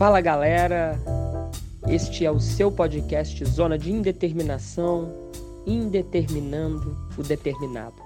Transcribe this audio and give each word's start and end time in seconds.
Fala 0.00 0.22
galera, 0.22 0.98
este 1.86 2.24
é 2.24 2.30
o 2.30 2.40
seu 2.40 2.72
podcast 2.72 3.44
Zona 3.44 3.76
de 3.76 3.92
Indeterminação, 3.92 5.12
Indeterminando 5.66 6.96
o 7.18 7.22
Determinado. 7.22 7.96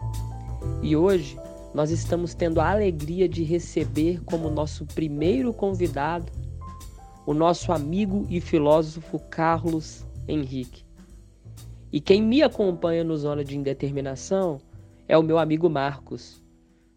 E 0.82 0.96
hoje 0.96 1.38
nós 1.72 1.92
estamos 1.92 2.34
tendo 2.34 2.60
a 2.60 2.68
alegria 2.68 3.28
de 3.28 3.44
receber 3.44 4.20
como 4.24 4.50
nosso 4.50 4.84
primeiro 4.86 5.54
convidado 5.54 6.32
o 7.24 7.32
nosso 7.32 7.70
amigo 7.70 8.26
e 8.28 8.40
filósofo 8.40 9.20
Carlos 9.30 10.04
Henrique. 10.26 10.84
E 11.92 12.00
quem 12.00 12.20
me 12.20 12.42
acompanha 12.42 13.04
no 13.04 13.16
Zona 13.16 13.44
de 13.44 13.56
Indeterminação 13.56 14.60
é 15.06 15.16
o 15.16 15.22
meu 15.22 15.38
amigo 15.38 15.70
Marcos. 15.70 16.42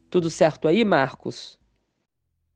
Tudo 0.10 0.32
certo 0.32 0.68
aí, 0.68 0.84
Marcos? 0.84 1.60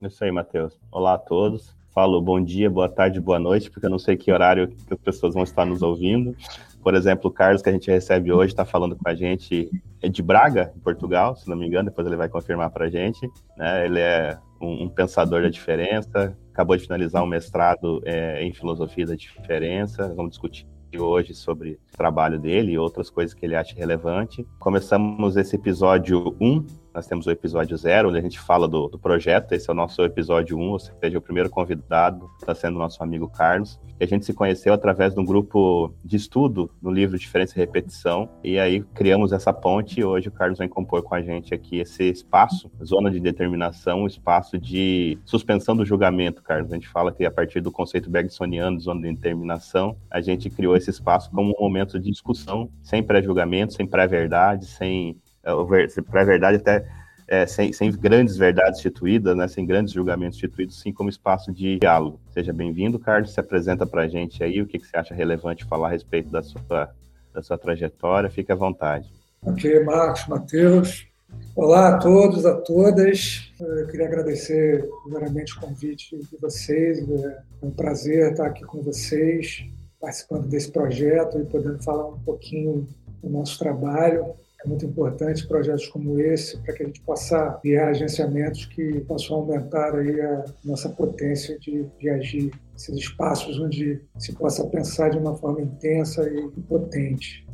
Isso 0.01 0.23
aí, 0.23 0.31
Matheus. 0.31 0.81
Olá 0.91 1.13
a 1.13 1.19
todos. 1.19 1.79
Falo 1.93 2.21
bom 2.21 2.41
dia, 2.41 2.69
boa 2.69 2.87
tarde, 2.87 3.19
boa 3.19 3.37
noite, 3.37 3.69
porque 3.69 3.85
eu 3.85 3.89
não 3.89 3.99
sei 3.99 4.15
que 4.15 4.31
horário 4.31 4.69
que 4.69 4.93
as 4.93 4.99
pessoas 4.99 5.33
vão 5.33 5.43
estar 5.43 5.65
nos 5.65 5.81
ouvindo. 5.81 6.33
Por 6.81 6.95
exemplo, 6.95 7.29
o 7.29 7.33
Carlos, 7.33 7.61
que 7.61 7.67
a 7.67 7.71
gente 7.73 7.91
recebe 7.91 8.31
hoje, 8.31 8.53
está 8.53 8.63
falando 8.63 8.95
com 8.95 9.09
a 9.09 9.13
gente 9.13 9.69
é 10.01 10.07
de 10.07 10.23
Braga, 10.23 10.71
em 10.73 10.79
Portugal, 10.79 11.35
se 11.35 11.49
não 11.49 11.57
me 11.57 11.67
engano, 11.67 11.89
depois 11.89 12.07
ele 12.07 12.15
vai 12.15 12.29
confirmar 12.29 12.69
para 12.69 12.85
a 12.85 12.89
gente. 12.89 13.29
Né? 13.57 13.85
Ele 13.85 13.99
é 13.99 14.37
um, 14.61 14.83
um, 14.83 14.89
pensador 14.89 15.41
da 15.41 15.49
diferença, 15.49 16.35
acabou 16.53 16.77
de 16.77 16.83
finalizar 16.83 17.21
um 17.23 17.27
mestrado 17.27 18.01
é, 18.05 18.41
em 18.41 18.53
filosofia 18.53 19.05
da 19.05 19.15
diferença. 19.15 20.13
Vamos 20.15 20.31
discutir 20.31 20.65
hoje 20.97 21.33
sobre 21.33 21.71
o 21.93 21.97
trabalho 21.97 22.39
dele 22.39 22.71
e 22.71 22.77
outras 22.77 23.09
coisas 23.09 23.33
que 23.33 23.45
ele 23.45 23.55
acha 23.55 23.75
relevante. 23.75 24.47
Começamos 24.59 25.35
esse 25.35 25.57
episódio 25.57 26.37
1 26.39 26.65
nós 26.93 27.07
temos 27.07 27.25
o 27.25 27.31
episódio 27.31 27.77
zero, 27.77 28.09
onde 28.09 28.17
a 28.17 28.21
gente 28.21 28.39
fala 28.39 28.67
do, 28.67 28.87
do 28.87 28.99
projeto. 28.99 29.53
Esse 29.53 29.69
é 29.69 29.73
o 29.73 29.75
nosso 29.75 30.01
episódio 30.03 30.57
um, 30.57 30.71
ou 30.71 30.79
seja, 30.79 31.17
o 31.17 31.21
primeiro 31.21 31.49
convidado 31.49 32.29
está 32.39 32.53
sendo 32.53 32.75
o 32.75 32.79
nosso 32.79 33.01
amigo 33.01 33.29
Carlos. 33.29 33.79
E 33.99 34.03
a 34.03 34.07
gente 34.07 34.25
se 34.25 34.33
conheceu 34.33 34.73
através 34.73 35.13
de 35.13 35.19
um 35.19 35.25
grupo 35.25 35.93
de 36.03 36.17
estudo 36.17 36.69
no 36.81 36.91
livro 36.91 37.17
Diferença 37.17 37.53
e 37.55 37.59
Repetição. 37.59 38.29
E 38.43 38.59
aí 38.59 38.81
criamos 38.93 39.31
essa 39.31 39.53
ponte 39.53 39.99
e 39.99 40.03
hoje 40.03 40.27
o 40.27 40.31
Carlos 40.31 40.59
vem 40.59 40.67
compor 40.67 41.01
com 41.03 41.15
a 41.15 41.21
gente 41.21 41.53
aqui 41.53 41.79
esse 41.79 42.09
espaço, 42.09 42.69
zona 42.83 43.09
de 43.09 43.19
determinação, 43.19 44.05
espaço 44.05 44.57
de 44.57 45.17
suspensão 45.23 45.75
do 45.75 45.85
julgamento, 45.85 46.43
Carlos. 46.43 46.71
A 46.71 46.75
gente 46.75 46.89
fala 46.89 47.11
que 47.11 47.25
a 47.25 47.31
partir 47.31 47.61
do 47.61 47.71
conceito 47.71 48.09
bergsoniano 48.09 48.77
de 48.77 48.83
zona 48.83 49.01
de 49.01 49.13
determinação, 49.13 49.95
a 50.09 50.19
gente 50.19 50.49
criou 50.49 50.75
esse 50.75 50.89
espaço 50.89 51.31
como 51.31 51.53
um 51.57 51.61
momento 51.61 51.99
de 51.99 52.11
discussão, 52.11 52.69
sem 52.81 53.01
pré-julgamento, 53.01 53.73
sem 53.73 53.87
pré-verdade, 53.87 54.65
sem 54.65 55.17
para 55.41 56.21
a 56.21 56.25
verdade 56.25 56.57
até 56.57 56.85
é, 57.31 57.45
sem, 57.45 57.71
sem, 57.71 57.89
grandes 57.91 58.35
verdades 58.35 58.79
instituídas, 58.79 59.37
né, 59.37 59.47
sem 59.47 59.65
grandes 59.65 59.93
julgamentos 59.93 60.37
instituídos, 60.37 60.81
sim 60.81 60.91
como 60.91 61.09
espaço 61.09 61.49
de 61.51 61.79
diálogo. 61.79 62.19
Seja 62.33 62.51
bem-vindo, 62.51 62.99
Carlos, 62.99 63.33
se 63.33 63.39
apresenta 63.39 63.85
para 63.85 64.01
a 64.01 64.07
gente 64.07 64.43
aí, 64.43 64.61
o 64.61 64.67
que, 64.67 64.77
que, 64.77 64.85
você 64.85 64.97
acha 64.97 65.15
relevante 65.15 65.63
falar 65.63 65.87
a 65.87 65.91
respeito 65.91 66.29
da 66.29 66.43
sua, 66.43 66.93
da 67.33 67.41
sua 67.41 67.57
trajetória, 67.57 68.29
fique 68.29 68.51
à 68.51 68.55
vontade. 68.55 69.09
Ok, 69.43 69.81
Marcos, 69.85 70.27
Matheus, 70.27 71.07
olá 71.55 71.95
a 71.95 71.97
todos, 71.99 72.45
a 72.45 72.55
todas, 72.55 73.49
eu 73.61 73.87
queria 73.87 74.07
agradecer 74.07 74.85
primeiramente 75.03 75.57
o 75.57 75.61
convite 75.61 76.17
de 76.17 76.37
vocês, 76.37 76.99
é 77.09 77.41
um 77.63 77.71
prazer 77.71 78.31
estar 78.31 78.47
aqui 78.47 78.65
com 78.65 78.81
vocês, 78.81 79.65
participando 80.01 80.49
desse 80.49 80.69
projeto 80.69 81.39
e 81.39 81.45
podendo 81.45 81.81
falar 81.81 82.09
um 82.09 82.19
pouquinho 82.19 82.85
do 83.23 83.29
nosso 83.29 83.57
trabalho. 83.57 84.33
É 84.63 84.67
muito 84.67 84.85
importante 84.85 85.47
projetos 85.47 85.87
como 85.87 86.19
esse 86.19 86.57
para 86.59 86.73
que 86.75 86.83
a 86.83 86.85
gente 86.85 87.01
possa 87.01 87.59
criar 87.61 87.89
agenciamentos 87.89 88.65
que 88.65 89.01
possam 89.01 89.37
aumentar 89.37 89.95
aí 89.95 90.21
a 90.21 90.45
nossa 90.63 90.87
potência 90.89 91.57
de, 91.57 91.85
de 91.99 92.09
agir, 92.09 92.51
esses 92.75 92.95
espaços 92.95 93.59
onde 93.59 94.01
se 94.19 94.33
possa 94.33 94.63
pensar 94.67 95.09
de 95.09 95.17
uma 95.17 95.35
forma 95.35 95.61
intensa 95.61 96.29
e 96.29 96.49
potente. 96.61 97.47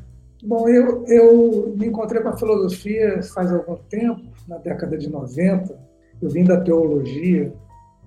Bom, 0.43 0.67
eu, 0.67 1.05
eu 1.07 1.73
me 1.77 1.87
encontrei 1.87 2.21
com 2.21 2.29
a 2.29 2.37
filosofia 2.37 3.23
faz 3.23 3.51
algum 3.51 3.75
tempo, 3.89 4.21
na 4.47 4.57
década 4.57 4.97
de 4.97 5.09
90. 5.09 5.79
Eu 6.21 6.29
vim 6.29 6.43
da 6.43 6.59
teologia, 6.59 7.53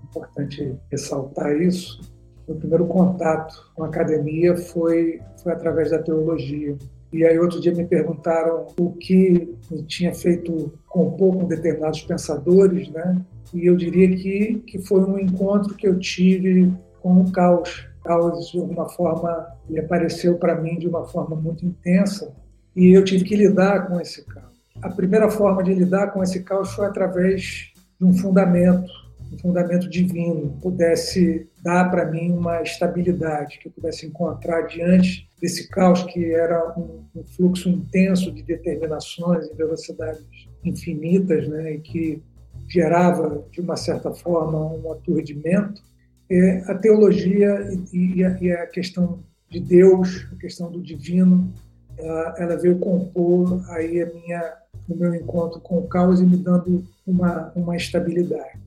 importante 0.05 0.77
ressaltar 0.91 1.57
isso. 1.57 2.01
O 2.47 2.55
primeiro 2.55 2.87
contato 2.87 3.71
com 3.75 3.85
a 3.85 3.87
academia 3.87 4.57
foi, 4.57 5.21
foi 5.43 5.53
através 5.53 5.91
da 5.91 6.03
teologia. 6.03 6.77
E 7.13 7.25
aí 7.25 7.39
outro 7.39 7.61
dia 7.61 7.75
me 7.75 7.85
perguntaram 7.85 8.69
o 8.79 8.93
que 8.93 9.55
me 9.71 9.83
tinha 9.83 10.15
feito 10.15 10.73
compor 10.89 11.37
com 11.37 11.45
determinados 11.47 12.03
pensadores, 12.03 12.89
né? 12.89 13.21
E 13.53 13.67
eu 13.67 13.77
diria 13.77 14.17
que, 14.17 14.63
que 14.67 14.79
foi 14.79 15.01
um 15.01 15.19
encontro 15.19 15.75
que 15.75 15.89
eu 15.89 15.99
tive 15.99 16.73
com 17.01 17.21
o 17.21 17.33
caos. 17.33 17.89
O 18.01 18.05
caos, 18.05 18.51
de 18.51 18.59
alguma 18.59 18.89
forma, 18.89 19.47
ele 19.69 19.81
apareceu 19.81 20.39
para 20.39 20.55
mim 20.55 20.79
de 20.79 20.89
uma 20.89 21.05
forma 21.05 21.35
muito 21.35 21.67
intensa 21.67 22.33
e 22.75 22.97
eu 22.97 23.05
tive 23.05 23.25
que 23.25 23.37
lidar 23.37 23.89
com 23.89 24.01
esse 24.01 24.25
caos. 24.25 24.51
A 24.81 24.89
primeira 24.89 25.29
forma 25.29 25.63
de 25.63 25.75
lidar 25.75 26.13
com 26.13 26.23
esse 26.23 26.41
caos 26.43 26.73
foi 26.73 26.87
através 26.87 27.73
de 27.99 28.07
um 28.07 28.13
fundamento, 28.13 28.91
um 29.33 29.39
fundamento 29.39 29.89
divino, 29.89 30.59
pudesse 30.61 31.49
dar 31.63 31.91
para 31.91 32.05
mim 32.05 32.33
uma 32.33 32.63
estabilidade, 32.63 33.59
que 33.59 33.69
eu 33.69 33.73
pudesse 33.73 34.07
encontrar 34.07 34.63
diante 34.63 35.29
desse 35.41 35.69
caos 35.69 36.03
que 36.05 36.33
era 36.33 36.77
um, 36.79 37.05
um 37.15 37.25
fluxo 37.25 37.69
intenso 37.69 38.33
de 38.33 38.43
determinações 38.43 39.47
e 39.47 39.55
velocidades 39.55 40.25
infinitas, 40.65 41.49
né, 41.49 41.75
e 41.75 41.81
que 41.81 42.23
gerava, 42.69 43.45
de 43.51 43.61
uma 43.61 43.77
certa 43.77 44.13
forma, 44.13 44.59
um 44.59 44.93
aturdimento, 44.93 45.83
é, 46.31 46.63
a 46.69 46.75
teologia 46.75 47.69
e, 47.93 48.19
e, 48.19 48.25
a, 48.25 48.39
e, 48.41 48.53
a, 48.53 48.67
questão 48.67 49.19
de 49.49 49.59
Deus, 49.59 50.29
a 50.33 50.37
questão 50.37 50.71
do 50.71 50.81
divino, 50.81 51.53
ela, 51.99 52.57
veio 52.57 52.79
compor 52.79 53.63
aí 53.71 54.01
a 54.01 54.07
minha, 54.07 54.55
o 54.89 54.95
meu 54.95 55.15
encontro 55.15 55.61
com 55.61 55.79
o 55.79 55.89
caos 55.89 56.21
e 56.21 56.25
me 56.25 56.37
dando 56.37 56.85
uma, 57.07 57.53
uma 57.55 57.77
estabilidade. 57.77 58.59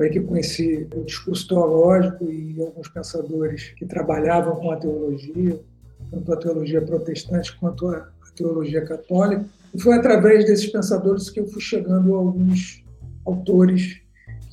Foi 0.00 0.06
aí 0.06 0.12
que 0.14 0.20
conheci 0.20 0.88
o 0.96 1.04
discurso 1.04 1.46
teológico 1.46 2.24
e 2.24 2.58
alguns 2.58 2.88
pensadores 2.88 3.74
que 3.76 3.84
trabalhavam 3.84 4.56
com 4.56 4.70
a 4.70 4.76
teologia, 4.76 5.60
tanto 6.10 6.32
a 6.32 6.38
teologia 6.38 6.80
protestante 6.80 7.54
quanto 7.58 7.86
a, 7.86 8.08
teologia 8.34 8.82
católica. 8.82 9.44
E 9.74 9.78
foi 9.78 9.94
através 9.96 10.46
desses 10.46 10.72
pensadores 10.72 11.28
que 11.28 11.40
eu 11.40 11.46
fui 11.46 11.60
chegando 11.60 12.14
a 12.14 12.18
alguns 12.18 12.82
autores 13.26 14.00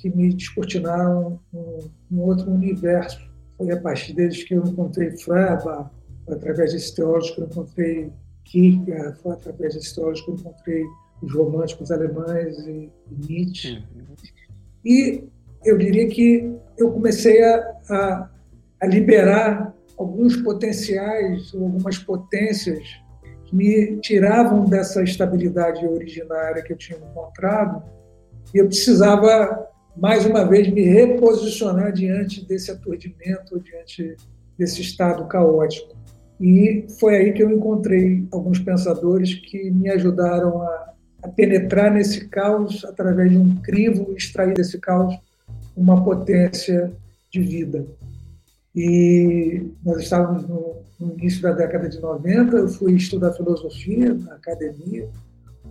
que 0.02 0.10
me 0.10 0.34
descortinaram 0.34 1.40
um, 1.54 2.20
outro 2.20 2.52
universo. 2.52 3.18
Foi 3.58 3.72
a 3.72 3.80
partir 3.80 4.12
deles 4.16 4.44
que 4.44 4.54
eu 4.54 4.66
encontrei 4.66 5.12
Feuerbach, 5.12 5.90
foi 6.26 6.36
através 6.36 6.74
desses 6.74 6.92
teólogos 6.92 7.32
que 7.32 7.40
eu 7.40 7.46
encontrei 7.46 8.12
Kierkegaard, 8.44 9.18
foi 9.22 9.32
através 9.32 9.76
desses 9.76 9.94
teólogos 9.94 10.20
que 10.20 10.30
eu 10.30 10.36
encontrei 10.36 10.84
os 11.22 11.34
românticos 11.34 11.90
alemães 11.90 12.58
e, 12.68 12.92
e 13.10 13.16
Nietzsche. 13.26 13.78
Uhum. 13.96 14.16
E 14.84 15.24
eu 15.64 15.78
diria 15.78 16.08
que 16.08 16.56
eu 16.78 16.92
comecei 16.92 17.44
a, 17.44 17.76
a, 17.90 18.30
a 18.82 18.88
liberar 18.88 19.74
alguns 19.98 20.36
potenciais 20.38 21.54
ou 21.54 21.64
algumas 21.66 21.98
potências 21.98 22.84
que 23.46 23.56
me 23.56 23.98
tiravam 24.02 24.66
dessa 24.66 25.02
estabilidade 25.04 25.86
originária 25.86 26.62
que 26.62 26.74
eu 26.74 26.78
tinha 26.78 27.00
encontrado 27.00 27.84
e 28.54 28.60
eu 28.60 28.68
precisava 28.68 29.68
mais 29.96 30.26
uma 30.26 30.46
vez 30.46 30.72
me 30.72 30.84
reposicionar 30.84 31.92
diante 31.92 32.46
desse 32.46 32.70
aturdimento, 32.70 33.60
diante 33.60 34.16
desse 34.58 34.82
estado 34.82 35.26
caótico. 35.28 35.96
E 36.40 36.86
foi 37.00 37.16
aí 37.16 37.34
que 37.34 37.42
eu 37.42 37.50
encontrei 37.50 38.28
alguns 38.32 38.60
pensadores 38.60 39.34
que 39.34 39.72
me 39.72 39.90
ajudaram 39.90 40.62
a, 40.62 40.94
a 41.24 41.28
penetrar 41.30 41.92
nesse 41.92 42.28
caos 42.28 42.86
através 42.86 43.32
de 43.32 43.38
um 43.38 43.56
crivo, 43.56 44.14
extrair 44.16 44.54
desse 44.54 44.80
caos 44.80 45.18
uma 45.78 46.04
potência 46.04 46.92
de 47.32 47.40
vida. 47.40 47.86
E 48.76 49.72
nós 49.86 50.02
estávamos 50.02 50.48
no, 50.48 50.78
no, 51.00 51.14
início 51.14 51.42
da 51.42 51.52
década 51.52 51.88
de 51.88 52.00
90, 52.00 52.58
eu 52.58 52.68
fui 52.68 52.94
estudar 52.94 53.34
filosofia 53.34 54.14
na 54.14 54.34
academia, 54.34 55.08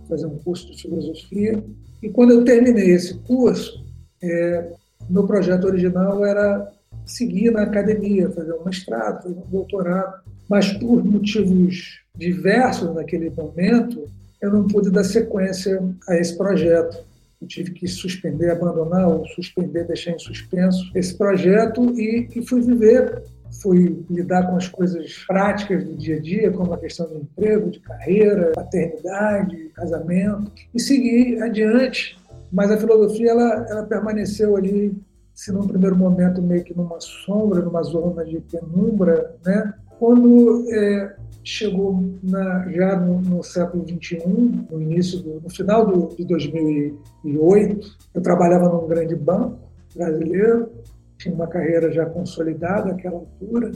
fazer 0.07 0.25
um 0.25 0.37
curso 0.39 0.71
de 0.71 0.81
filosofia, 0.81 1.61
e 2.01 2.09
quando 2.09 2.31
eu 2.31 2.45
terminei 2.45 2.91
esse 2.91 3.15
curso, 3.19 3.85
é, 4.23 4.71
meu 5.09 5.27
projeto 5.27 5.65
original 5.65 6.25
era 6.25 6.71
seguir 7.05 7.51
na 7.51 7.63
academia, 7.63 8.29
fazer 8.29 8.53
um 8.53 8.63
mestrado, 8.63 9.23
fazer 9.23 9.35
um 9.35 9.49
doutorado, 9.49 10.21
mas 10.49 10.71
por 10.73 11.03
motivos 11.03 12.01
diversos 12.15 12.93
naquele 12.93 13.29
momento, 13.29 14.07
eu 14.41 14.51
não 14.51 14.67
pude 14.67 14.89
dar 14.89 15.03
sequência 15.03 15.81
a 16.07 16.15
esse 16.15 16.37
projeto 16.37 17.06
eu 17.41 17.47
tive 17.47 17.71
que 17.71 17.87
suspender, 17.87 18.49
abandonar 18.49 19.07
ou 19.07 19.25
suspender, 19.27 19.85
deixar 19.85 20.11
em 20.11 20.19
suspenso 20.19 20.91
esse 20.95 21.15
projeto 21.15 21.93
e, 21.99 22.27
e 22.35 22.45
fui 22.45 22.61
viver, 22.61 23.23
fui 23.61 24.03
lidar 24.09 24.47
com 24.47 24.55
as 24.55 24.67
coisas 24.67 25.23
práticas 25.27 25.83
do 25.83 25.95
dia 25.95 26.17
a 26.17 26.19
dia, 26.19 26.51
como 26.51 26.73
a 26.73 26.77
questão 26.77 27.07
do 27.07 27.19
emprego, 27.19 27.69
de 27.69 27.79
carreira, 27.79 28.51
paternidade, 28.55 29.69
casamento, 29.75 30.51
e 30.73 30.79
seguir 30.79 31.41
adiante. 31.41 32.17
Mas 32.51 32.71
a 32.71 32.77
filosofia 32.77 33.31
ela, 33.31 33.65
ela 33.69 33.83
permaneceu 33.83 34.55
ali 34.55 34.95
se 35.33 35.51
num 35.51 35.67
primeiro 35.67 35.95
momento 35.95 36.41
meio 36.41 36.63
que 36.63 36.75
numa 36.75 36.99
sombra, 36.99 37.61
numa 37.61 37.83
zona 37.83 38.25
de 38.25 38.39
penumbra, 38.39 39.35
né? 39.45 39.73
Quando 39.99 40.65
é, 40.71 41.15
chegou 41.47 42.13
na, 42.21 42.69
já 42.69 42.99
no, 42.99 43.21
no, 43.21 43.41
século 43.41 43.85
XXI, 43.87 44.21
no 44.69 44.81
início, 44.81 45.19
do, 45.19 45.39
no 45.39 45.49
final 45.49 45.85
do, 45.85 46.13
de 46.13 46.25
2008, 46.25 47.97
eu 48.13 48.21
trabalhava 48.21 48.67
num 48.67 48.85
grande 48.85 49.15
banco 49.15 49.57
brasileiro, 49.95 50.69
tinha 51.17 51.33
uma 51.33 51.47
carreira 51.47 51.89
já 51.91 52.05
consolidada 52.05 52.91
naquela 52.91 53.15
altura, 53.15 53.71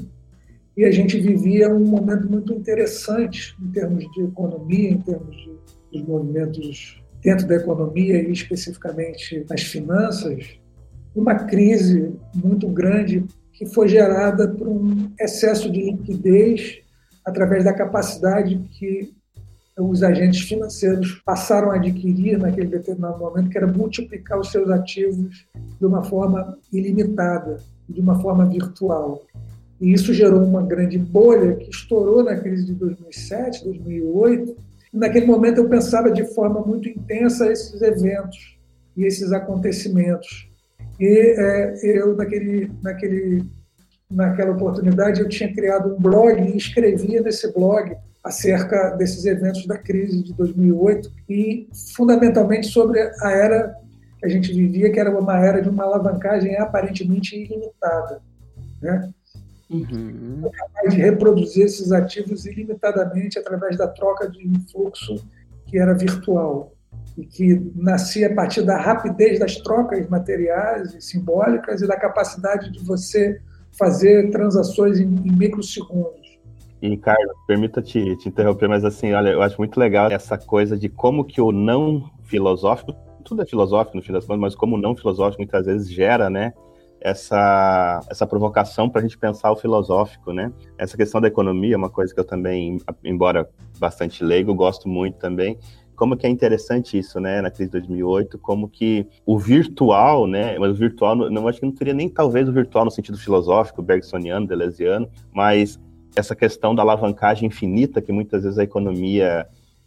e 0.75 0.83
a 0.83 0.91
gente 0.91 1.17
vivia 1.19 1.73
um 1.73 1.85
momento 1.85 2.29
muito 2.29 2.53
interessante 2.53 3.55
em 3.61 3.71
termos 3.71 4.03
de 4.11 4.23
economia, 4.23 4.89
em 4.89 4.99
termos 4.99 5.35
de, 5.37 5.51
dos 5.93 6.07
movimentos 6.07 7.01
dentro 7.23 7.47
da 7.47 7.55
economia 7.55 8.21
e 8.21 8.31
especificamente 8.31 9.45
nas 9.49 9.61
finanças, 9.61 10.59
uma 11.15 11.35
crise 11.35 12.13
muito 12.35 12.67
grande 12.67 13.23
que 13.53 13.65
foi 13.65 13.87
gerada 13.87 14.47
por 14.47 14.67
um 14.67 15.11
excesso 15.19 15.71
de 15.71 15.83
liquidez 15.83 16.81
através 17.25 17.63
da 17.63 17.73
capacidade 17.73 18.57
que 18.77 19.13
os 19.79 20.03
agentes 20.03 20.41
financeiros 20.41 21.21
passaram 21.25 21.71
a 21.71 21.75
adquirir 21.75 22.37
naquele 22.37 22.67
determinado 22.67 23.19
momento, 23.19 23.49
que 23.49 23.57
era 23.57 23.67
multiplicar 23.67 24.39
os 24.39 24.51
seus 24.51 24.69
ativos 24.69 25.45
de 25.79 25.85
uma 25.85 26.03
forma 26.03 26.57
ilimitada, 26.71 27.57
de 27.87 28.01
uma 28.01 28.19
forma 28.21 28.45
virtual. 28.45 29.23
E 29.79 29.93
isso 29.93 30.13
gerou 30.13 30.43
uma 30.43 30.61
grande 30.61 30.97
bolha 30.97 31.55
que 31.55 31.69
estourou 31.69 32.23
na 32.23 32.35
crise 32.35 32.65
de 32.65 32.73
2007, 32.73 33.63
2008. 33.63 34.55
E 34.93 34.97
naquele 34.97 35.25
momento 35.25 35.57
eu 35.57 35.69
pensava 35.69 36.11
de 36.11 36.23
forma 36.35 36.61
muito 36.61 36.87
intensa 36.87 37.51
esses 37.51 37.81
eventos 37.81 38.57
e 38.95 39.05
esses 39.05 39.31
acontecimentos. 39.31 40.47
E 40.99 41.35
é, 41.35 41.73
eu, 41.83 42.15
naquele, 42.15 42.71
naquele, 42.83 43.43
naquela 44.11 44.51
oportunidade, 44.51 45.21
eu 45.21 45.29
tinha 45.29 45.53
criado 45.53 45.93
um 45.93 45.99
blog 45.99 46.41
e 46.41 46.57
escrevia 46.57 47.21
nesse 47.21 47.51
blog 47.53 47.95
acerca 48.23 48.91
desses 48.91 49.25
eventos 49.25 49.65
da 49.65 49.77
crise 49.77 50.23
de 50.23 50.33
2008 50.33 51.11
e, 51.27 51.67
fundamentalmente, 51.95 52.67
sobre 52.67 52.99
a 52.99 53.31
era 53.31 53.75
que 54.19 54.25
a 54.25 54.29
gente 54.29 54.53
vivia, 54.53 54.91
que 54.91 54.99
era 54.99 55.17
uma 55.17 55.43
era 55.43 55.61
de 55.61 55.69
uma 55.69 55.83
alavancagem 55.83 56.55
aparentemente 56.57 57.35
ilimitada. 57.35 58.21
Né? 58.81 59.11
Uhum. 59.69 60.51
capaz 60.51 60.93
de 60.93 60.99
reproduzir 60.99 61.63
esses 61.65 61.93
ativos 61.93 62.45
ilimitadamente 62.45 63.39
através 63.39 63.77
da 63.77 63.87
troca 63.87 64.29
de 64.29 64.45
influxo 64.45 65.25
que 65.65 65.79
era 65.79 65.93
virtual 65.93 66.73
e 67.17 67.25
que 67.25 67.71
nascia 67.73 68.27
a 68.27 68.35
partir 68.35 68.63
da 68.63 68.77
rapidez 68.77 69.39
das 69.39 69.55
trocas 69.55 70.05
materiais 70.09 70.93
e 70.93 71.01
simbólicas 71.01 71.81
e 71.81 71.87
da 71.87 71.95
capacidade 71.95 72.69
de 72.69 72.83
você 72.83 73.39
fazer 73.77 74.29
transações 74.31 74.99
em, 74.99 75.05
em 75.05 75.31
microsegundos. 75.31 76.39
E, 76.81 76.97
Carlos, 76.97 77.35
permita 77.45 77.81
te, 77.81 78.15
te 78.17 78.29
interromper, 78.29 78.67
mas 78.67 78.83
assim, 78.83 79.13
olha, 79.13 79.29
eu 79.29 79.41
acho 79.41 79.57
muito 79.57 79.79
legal 79.79 80.09
essa 80.11 80.37
coisa 80.37 80.77
de 80.77 80.89
como 80.89 81.23
que 81.23 81.39
o 81.39 81.51
não 81.51 82.09
filosófico, 82.23 82.93
tudo 83.23 83.43
é 83.43 83.45
filosófico 83.45 83.97
no 83.97 84.03
fim 84.03 84.11
das 84.11 84.25
contas, 84.25 84.41
mas 84.41 84.55
como 84.55 84.75
o 84.75 84.79
não 84.79 84.95
filosófico 84.95 85.41
muitas 85.41 85.67
vezes 85.67 85.91
gera, 85.91 86.27
né, 86.29 86.53
essa, 87.01 87.99
essa 88.09 88.27
provocação 88.27 88.89
para 88.89 88.99
a 88.99 89.01
gente 89.01 89.17
pensar 89.17 89.51
o 89.51 89.55
filosófico, 89.55 90.31
né? 90.31 90.53
Essa 90.77 90.95
questão 90.95 91.19
da 91.19 91.27
economia 91.27 91.73
é 91.73 91.77
uma 91.77 91.89
coisa 91.89 92.13
que 92.13 92.19
eu 92.19 92.23
também, 92.23 92.77
embora 93.03 93.49
bastante 93.79 94.23
leigo, 94.23 94.53
gosto 94.53 94.87
muito 94.87 95.17
também. 95.17 95.57
Como 96.01 96.17
que 96.17 96.25
é 96.25 96.29
interessante 96.31 96.97
isso, 96.97 97.19
né, 97.19 97.41
na 97.41 97.51
crise 97.51 97.69
de 97.69 97.77
2008, 97.77 98.39
como 98.39 98.67
que 98.67 99.05
o 99.23 99.37
virtual, 99.37 100.25
né, 100.25 100.57
mas 100.57 100.71
o 100.71 100.73
virtual, 100.73 101.15
não 101.15 101.47
acho 101.47 101.59
que 101.59 101.65
não 101.67 101.71
teria 101.71 101.93
nem 101.93 102.09
talvez 102.09 102.49
o 102.49 102.51
virtual 102.51 102.85
no 102.85 102.89
sentido 102.89 103.19
filosófico, 103.19 103.83
bergsoniano, 103.83 104.47
deleuziano, 104.47 105.07
mas 105.31 105.79
essa 106.15 106.35
questão 106.35 106.73
da 106.73 106.81
alavancagem 106.81 107.47
infinita 107.47 108.01
que 108.01 108.11
muitas 108.11 108.41
vezes 108.41 108.57
a 108.57 108.63
economia 108.63 109.45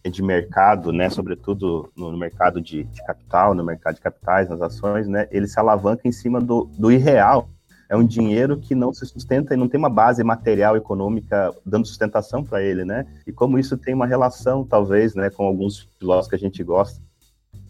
de 0.09 0.23
mercado, 0.23 0.93
né, 0.93 1.11
sobretudo 1.11 1.91
no 1.97 2.17
mercado 2.17 2.61
de, 2.61 2.85
de, 2.85 3.05
capital, 3.05 3.53
no 3.53 3.65
mercado 3.65 3.97
de 3.97 4.01
capitais, 4.01 4.49
nas 4.49 4.63
ações, 4.63 5.09
né, 5.09 5.27
ele 5.33 5.49
se 5.49 5.59
alavanca 5.59 6.07
em 6.07 6.13
cima 6.13 6.41
do, 6.41 6.71
do 6.79 6.93
irreal. 6.93 7.49
É 7.95 7.97
um 7.97 8.05
dinheiro 8.05 8.59
que 8.59 8.75
não 8.75 8.93
se 8.93 9.07
sustenta 9.07 9.55
e 9.55 9.57
não 9.57 9.69
tem 9.69 9.79
uma 9.79 9.89
base 9.89 10.25
material 10.25 10.77
econômica 10.77 11.55
dando 11.65 11.87
sustentação 11.87 12.43
para 12.43 12.61
ele, 12.61 12.85
né? 12.85 13.07
E 13.25 13.31
como 13.31 13.57
isso 13.57 13.79
tem 13.79 13.95
uma 13.95 14.05
relação, 14.05 14.65
talvez, 14.65 15.15
né, 15.15 15.31
com 15.31 15.45
alguns 15.45 15.89
filósofos 15.97 16.29
que 16.29 16.35
a 16.35 16.39
gente 16.39 16.65
gosta. 16.65 17.01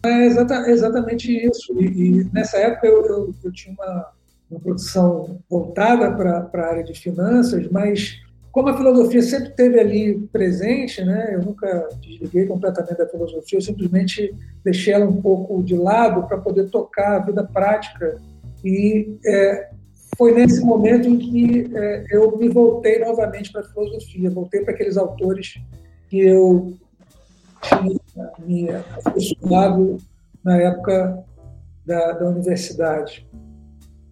É 0.03 0.25
exata, 0.25 0.67
exatamente 0.67 1.31
isso. 1.31 1.79
E, 1.79 1.85
e 1.85 2.23
nessa 2.33 2.57
época 2.57 2.87
eu, 2.87 3.05
eu, 3.05 3.35
eu 3.43 3.51
tinha 3.51 3.75
uma, 3.75 4.07
uma 4.49 4.59
produção 4.59 5.37
voltada 5.47 6.11
para 6.11 6.49
a 6.51 6.69
área 6.71 6.83
de 6.83 6.99
finanças, 6.99 7.69
mas 7.69 8.19
como 8.51 8.69
a 8.69 8.77
filosofia 8.77 9.21
sempre 9.21 9.49
esteve 9.49 9.79
ali 9.79 10.27
presente, 10.33 11.03
né, 11.03 11.35
eu 11.35 11.43
nunca 11.43 11.87
desliguei 12.01 12.47
completamente 12.47 12.97
da 12.97 13.07
filosofia, 13.07 13.59
eu 13.59 13.61
simplesmente 13.61 14.33
deixei 14.63 14.91
ela 14.91 15.05
um 15.05 15.21
pouco 15.21 15.61
de 15.61 15.77
lado 15.77 16.23
para 16.27 16.39
poder 16.39 16.71
tocar 16.71 17.17
a 17.17 17.19
vida 17.19 17.43
prática. 17.43 18.19
E 18.63 19.19
é, 19.23 19.74
foi 20.17 20.33
nesse 20.33 20.63
momento 20.63 21.07
em 21.07 21.17
que 21.17 21.69
é, 21.75 22.05
eu 22.11 22.37
me 22.37 22.49
voltei 22.49 22.99
novamente 22.99 23.51
para 23.51 23.61
a 23.61 23.65
filosofia, 23.65 24.29
voltei 24.29 24.61
para 24.61 24.73
aqueles 24.73 24.97
autores 24.97 25.55
que 26.09 26.19
eu 26.19 26.73
tinha 27.61 28.31
me 28.45 28.69
aficionado 29.05 29.97
na 30.43 30.57
época 30.57 31.23
da, 31.85 32.11
da 32.13 32.29
universidade. 32.29 33.27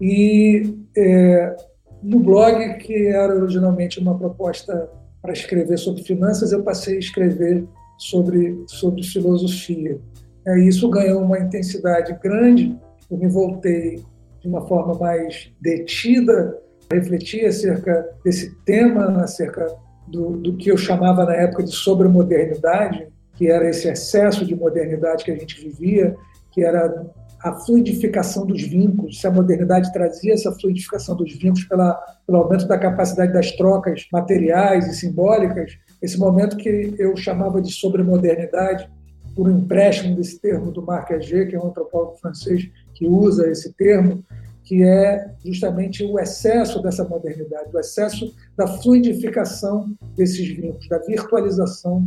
E 0.01 0.75
é, 0.97 1.55
no 2.01 2.19
blog, 2.19 2.77
que 2.79 3.07
era 3.07 3.35
originalmente 3.35 3.99
uma 3.99 4.17
proposta 4.17 4.89
para 5.21 5.31
escrever 5.31 5.77
sobre 5.77 6.03
finanças, 6.03 6.51
eu 6.51 6.63
passei 6.63 6.97
a 6.97 6.99
escrever 6.99 7.65
sobre, 7.97 8.61
sobre 8.67 9.03
filosofia. 9.03 9.99
É, 10.45 10.59
isso 10.59 10.89
ganhou 10.89 11.21
uma 11.21 11.39
intensidade 11.39 12.17
grande, 12.21 12.77
eu 13.09 13.17
me 13.17 13.29
voltei 13.29 14.03
de 14.43 14.49
uma 14.49 14.67
forma 14.67 14.93
mais 14.95 15.49
detida, 15.61 16.59
refletir 16.91 17.45
acerca 17.45 18.05
desse 18.23 18.53
tema, 18.65 19.23
acerca 19.23 19.65
do, 20.05 20.37
do 20.37 20.57
que 20.57 20.69
eu 20.69 20.77
chamava 20.77 21.25
na 21.25 21.33
época 21.33 21.63
de 21.63 21.71
sobremodernidade, 21.71 23.07
que 23.37 23.49
era 23.49 23.69
esse 23.69 23.87
excesso 23.87 24.45
de 24.45 24.53
modernidade 24.53 25.23
que 25.23 25.31
a 25.31 25.35
gente 25.35 25.59
vivia, 25.61 26.15
que 26.51 26.61
era 26.61 27.09
a 27.41 27.53
fluidificação 27.53 28.45
dos 28.45 28.61
vínculos, 28.61 29.19
se 29.19 29.27
a 29.27 29.31
modernidade 29.31 29.91
trazia 29.91 30.33
essa 30.33 30.51
fluidificação 30.51 31.15
dos 31.15 31.33
vínculos 31.33 31.63
pela, 31.65 31.93
pelo 32.25 32.39
aumento 32.39 32.67
da 32.67 32.77
capacidade 32.77 33.33
das 33.33 33.51
trocas 33.53 34.07
materiais 34.11 34.87
e 34.87 34.93
simbólicas, 34.93 35.71
esse 36.01 36.17
momento 36.17 36.57
que 36.57 36.95
eu 36.97 37.15
chamava 37.17 37.61
de 37.61 37.71
sobremodernidade, 37.71 38.89
por 39.35 39.47
um 39.47 39.57
empréstimo 39.57 40.15
desse 40.15 40.39
termo 40.39 40.71
do 40.71 40.81
Marc 40.81 41.11
Agé, 41.11 41.45
que 41.45 41.55
é 41.55 41.59
um 41.59 41.67
antropólogo 41.67 42.17
francês 42.17 42.69
que 42.93 43.05
usa 43.05 43.49
esse 43.49 43.73
termo, 43.73 44.23
que 44.63 44.83
é 44.83 45.31
justamente 45.43 46.03
o 46.03 46.17
excesso 46.17 46.81
dessa 46.81 47.03
modernidade, 47.03 47.69
o 47.73 47.79
excesso 47.79 48.33
da 48.55 48.65
fluidificação 48.67 49.93
desses 50.15 50.47
vínculos, 50.47 50.87
da 50.87 50.99
virtualização 50.99 52.05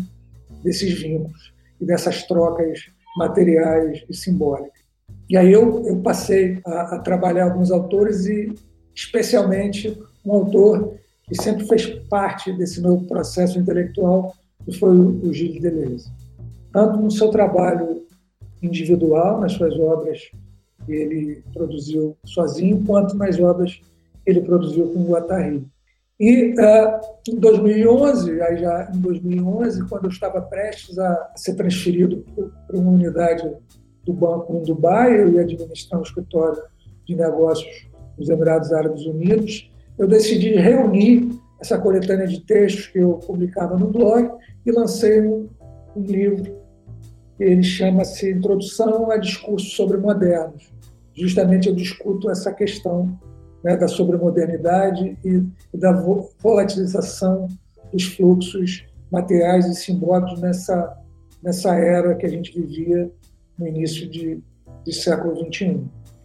desses 0.63 0.93
vínculos 1.01 1.53
e 1.81 1.85
dessas 1.85 2.23
trocas 2.23 2.87
materiais 3.17 4.05
e 4.09 4.15
simbólicas. 4.15 4.87
E 5.29 5.37
aí 5.37 5.53
eu, 5.53 5.85
eu 5.87 6.01
passei 6.01 6.61
a, 6.65 6.97
a, 6.97 6.99
trabalhar 7.01 7.45
alguns 7.45 7.71
autores 7.71 8.27
e, 8.27 8.55
especialmente, 8.95 9.97
um 10.25 10.33
autor 10.33 10.95
que 11.25 11.35
sempre 11.35 11.67
fez 11.67 11.87
parte 12.09 12.53
desse 12.53 12.81
meu 12.81 12.99
processo 13.01 13.59
intelectual, 13.59 14.35
que 14.65 14.79
foi 14.79 14.97
o, 14.97 15.33
Gilles 15.33 15.61
Deleuze. 15.61 16.11
Tanto 16.73 16.99
no 16.99 17.11
seu 17.11 17.29
trabalho 17.31 18.05
individual, 18.63 19.41
nas 19.41 19.53
suas 19.53 19.75
obras 19.79 20.31
que 20.87 20.93
ele 20.93 21.43
produziu 21.53 22.17
sozinho, 22.25 22.83
quanto 22.87 23.17
nas 23.17 23.39
obras 23.39 23.75
que 23.75 24.31
ele 24.31 24.41
produziu 24.41 24.89
com 24.93 25.05
Guattari. 25.05 25.67
E 26.19 26.55
uh, 26.55 27.01
em 27.29 27.37
2011, 27.39 28.41
aí 28.41 28.57
já 28.59 28.91
em 28.95 29.01
2011, 29.01 29.87
quando 29.89 30.05
eu 30.05 30.11
estava 30.11 30.41
prestes 30.41 30.99
a 30.99 31.33
ser 31.37 31.55
transferido 31.55 32.25
para 32.67 32.79
uma 32.79 32.93
unidade 32.93 33.53
do 34.05 34.15
banco 34.15 34.57
em 34.57 34.63
Dubai, 34.63 35.21
eu 35.21 35.33
ia 35.33 35.43
administrar 35.43 36.01
um 36.01 36.05
escritório 36.05 36.63
de 37.05 37.15
negócios 37.15 37.89
nos 38.17 38.31
Emirados 38.31 38.73
Árabes 38.73 39.05
Unidos, 39.05 39.71
eu 39.99 40.09
decidi 40.09 40.55
reunir 40.55 41.29
essa 41.61 41.79
coletânea 41.79 42.27
de 42.27 42.41
textos 42.41 42.87
que 42.87 42.99
eu 42.99 43.15
publicava 43.15 43.77
no 43.77 43.89
blog 43.89 44.31
e 44.65 44.71
lancei 44.71 45.21
um, 45.21 45.49
um 45.95 46.03
livro 46.03 46.67
ele 47.39 47.63
chama-se 47.63 48.31
Introdução 48.31 49.11
a 49.11 49.19
Discursos 49.19 49.75
sobre 49.75 49.99
Modernos. 49.99 50.73
Justamente 51.17 51.69
eu 51.69 51.75
discuto 51.75 52.31
essa 52.31 52.53
questão 52.53 53.19
né, 53.65 53.77
da 53.77 53.89
sobremodernidade 53.89 55.17
e, 55.25 55.43
da 55.77 55.93
volatilização 56.43 57.49
dos 57.93 58.05
fluxos 58.05 58.85
materiais 59.11 59.67
e 59.67 59.75
simbólicos 59.75 60.41
nessa, 60.41 60.97
nessa 61.43 61.75
era 61.75 62.15
que 62.15 62.27
a 62.27 62.29
gente 62.29 62.53
vivia 62.53 63.11
no 63.59 63.67
início 63.67 64.09
de, 64.09 64.41
de 64.85 64.93
século 64.93 65.37
XXI. 65.37 65.81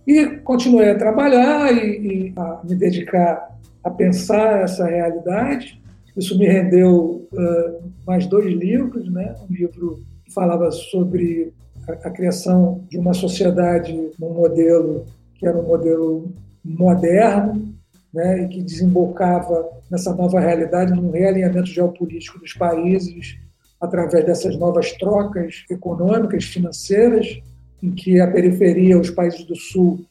E 0.06 0.38
continuei 0.38 0.90
a 0.90 0.98
trabalhar 0.98 1.72
e, 1.72 2.28
e 2.28 2.34
a 2.36 2.62
me 2.64 2.76
dedicar 2.76 3.58
a 3.84 3.90
pensar 3.90 4.62
essa 4.62 4.86
realidade. 4.86 5.82
Isso 6.18 6.38
me 6.38 6.46
rendeu 6.46 7.28
uh, 7.32 7.92
mais 8.06 8.28
dois 8.28 8.54
livros, 8.54 9.10
né? 9.12 9.36
Um 9.50 9.54
livro 9.54 10.04
que 10.26 10.34
falava 10.34 10.72
sobre 10.72 11.54
a, 11.88 12.10
criação 12.10 12.84
de 12.90 12.98
uma 12.98 13.14
sociedade 13.14 14.12
num 14.20 14.34
modelo 14.34 15.06
que 15.36 15.48
era 15.48 15.58
um 15.58 15.64
modelo 15.64 16.32
moderno, 16.64 17.74
né, 18.14 18.44
e 18.44 18.48
que 18.48 18.62
desembocava 18.62 19.70
nessa 19.90 20.14
nova 20.14 20.40
realidade, 20.40 20.94
num 20.94 21.12
realinhamento 21.12 21.68
geopolítico 21.68 22.40
dos 22.40 22.54
países 22.54 23.38
através 23.80 24.24
dessas 24.26 24.56
novas 24.58 24.92
trocas 24.94 25.66
econômicas, 25.70 26.44
financeiras, 26.44 27.42
em 27.82 27.92
que 27.92 28.20
a 28.20 28.30
periferia, 28.30 29.00
os 29.00 29.10
países 29.10 29.44
do 29.44 29.56
Sul, 29.56 30.06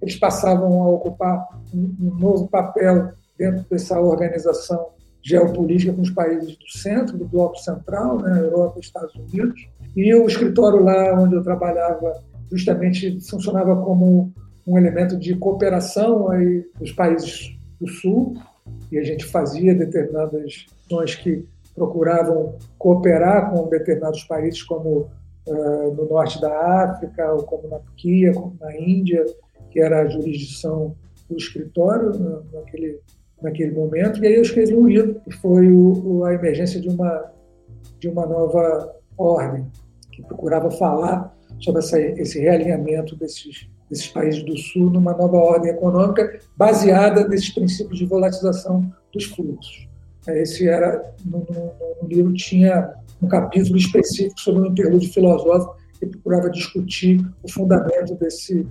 eles 0.00 0.16
passavam 0.16 0.82
a 0.82 0.88
ocupar 0.88 1.48
um, 1.74 1.94
um 2.00 2.14
novo 2.14 2.46
papel 2.46 3.10
dentro 3.36 3.64
dessa 3.68 3.98
organização 4.00 4.90
geopolítica 5.20 5.92
com 5.92 6.02
os 6.02 6.10
países 6.10 6.56
do 6.56 6.68
centro, 6.68 7.18
do 7.18 7.24
bloco 7.24 7.56
central, 7.56 8.20
né, 8.20 8.38
Europa 8.38 8.78
e 8.78 8.80
Estados 8.80 9.14
Unidos. 9.16 9.68
E 9.96 10.14
o 10.14 10.26
escritório 10.26 10.82
lá 10.82 11.18
onde 11.18 11.34
eu 11.34 11.42
trabalhava 11.42 12.12
justamente 12.50 13.18
funcionava 13.28 13.76
como 13.82 14.32
um 14.66 14.76
elemento 14.76 15.16
de 15.16 15.34
cooperação 15.36 16.30
aí 16.30 16.64
dos 16.78 16.92
países 16.92 17.56
do 17.80 17.88
Sul, 17.88 18.36
e 18.90 18.98
a 18.98 19.02
gente 19.02 19.24
fazia 19.24 19.74
determinadas 19.74 20.66
ações 20.84 21.14
que 21.14 21.44
procuravam 21.74 22.56
cooperar 22.78 23.50
com 23.50 23.68
determinados 23.68 24.24
países, 24.24 24.62
como 24.62 25.08
uh, 25.46 25.94
no 25.94 26.08
norte 26.08 26.40
da 26.40 26.84
África, 26.84 27.32
ou 27.32 27.42
como 27.44 27.68
na 27.68 27.78
Turquia, 27.78 28.32
como 28.32 28.56
na 28.60 28.76
Índia, 28.76 29.24
que 29.70 29.80
era 29.80 30.02
a 30.02 30.08
jurisdição 30.08 30.94
do 31.28 31.36
escritório 31.36 32.10
né, 32.18 32.38
naquele, 32.52 33.00
naquele 33.42 33.72
momento. 33.72 34.22
E 34.22 34.26
aí 34.26 34.34
eu 34.34 34.42
escrevi 34.42 34.74
um 34.74 34.86
livro, 34.86 35.20
que 35.20 35.30
foi 35.32 35.70
o, 35.70 36.24
a 36.24 36.34
emergência 36.34 36.80
de 36.80 36.88
uma, 36.88 37.30
de 37.98 38.08
uma 38.08 38.26
nova 38.26 38.94
ordem, 39.18 39.66
que 40.16 40.22
procurava 40.22 40.70
falar 40.70 41.36
sobre 41.60 41.80
essa, 41.80 42.00
esse 42.00 42.40
realinhamento 42.40 43.14
desses 43.14 43.68
desses 43.88 44.08
países 44.08 44.42
do 44.42 44.58
Sul 44.58 44.90
numa 44.90 45.16
nova 45.16 45.36
ordem 45.36 45.70
econômica 45.70 46.40
baseada 46.56 47.28
nesses 47.28 47.50
princípios 47.50 47.96
de 47.96 48.04
volatilização 48.04 48.92
dos 49.12 49.26
fluxos. 49.26 49.88
É, 50.26 50.42
esse 50.42 50.68
era 50.68 51.14
no, 51.24 51.38
no, 51.38 51.72
no 52.02 52.08
livro 52.08 52.32
tinha 52.32 52.92
um 53.22 53.28
capítulo 53.28 53.76
específico 53.76 54.40
sobre 54.40 54.62
um 54.62 54.66
interlúdio 54.72 55.12
filosófico 55.12 55.76
que 56.00 56.06
procurava 56.06 56.50
discutir 56.50 57.24
o 57.44 57.48
fundamento 57.50 58.16
desse 58.16 58.66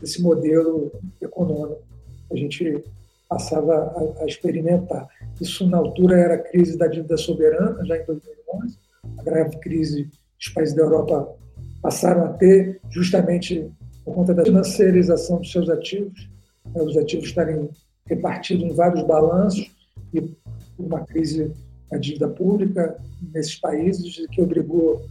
desse 0.00 0.22
modelo 0.22 0.92
econômico 1.20 1.82
a 2.30 2.36
gente 2.36 2.84
passava 3.28 3.74
a, 3.74 4.22
a 4.22 4.26
experimentar. 4.26 5.08
Isso 5.40 5.66
na 5.68 5.78
altura 5.78 6.18
era 6.18 6.34
a 6.34 6.38
crise 6.38 6.76
da 6.76 6.86
dívida 6.86 7.16
soberana 7.16 7.84
já 7.84 7.96
em 7.96 8.04
2011, 8.04 8.78
a 9.18 9.22
grave 9.22 9.58
crise 9.58 10.08
os 10.40 10.48
países 10.48 10.74
da 10.74 10.82
Europa 10.82 11.36
passaram 11.82 12.24
a 12.24 12.32
ter 12.32 12.80
justamente 12.90 13.70
por 14.04 14.14
conta 14.14 14.34
da 14.34 14.44
financiarização 14.44 15.38
dos 15.38 15.52
seus 15.52 15.68
ativos, 15.68 16.28
né, 16.74 16.82
os 16.82 16.96
ativos 16.96 17.26
estarem 17.26 17.68
repartidos 18.06 18.64
em 18.64 18.74
vários 18.74 19.02
balanços 19.06 19.70
e 20.12 20.34
uma 20.78 21.04
crise 21.04 21.52
da 21.90 21.98
dívida 21.98 22.28
pública 22.28 22.96
nesses 23.32 23.56
países 23.56 24.26
que 24.28 24.40
obrigou 24.40 25.04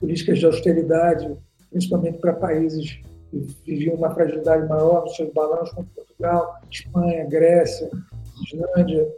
políticas 0.00 0.38
de 0.38 0.46
austeridade, 0.46 1.36
principalmente 1.70 2.18
para 2.18 2.32
países 2.32 2.98
que 3.30 3.38
viviam 3.64 3.94
uma 3.94 4.12
fragilidade 4.14 4.68
maior 4.68 5.02
nos 5.02 5.16
seus 5.16 5.32
balanços, 5.32 5.74
como 5.74 5.86
Portugal, 5.94 6.60
Espanha, 6.70 7.24
Grécia, 7.24 7.90
Islândia. 8.44 9.08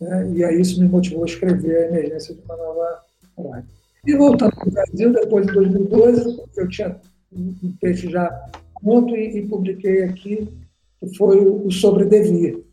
Né? 0.00 0.32
E 0.34 0.44
aí 0.44 0.60
isso 0.60 0.80
me 0.80 0.88
motivou 0.88 1.24
a 1.24 1.26
escrever 1.26 1.76
a 1.76 1.88
emergência 1.88 2.34
de 2.34 2.40
uma 2.42 2.56
nova 2.56 3.00
ordem. 3.36 3.81
E 4.04 4.16
voltando 4.16 4.52
para 4.56 4.68
o 4.68 4.72
Brasil, 4.72 5.12
depois 5.12 5.46
de 5.46 5.52
2012, 5.52 6.42
eu 6.56 6.68
tinha 6.68 6.96
um 7.32 7.72
texto 7.80 8.10
já 8.10 8.28
pronto 8.82 9.14
e, 9.14 9.38
e, 9.38 9.46
publiquei 9.46 10.02
aqui, 10.02 10.48
que 10.98 11.16
foi 11.16 11.38
o, 11.38 11.66
o 11.66 11.70
Sobre 11.70 12.06
Devir. 12.06 12.64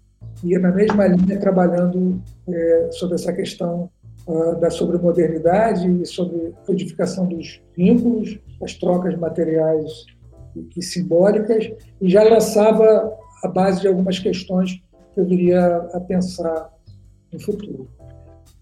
E 0.44 0.58
na 0.58 0.72
mesma 0.72 1.06
linha, 1.06 1.40
trabalhando 1.40 2.20
é, 2.48 2.90
sobre 2.94 3.14
essa 3.14 3.32
questão 3.32 3.92
uh, 4.26 4.60
da 4.60 4.72
sobremodernidade 4.72 5.88
e 6.02 6.06
sobre 6.06 6.48
a 6.48 6.66
codificação 6.66 7.28
dos 7.28 7.62
vínculos, 7.78 8.40
as 8.64 8.74
trocas 8.74 9.16
materiais 9.16 10.06
e, 10.56 10.68
e 10.76 10.82
simbólicas, 10.82 11.72
e 12.02 12.10
já 12.10 12.24
lançava 12.24 13.16
a 13.44 13.48
base 13.48 13.82
de 13.82 13.88
algumas 13.88 14.18
questões 14.18 14.82
que 15.14 15.20
eu 15.20 15.26
viria 15.26 15.76
a 15.94 16.00
pensar 16.00 16.74
no 17.32 17.40
futuro. 17.40 17.88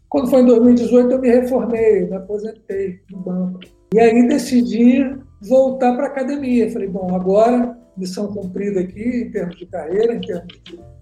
Quando 0.10 0.30
foi 0.30 0.42
em 0.42 0.46
2018, 0.46 1.12
eu 1.12 1.20
me 1.20 1.28
reformei, 1.28 2.06
me 2.06 2.16
aposentei 2.16 3.00
no 3.12 3.20
banco. 3.20 3.60
E 3.94 4.00
aí 4.00 4.28
decidi 4.28 5.18
voltar 5.42 5.96
para 5.96 6.06
a 6.06 6.10
academia. 6.10 6.72
Falei, 6.72 6.88
bom, 6.88 7.14
agora 7.14 7.78
missão 7.98 8.32
cumprida 8.32 8.82
aqui 8.82 9.24
em 9.24 9.32
termos 9.32 9.58
de 9.58 9.66
carreira, 9.66 10.14
em 10.14 10.22
termos 10.22 10.54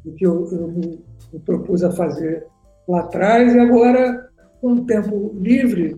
do 0.03 0.11
que 0.13 0.25
eu, 0.25 0.47
eu 0.51 0.67
me, 0.69 1.03
me, 1.33 1.39
propus 1.39 1.83
a 1.83 1.91
fazer 1.91 2.47
lá 2.87 3.01
atrás, 3.01 3.53
e 3.53 3.59
agora, 3.59 4.29
com 4.61 4.73
o 4.73 4.85
tempo 4.85 5.35
livre, 5.35 5.97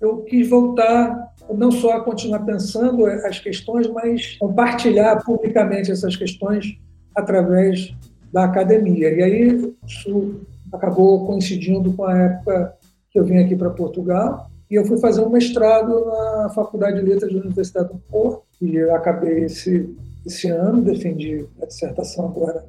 eu 0.00 0.18
quis 0.22 0.48
voltar 0.48 1.32
não 1.54 1.70
só 1.70 1.92
a 1.92 2.04
continuar 2.04 2.40
pensando 2.40 3.06
as 3.06 3.38
questões, 3.38 3.88
mas 3.88 4.36
compartilhar 4.38 5.24
publicamente 5.24 5.90
essas 5.90 6.14
questões 6.16 6.78
através 7.14 7.94
da 8.32 8.44
academia. 8.44 9.10
E 9.10 9.22
aí 9.22 9.74
isso 9.86 10.40
acabou 10.72 11.26
coincidindo 11.26 11.92
com 11.92 12.04
a 12.04 12.16
época 12.16 12.74
que 13.10 13.18
eu 13.18 13.24
vim 13.24 13.38
aqui 13.38 13.56
para 13.56 13.70
Portugal, 13.70 14.50
e 14.70 14.74
eu 14.74 14.84
fui 14.84 14.98
fazer 14.98 15.20
um 15.20 15.30
mestrado 15.30 16.06
na 16.06 16.50
Faculdade 16.50 17.00
de 17.00 17.06
Letras 17.06 17.32
da 17.32 17.40
Universidade 17.40 17.88
do 17.88 17.98
Porto, 18.10 18.42
e 18.60 18.76
eu 18.76 18.94
acabei 18.94 19.44
esse, 19.44 19.94
esse 20.24 20.48
ano, 20.48 20.82
defendi 20.82 21.46
a 21.62 21.66
dissertação 21.66 22.26
agora 22.26 22.64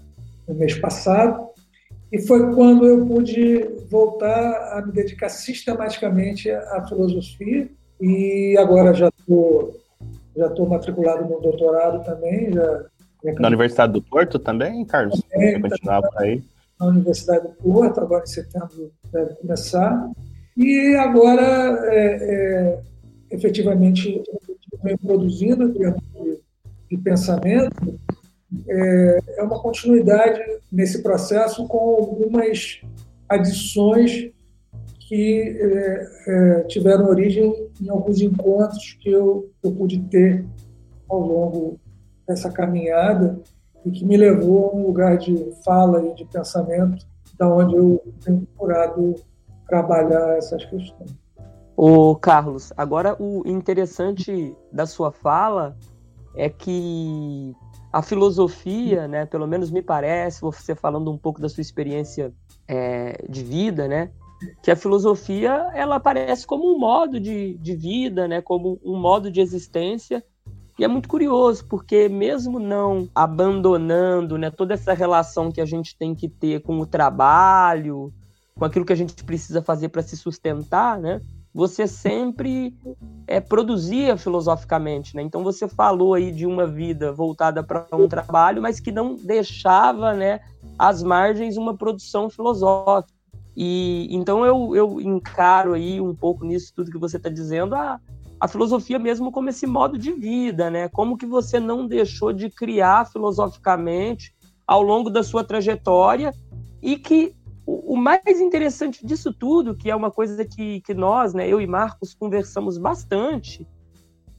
no 0.48 0.56
mês 0.56 0.78
passado, 0.80 1.48
e 2.12 2.22
foi 2.22 2.54
quando 2.54 2.86
eu 2.86 3.06
pude 3.06 3.68
voltar 3.90 4.78
a 4.78 4.86
me 4.86 4.92
dedicar 4.92 5.30
sistematicamente 5.30 6.50
à 6.50 6.86
filosofia, 6.88 7.70
e 8.00 8.56
agora 8.58 8.94
já 8.94 9.10
estou 9.10 9.76
já 10.38 10.46
estou 10.46 10.68
matriculado 10.68 11.28
no 11.28 11.42
doutorado 11.42 12.06
também. 12.06 12.54
Já, 12.54 12.86
na 13.40 13.48
Universidade 13.48 13.94
do 13.94 14.02
Porto 14.04 14.38
também, 14.38 14.86
Carlos? 14.86 15.20
Também, 15.24 15.54
Você 15.54 15.70
continuava 15.70 16.08
tá, 16.10 16.22
aí? 16.22 16.44
Na 16.80 16.88
Universidade 16.88 17.48
do 17.48 17.54
Porto, 17.56 18.00
agora 18.00 18.24
em 18.24 18.28
setembro 18.28 18.92
deve 19.12 19.36
começar. 19.36 20.12
E 20.56 20.96
agora, 20.96 21.86
é, 21.86 22.06
é, 22.06 22.80
efetivamente, 23.32 24.24
vem 24.84 24.98
produzindo 24.98 25.64
em 25.64 25.72
de, 25.72 26.40
de 26.90 26.98
pensamento, 26.98 28.00
é, 28.68 29.20
é, 29.38 29.44
uma 29.44 29.60
continuidade 29.62 30.40
nesse 30.72 31.04
processo 31.04 31.68
com 31.68 31.78
algumas 31.78 32.82
adições 33.28 34.32
que 35.00 35.58
é, 35.60 36.08
é, 36.28 36.64
tiveram 36.64 37.08
origem 37.08 37.54
em 37.82 37.90
alguns 37.90 38.22
encontros 38.22 38.98
que 39.00 39.10
eu, 39.10 39.50
eu 39.64 39.72
pude 39.72 40.00
ter 40.04 40.46
ao 41.10 41.20
longo 41.20 41.80
dessa 42.28 42.52
caminhada 42.52 43.40
e 43.86 43.92
que 43.92 44.06
me 44.06 44.18
levou 44.18 44.70
a 44.70 44.76
um 44.76 44.88
lugar 44.88 45.18
de 45.18 45.52
fala 45.64 46.06
e 46.06 46.14
de 46.16 46.26
pensamento 46.26 47.06
da 47.38 47.48
onde 47.48 47.76
eu 47.76 48.04
tenho 48.24 48.42
procurado 48.42 49.16
trabalhar 49.68 50.38
essas 50.38 50.64
questões. 50.66 51.16
O 51.76 52.16
Carlos, 52.16 52.74
agora 52.76 53.16
o 53.22 53.44
interessante 53.46 54.56
da 54.72 54.86
sua 54.86 55.12
fala 55.12 55.78
é 56.36 56.50
que 56.50 57.56
a 57.94 58.02
filosofia, 58.02 59.08
né, 59.08 59.26
pelo 59.26 59.48
menos 59.48 59.70
me 59.70 59.82
parece, 59.82 60.42
você 60.42 60.76
falando 60.76 61.12
um 61.12 61.18
pouco 61.18 61.40
da 61.40 61.48
sua 61.48 61.62
experiência 61.62 62.34
é, 62.68 63.24
de 63.30 63.44
vida, 63.44 63.88
né, 63.88 64.12
que 64.62 64.72
a 64.72 64.76
filosofia 64.76 65.72
ela 65.74 65.96
aparece 65.96 66.46
como 66.46 66.76
um 66.76 66.80
modo 66.80 67.20
de, 67.20 67.56
de 67.56 67.76
vida, 67.76 68.28
né, 68.28 68.42
como 68.42 68.80
um 68.84 69.00
modo 69.00 69.32
de 69.32 69.42
existência 69.42 70.24
e 70.80 70.84
é 70.84 70.88
muito 70.88 71.10
curioso, 71.10 71.66
porque 71.66 72.08
mesmo 72.08 72.60
não 72.60 73.10
abandonando 73.16 74.38
né, 74.38 74.52
toda 74.52 74.76
essa 74.76 74.94
relação 74.94 75.52
que 75.52 75.60
a 75.60 75.66
gente 75.66 75.98
tem 75.98 76.14
que 76.14 76.30
ter 76.30 76.62
com 76.62 76.80
o 76.80 76.86
trabalho, 76.86 78.14
com 78.56 78.66
aquilo 78.66 78.86
que 78.86 78.94
a 78.94 78.98
gente 78.98 79.24
precisa 79.24 79.62
fazer 79.62 79.90
para 79.90 80.04
se 80.04 80.16
sustentar, 80.16 81.00
né? 81.00 81.20
Você 81.54 81.88
sempre 81.88 82.76
é, 83.26 83.40
produzia 83.40 84.16
filosoficamente, 84.18 85.16
né? 85.16 85.24
Então 85.24 85.44
você 85.44 85.68
falou 85.68 86.14
aí 86.14 86.32
de 86.32 86.46
uma 86.46 86.68
vida 86.68 87.12
voltada 87.12 87.64
para 87.64 87.88
um 87.94 88.08
trabalho, 88.08 88.62
mas 88.62 88.80
que 88.80 88.92
não 88.92 89.16
deixava, 89.16 90.14
né, 90.14 90.42
às 90.78 91.02
margens 91.02 91.58
uma 91.58 91.76
produção 91.76 92.30
filosófica. 92.30 93.18
E 93.56 94.08
então 94.12 94.46
eu, 94.46 94.76
eu 94.76 95.02
encaro 95.02 95.74
aí 95.74 96.00
um 96.00 96.14
pouco 96.14 96.46
nisso 96.46 96.72
tudo 96.76 96.92
que 96.92 97.00
você 97.00 97.18
está 97.18 97.30
dizendo 97.30 97.74
a, 97.74 98.00
a 98.40 98.48
filosofia 98.48 99.00
mesmo 99.00 99.32
como 99.32 99.50
esse 99.50 99.66
modo 99.66 99.98
de 99.98 100.12
vida, 100.12 100.70
né? 100.70 100.88
Como 100.90 101.18
que 101.18 101.26
você 101.26 101.60
não 101.60 101.88
deixou 101.88 102.32
de 102.32 102.50
criar 102.50 103.06
filosoficamente 103.08 104.34
ao 104.66 104.82
longo 104.82 105.10
da 105.10 105.24
sua 105.24 105.44
trajetória 105.44 106.34
e 106.82 106.98
que 106.98 107.36
o, 107.66 107.94
o 107.94 107.98
mais 107.98 108.40
interessante 108.40 109.06
disso 109.06 109.34
tudo, 109.34 109.76
que 109.76 109.90
é 109.90 109.96
uma 109.96 110.12
coisa 110.12 110.46
que, 110.46 110.82
que 110.82 110.94
nós, 110.94 111.34
né, 111.34 111.48
eu 111.48 111.60
e 111.60 111.68
Marcos 111.68 112.14
conversamos 112.14 112.78
bastante, 112.78 113.68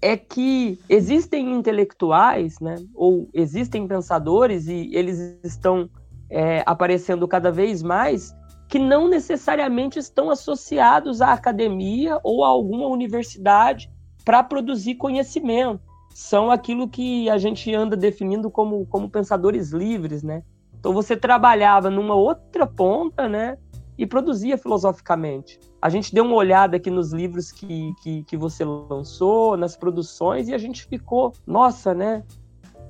é 0.01 0.17
que 0.17 0.79
existem 0.89 1.53
intelectuais, 1.53 2.61
né, 2.61 2.77
ou 2.95 3.29
existem 3.35 3.87
pensadores 3.87 4.69
e 4.69 4.91
eles 4.95 5.39
estão 5.43 5.91
é, 6.31 6.63
aparecendo 6.67 7.27
cada 7.27 7.51
vez 7.51 7.83
mais 7.83 8.35
que 8.69 8.79
não 8.79 9.09
necessariamente 9.09 9.99
estão 9.99 10.31
associados 10.31 11.23
à 11.23 11.33
academia 11.33 12.21
ou 12.23 12.45
a 12.45 12.49
alguma 12.49 12.87
universidade 12.87 13.91
para 14.25 14.43
produzir 14.43 14.97
conhecimento. 14.97 15.81
São 16.11 16.51
aquilo 16.51 16.89
que 16.89 17.31
a 17.31 17.39
gente 17.39 17.75
anda 17.75 17.97
definindo 17.97 18.51
como, 18.51 18.85
como 18.87 19.09
pensadores 19.09 19.71
livres, 19.71 20.23
né? 20.23 20.43
Então 20.79 20.93
você 20.93 21.17
trabalhava 21.17 21.89
numa 21.89 22.15
outra 22.15 22.67
ponta, 22.67 23.29
né? 23.29 23.57
E 23.97 24.07
produzia 24.07 24.59
filosoficamente. 24.59 25.59
A 25.81 25.89
gente 25.89 26.15
deu 26.15 26.25
uma 26.25 26.37
olhada 26.37 26.77
aqui 26.77 26.91
nos 26.91 27.13
livros 27.13 27.51
que, 27.51 27.93
que, 28.03 28.23
que 28.25 28.37
você 28.37 28.65
lançou, 28.65 29.57
nas 29.57 29.77
produções, 29.77 30.49
e 30.49 30.55
a 30.55 30.59
gente 30.59 30.85
ficou, 30.85 31.33
nossa, 31.47 31.95
né? 31.95 32.23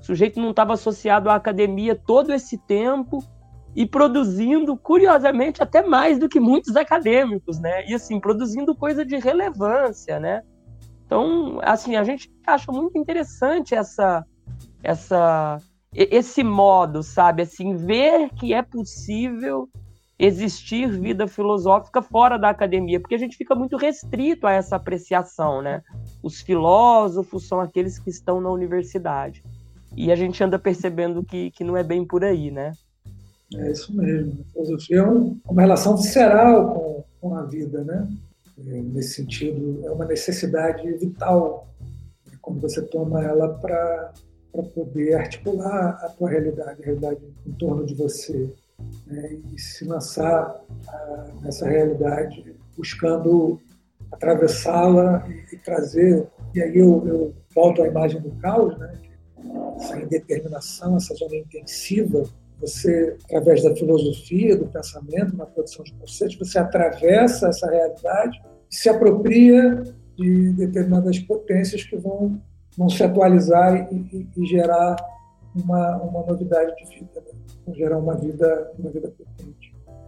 O 0.01 0.05
sujeito 0.05 0.41
não 0.41 0.51
estava 0.51 0.75
associado 0.75 1.31
à 1.31 1.35
academia 1.35 1.95
todo 1.95 2.33
esse 2.33 2.59
tempo, 2.59 3.23
e 3.75 3.87
produzindo, 3.87 4.77
curiosamente, 4.77 5.63
até 5.63 5.83
mais 5.87 6.19
do 6.19 6.29
que 6.29 6.41
muitos 6.41 6.77
acadêmicos, 6.77 7.61
né? 7.61 7.87
E 7.87 7.95
assim, 7.95 8.21
produzindo 8.21 8.75
coisa 8.75 9.05
de 9.05 9.17
relevância, 9.17 10.19
né? 10.19 10.43
Então, 11.07 11.59
assim, 11.63 11.97
a 11.97 12.05
gente 12.05 12.31
acha 12.47 12.71
muito 12.71 12.99
interessante 12.99 13.75
essa, 13.75 14.25
essa, 14.83 15.59
esse 15.95 16.43
modo, 16.43 17.03
sabe? 17.03 17.43
Assim, 17.43 17.77
ver 17.77 18.31
que 18.35 18.53
é 18.53 18.63
possível 18.63 19.69
existir 20.19 20.91
vida 20.91 21.29
filosófica 21.29 22.03
fora 22.03 22.37
da 22.37 22.51
academia, 22.51 23.01
porque 23.01 23.15
a 23.15 23.19
gente 23.19 23.37
fica 23.37 23.55
muito 23.55 23.77
restrito 23.77 24.47
a 24.47 24.53
essa 24.53 24.77
apreciação, 24.77 25.63
né? 25.63 25.83
Os 26.23 26.41
filósofos 26.41 27.47
são 27.47 27.61
aqueles 27.61 27.99
que 27.99 28.11
estão 28.11 28.41
na 28.41 28.51
universidade. 28.51 29.43
E 29.97 30.11
a 30.11 30.17
gente 30.17 30.43
anda 30.43 30.59
percebendo 30.59 31.25
que, 31.25 31.51
que 31.53 31.65
não 31.65 31.77
é 31.77 31.85
bem 31.85 32.05
por 32.05 32.25
aí, 32.25 32.51
né? 32.51 32.73
É 33.55 33.71
isso 33.71 33.95
mesmo. 33.97 34.45
A 34.49 34.53
filosofia 34.53 34.99
é 34.99 35.03
uma 35.03 35.63
relação 35.63 35.97
visceral 35.97 36.75
com, 36.75 37.05
com 37.21 37.35
a 37.35 37.45
vida, 37.45 37.83
né? 37.83 38.09
É, 38.67 38.83
nesse 38.83 39.15
sentido, 39.15 39.81
é 39.87 39.91
uma 39.91 40.05
necessidade 40.05 40.91
vital 40.95 41.69
quando 42.43 42.61
você 42.61 42.83
toma 42.83 43.23
ela 43.23 43.49
para 43.55 44.13
poder 44.75 45.15
articular 45.15 45.91
a 46.03 46.09
tua 46.09 46.31
realidade, 46.31 46.83
a 46.83 46.85
realidade 46.85 47.21
em 47.47 47.53
torno 47.53 47.87
de 47.87 47.95
você, 47.95 48.53
né? 49.07 49.39
e 49.55 49.61
se 49.61 49.85
lançar 49.85 50.61
ah, 50.89 51.27
nessa 51.43 51.69
realidade 51.69 52.57
buscando 52.77 53.61
atravessá-la 54.11 55.29
e, 55.29 55.55
e, 55.55 55.59
trazer. 55.59 56.27
E 56.55 56.63
aí 56.63 56.79
eu, 56.79 57.07
eu, 57.07 57.35
volto 57.55 57.83
à 57.83 57.89
imagem 57.89 58.21
do 58.21 58.31
caos, 58.37 58.77
né? 58.79 58.99
essa 59.77 60.01
indeterminação, 60.01 60.97
essa 60.97 61.15
zona 61.15 61.37
intensiva 61.37 62.25
você, 62.61 63.17
através 63.25 63.63
da 63.63 63.75
filosofia, 63.75 64.57
do 64.57 64.67
pensamento, 64.67 65.37
na 65.37 65.47
produção 65.47 65.85
de 65.85 65.93
conceitos, 65.95 66.37
você 66.37 66.59
atravessa 66.59 67.49
essa 67.49 67.71
realidade 67.71 68.41
e 68.71 68.75
se 68.75 68.89
apropria 68.89 69.83
de 70.17 70.53
determinadas 70.53 71.19
potências 71.21 71.85
que 71.85 71.97
vão, 71.97 72.41
vão 72.77 72.89
se 72.89 73.03
atualizar 73.03 73.89
e, 73.93 73.97
e, 73.97 74.29
e 74.37 74.47
gerar 74.47 74.97
uma, 75.55 75.97
uma 75.99 76.27
novidade 76.27 76.75
de 76.77 76.99
vida, 76.99 77.21
né? 77.21 77.75
gerar 77.75 77.99
uma 77.99 78.17
vida, 78.17 78.73
uma 78.79 78.91
vida 78.91 79.09
potente. 79.09 79.58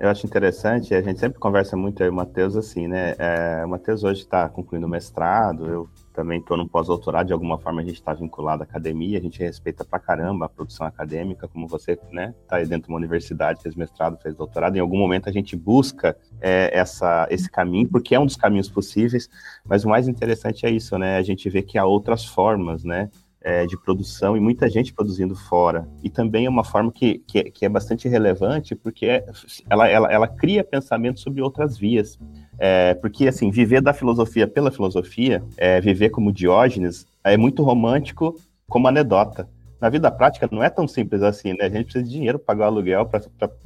Eu 0.00 0.08
acho 0.08 0.26
interessante, 0.26 0.94
a 0.94 1.02
gente 1.02 1.20
sempre 1.20 1.38
conversa 1.38 1.76
muito 1.76 2.02
aí, 2.02 2.08
o 2.08 2.12
Matheus, 2.12 2.56
assim, 2.56 2.88
né? 2.88 3.14
É, 3.18 3.62
o 3.66 3.68
Matheus 3.68 4.02
hoje 4.02 4.22
está 4.22 4.48
concluindo 4.48 4.86
o 4.86 4.88
mestrado, 4.88 5.66
eu 5.66 5.90
também 6.14 6.38
estou 6.38 6.56
no 6.56 6.66
pós-doutorado, 6.66 7.26
de 7.26 7.34
alguma 7.34 7.58
forma 7.58 7.82
a 7.82 7.84
gente 7.84 7.96
está 7.96 8.14
vinculado 8.14 8.62
à 8.62 8.64
academia, 8.64 9.18
a 9.18 9.20
gente 9.20 9.38
respeita 9.40 9.84
pra 9.84 9.98
caramba 9.98 10.46
a 10.46 10.48
produção 10.48 10.86
acadêmica, 10.86 11.46
como 11.46 11.68
você, 11.68 11.98
né, 12.10 12.34
tá 12.48 12.56
aí 12.56 12.66
dentro 12.66 12.86
de 12.86 12.94
uma 12.94 12.96
universidade, 12.96 13.60
fez 13.60 13.74
mestrado, 13.74 14.16
fez 14.22 14.34
doutorado, 14.34 14.74
em 14.74 14.80
algum 14.80 14.96
momento 14.96 15.28
a 15.28 15.32
gente 15.32 15.54
busca 15.54 16.16
é, 16.40 16.70
essa, 16.72 17.26
esse 17.30 17.50
caminho, 17.50 17.86
porque 17.86 18.14
é 18.14 18.18
um 18.18 18.24
dos 18.24 18.36
caminhos 18.36 18.70
possíveis, 18.70 19.28
mas 19.66 19.84
o 19.84 19.90
mais 19.90 20.08
interessante 20.08 20.64
é 20.64 20.70
isso, 20.70 20.96
né, 20.96 21.18
a 21.18 21.22
gente 21.22 21.46
vê 21.50 21.60
que 21.60 21.76
há 21.76 21.84
outras 21.84 22.24
formas, 22.24 22.84
né, 22.84 23.10
é, 23.42 23.66
de 23.66 23.76
produção 23.76 24.36
e 24.36 24.40
muita 24.40 24.68
gente 24.68 24.92
produzindo 24.92 25.34
fora. 25.34 25.88
E 26.02 26.10
também 26.10 26.46
é 26.46 26.50
uma 26.50 26.64
forma 26.64 26.92
que, 26.92 27.18
que, 27.26 27.44
que 27.44 27.64
é 27.64 27.68
bastante 27.68 28.08
relevante, 28.08 28.74
porque 28.74 29.06
é, 29.06 29.26
ela, 29.68 29.88
ela, 29.88 30.12
ela 30.12 30.28
cria 30.28 30.62
pensamento 30.62 31.20
sobre 31.20 31.40
outras 31.40 31.78
vias. 31.78 32.18
É, 32.58 32.94
porque, 32.94 33.26
assim, 33.26 33.50
viver 33.50 33.80
da 33.80 33.92
filosofia 33.92 34.46
pela 34.46 34.70
filosofia, 34.70 35.42
é, 35.56 35.80
viver 35.80 36.10
como 36.10 36.32
Diógenes, 36.32 37.06
é 37.24 37.36
muito 37.36 37.62
romântico 37.62 38.34
como 38.68 38.86
anedota. 38.86 39.48
Na 39.80 39.88
vida 39.88 40.10
prática 40.10 40.48
não 40.50 40.62
é 40.62 40.68
tão 40.68 40.86
simples 40.86 41.22
assim, 41.22 41.52
né? 41.52 41.64
A 41.64 41.68
gente 41.68 41.84
precisa 41.84 42.04
de 42.04 42.10
dinheiro 42.10 42.38
para 42.38 42.54
pagar 42.54 42.64
o 42.66 42.68
aluguel, 42.68 43.06
para 43.06 43.20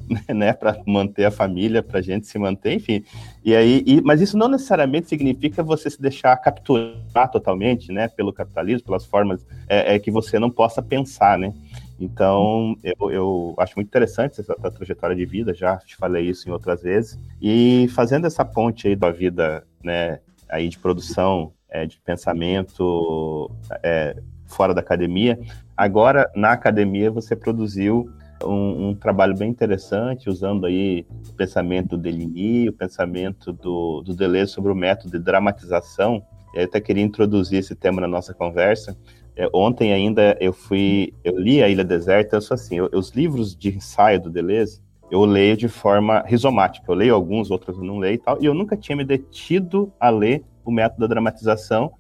né, 0.33 0.57
manter 0.87 1.25
a 1.25 1.31
família, 1.31 1.83
para 1.83 1.99
a 1.99 2.03
gente 2.03 2.27
se 2.27 2.39
manter, 2.39 2.75
enfim. 2.75 3.03
E 3.45 3.55
aí, 3.55 3.83
e, 3.87 4.01
mas 4.01 4.21
isso 4.21 4.37
não 4.37 4.49
necessariamente 4.49 5.09
significa 5.09 5.63
você 5.63 5.91
se 5.91 6.01
deixar 6.01 6.37
capturar 6.37 7.31
totalmente, 7.31 7.91
né? 7.91 8.09
Pelo 8.09 8.33
capitalismo, 8.33 8.87
pelas 8.87 9.05
formas 9.05 9.45
é, 9.69 9.97
é 9.97 9.99
que 9.99 10.11
você 10.11 10.39
não 10.39 10.51
possa 10.51 10.81
pensar, 10.81 11.39
né? 11.39 11.53
Então, 11.99 12.77
eu, 12.83 13.11
eu 13.11 13.55
acho 13.59 13.75
muito 13.77 13.89
interessante 13.89 14.41
essa, 14.41 14.55
trajetória 14.55 15.15
de 15.15 15.25
vida, 15.25 15.55
já 15.55 15.77
te 15.79 15.97
falei 15.97 16.29
isso 16.29 16.49
em 16.49 16.53
outras 16.53 16.83
vezes. 16.83 17.19
E 17.41 17.89
fazendo 17.95 18.27
essa 18.27 18.45
ponte 18.45 18.89
aí 18.89 18.97
da 18.97 19.11
vida, 19.11 19.65
né, 19.83 20.21
aí 20.49 20.69
de 20.69 20.79
produção, 20.79 21.53
é, 21.69 21.87
de 21.87 22.01
pensamento 22.01 23.51
é, 23.83 24.17
fora 24.47 24.75
da 24.75 24.81
academia, 24.81 25.39
agora 25.77 26.31
na 26.35 26.53
academia 26.53 27.11
você 27.11 27.35
produziu 27.35 28.11
um, 28.43 28.89
um, 28.89 28.95
trabalho 28.95 29.37
bem 29.37 29.51
interessante, 29.51 30.29
usando 30.29 30.67
aí 30.67 31.07
o 31.29 31.33
pensamento 31.33 31.91
do 31.91 31.99
Deligny, 31.99 32.69
o 32.69 32.73
pensamento 32.73 33.53
do, 33.53 34.03
do 34.03 34.15
Deleuze 34.15 34.53
sobre 34.53 34.71
o 34.73 34.75
método 34.75 35.13
de 35.13 35.25
dramatização. 35.25 36.23
Eu 36.55 36.65
até 36.65 36.81
queria 36.81 37.03
introduzir 37.03 37.59
esse 37.59 37.75
tema 37.75 38.01
na 38.01 38.09
nossa 38.09 38.35
conversa, 38.35 38.97
é, 39.37 39.49
ontem 39.53 39.93
ainda 39.93 40.37
eu 40.41 40.53
fui, 40.53 41.13
eu 41.25 41.39
li 41.39 41.63
a 41.63 41.69
Ilha 41.69 41.85
Deserta, 41.85 42.37
eu 42.37 42.41
sou 42.41 42.55
assim, 42.55 42.77
eu, 42.77 42.89
os 42.93 43.11
livros 43.11 43.57
de 43.57 43.77
ensaio 43.77 44.21
do 44.21 44.31
Deleuze, 44.31 44.81
eu 45.11 45.25
leio 45.25 45.57
de 45.57 45.69
forma 45.69 46.23
rizomática, 46.27 46.91
eu 46.91 46.95
leio 46.95 47.15
alguns, 47.15 47.51
outros 47.51 47.77
eu 47.77 47.85
não 47.85 47.99
leio 47.99 48.15
e 48.15 48.19
tal, 48.19 48.41
e 48.41 48.47
eu 48.47 48.55
nunca 48.55 48.77
tinha 48.77 48.97
me 48.97 49.05
detido 49.05 49.93
a 49.99 50.09
ler 50.09 50.45
o 50.65 50.71
método 50.71 51.01
da 51.01 51.07
dramatização, 51.09 51.93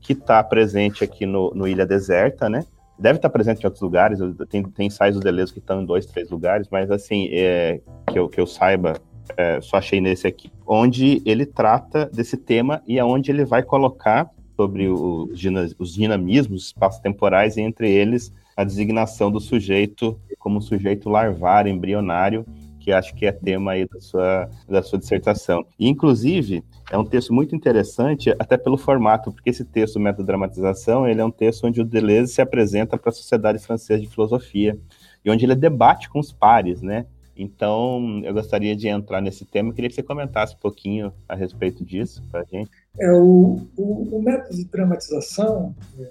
que 0.00 0.14
está 0.14 0.42
presente 0.42 1.04
aqui 1.04 1.26
no, 1.26 1.52
no, 1.54 1.68
Ilha 1.68 1.84
Deserta, 1.84 2.48
né? 2.48 2.64
Deve 2.98 3.18
estar 3.18 3.30
presente 3.30 3.62
em 3.62 3.66
outros 3.66 3.82
lugares, 3.82 4.18
tem, 4.48 4.62
tem 4.62 4.86
ensaios 4.86 5.16
do 5.16 5.22
Deleuze 5.22 5.52
que 5.52 5.58
estão 5.58 5.80
em 5.80 5.86
dois, 5.86 6.04
três 6.06 6.30
lugares, 6.30 6.68
mas 6.70 6.90
assim, 6.90 7.28
é, 7.32 7.80
que, 8.10 8.18
eu, 8.18 8.28
que 8.28 8.40
eu 8.40 8.46
saiba, 8.46 8.94
é, 9.36 9.60
só 9.60 9.76
achei 9.76 10.00
nesse 10.00 10.26
aqui, 10.26 10.50
onde 10.66 11.22
ele 11.24 11.46
trata 11.46 12.06
desse 12.06 12.36
tema 12.36 12.82
e 12.86 12.98
aonde 12.98 13.30
ele 13.30 13.44
vai 13.44 13.62
colocar 13.62 14.30
sobre 14.56 14.88
os 14.88 15.94
dinamismos 15.94 16.66
espaço-temporais 16.66 17.56
e 17.56 17.60
entre 17.60 17.88
eles 17.88 18.32
a 18.56 18.64
designação 18.64 19.30
do 19.30 19.40
sujeito 19.40 20.18
como 20.38 20.60
sujeito 20.60 21.08
larvar, 21.08 21.66
embrionário, 21.66 22.44
que 22.88 22.92
acho 22.92 23.14
que 23.14 23.26
é 23.26 23.32
tema 23.32 23.72
aí 23.72 23.86
da 23.86 24.00
sua, 24.00 24.48
da 24.66 24.82
sua 24.82 24.98
dissertação. 24.98 25.62
E, 25.78 25.88
inclusive, 25.88 26.64
é 26.90 26.96
um 26.96 27.04
texto 27.04 27.34
muito 27.34 27.54
interessante, 27.54 28.30
até 28.38 28.56
pelo 28.56 28.78
formato, 28.78 29.30
porque 29.30 29.50
esse 29.50 29.62
texto, 29.62 30.00
Metadramatização, 30.00 31.06
ele 31.06 31.20
é 31.20 31.24
um 31.24 31.30
texto 31.30 31.66
onde 31.66 31.82
o 31.82 31.84
Deleuze 31.84 32.32
se 32.32 32.40
apresenta 32.40 32.96
para 32.96 33.10
a 33.10 33.12
Sociedade 33.12 33.58
Francesa 33.58 34.00
de 34.00 34.08
Filosofia, 34.08 34.78
e 35.22 35.30
onde 35.30 35.44
ele 35.44 35.54
debate 35.54 36.08
com 36.08 36.18
os 36.18 36.32
pares, 36.32 36.80
né? 36.80 37.04
Então, 37.36 38.22
eu 38.24 38.32
gostaria 38.32 38.74
de 38.74 38.88
entrar 38.88 39.20
nesse 39.20 39.44
tema, 39.44 39.74
queria 39.74 39.90
que 39.90 39.94
você 39.94 40.02
comentasse 40.02 40.54
um 40.54 40.58
pouquinho 40.58 41.12
a 41.28 41.34
respeito 41.34 41.84
disso 41.84 42.24
para 42.30 42.40
a 42.40 42.44
gente. 42.44 42.70
É, 42.98 43.12
o, 43.12 43.68
o, 43.76 44.16
o, 44.16 44.22
método 44.22 44.56
de 44.56 44.64
dramatização, 44.64 45.76
é, 46.00 46.10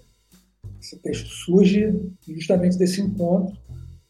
esse 0.80 0.96
texto 1.00 1.28
surge 1.28 1.92
justamente 2.28 2.78
desse 2.78 3.02
encontro 3.02 3.58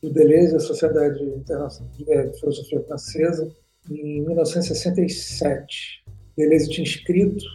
do 0.07 0.13
Deleuze 0.13 0.55
a 0.55 0.59
Sociedade 0.59 1.21
Internacional 1.23 1.91
de 1.93 2.39
Filosofia 2.39 2.81
Francesa 2.83 3.51
em 3.89 4.21
1967. 4.25 6.03
Deleuze 6.37 6.69
tinha 6.69 6.85
escrito 6.85 7.45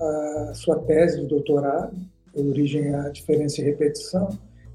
a 0.00 0.52
sua 0.54 0.78
tese 0.80 1.20
de 1.20 1.26
doutorado, 1.26 1.96
Origem 2.34 2.94
à 2.94 3.08
Diferença 3.08 3.60
e 3.60 3.64
Repetição, 3.64 4.28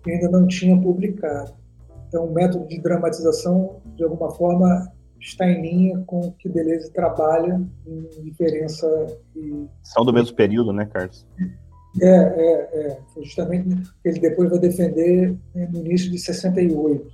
e 0.06 0.12
ainda 0.12 0.30
não 0.30 0.48
tinha 0.48 0.80
publicado. 0.80 1.54
Então, 2.08 2.26
o 2.26 2.34
método 2.34 2.68
de 2.68 2.80
dramatização, 2.82 3.82
de 3.96 4.04
alguma 4.04 4.32
forma, 4.32 4.92
está 5.20 5.48
em 5.48 5.62
linha 5.62 6.04
com 6.06 6.20
o 6.20 6.32
que 6.34 6.50
Deleuze 6.50 6.92
trabalha 6.92 7.62
em 7.88 8.24
diferença 8.24 8.88
e... 9.36 9.66
São 9.82 10.04
do 10.04 10.12
mesmo 10.12 10.36
período, 10.36 10.74
né, 10.74 10.86
Carlos? 10.86 11.26
É, 12.02 12.08
é, 12.08 12.88
é. 12.88 12.98
Justamente 13.22 13.70
ele 14.04 14.20
depois 14.20 14.50
vai 14.50 14.60
defender 14.60 15.36
no 15.54 15.80
início 15.80 16.12
de 16.12 16.18
68. 16.18 17.13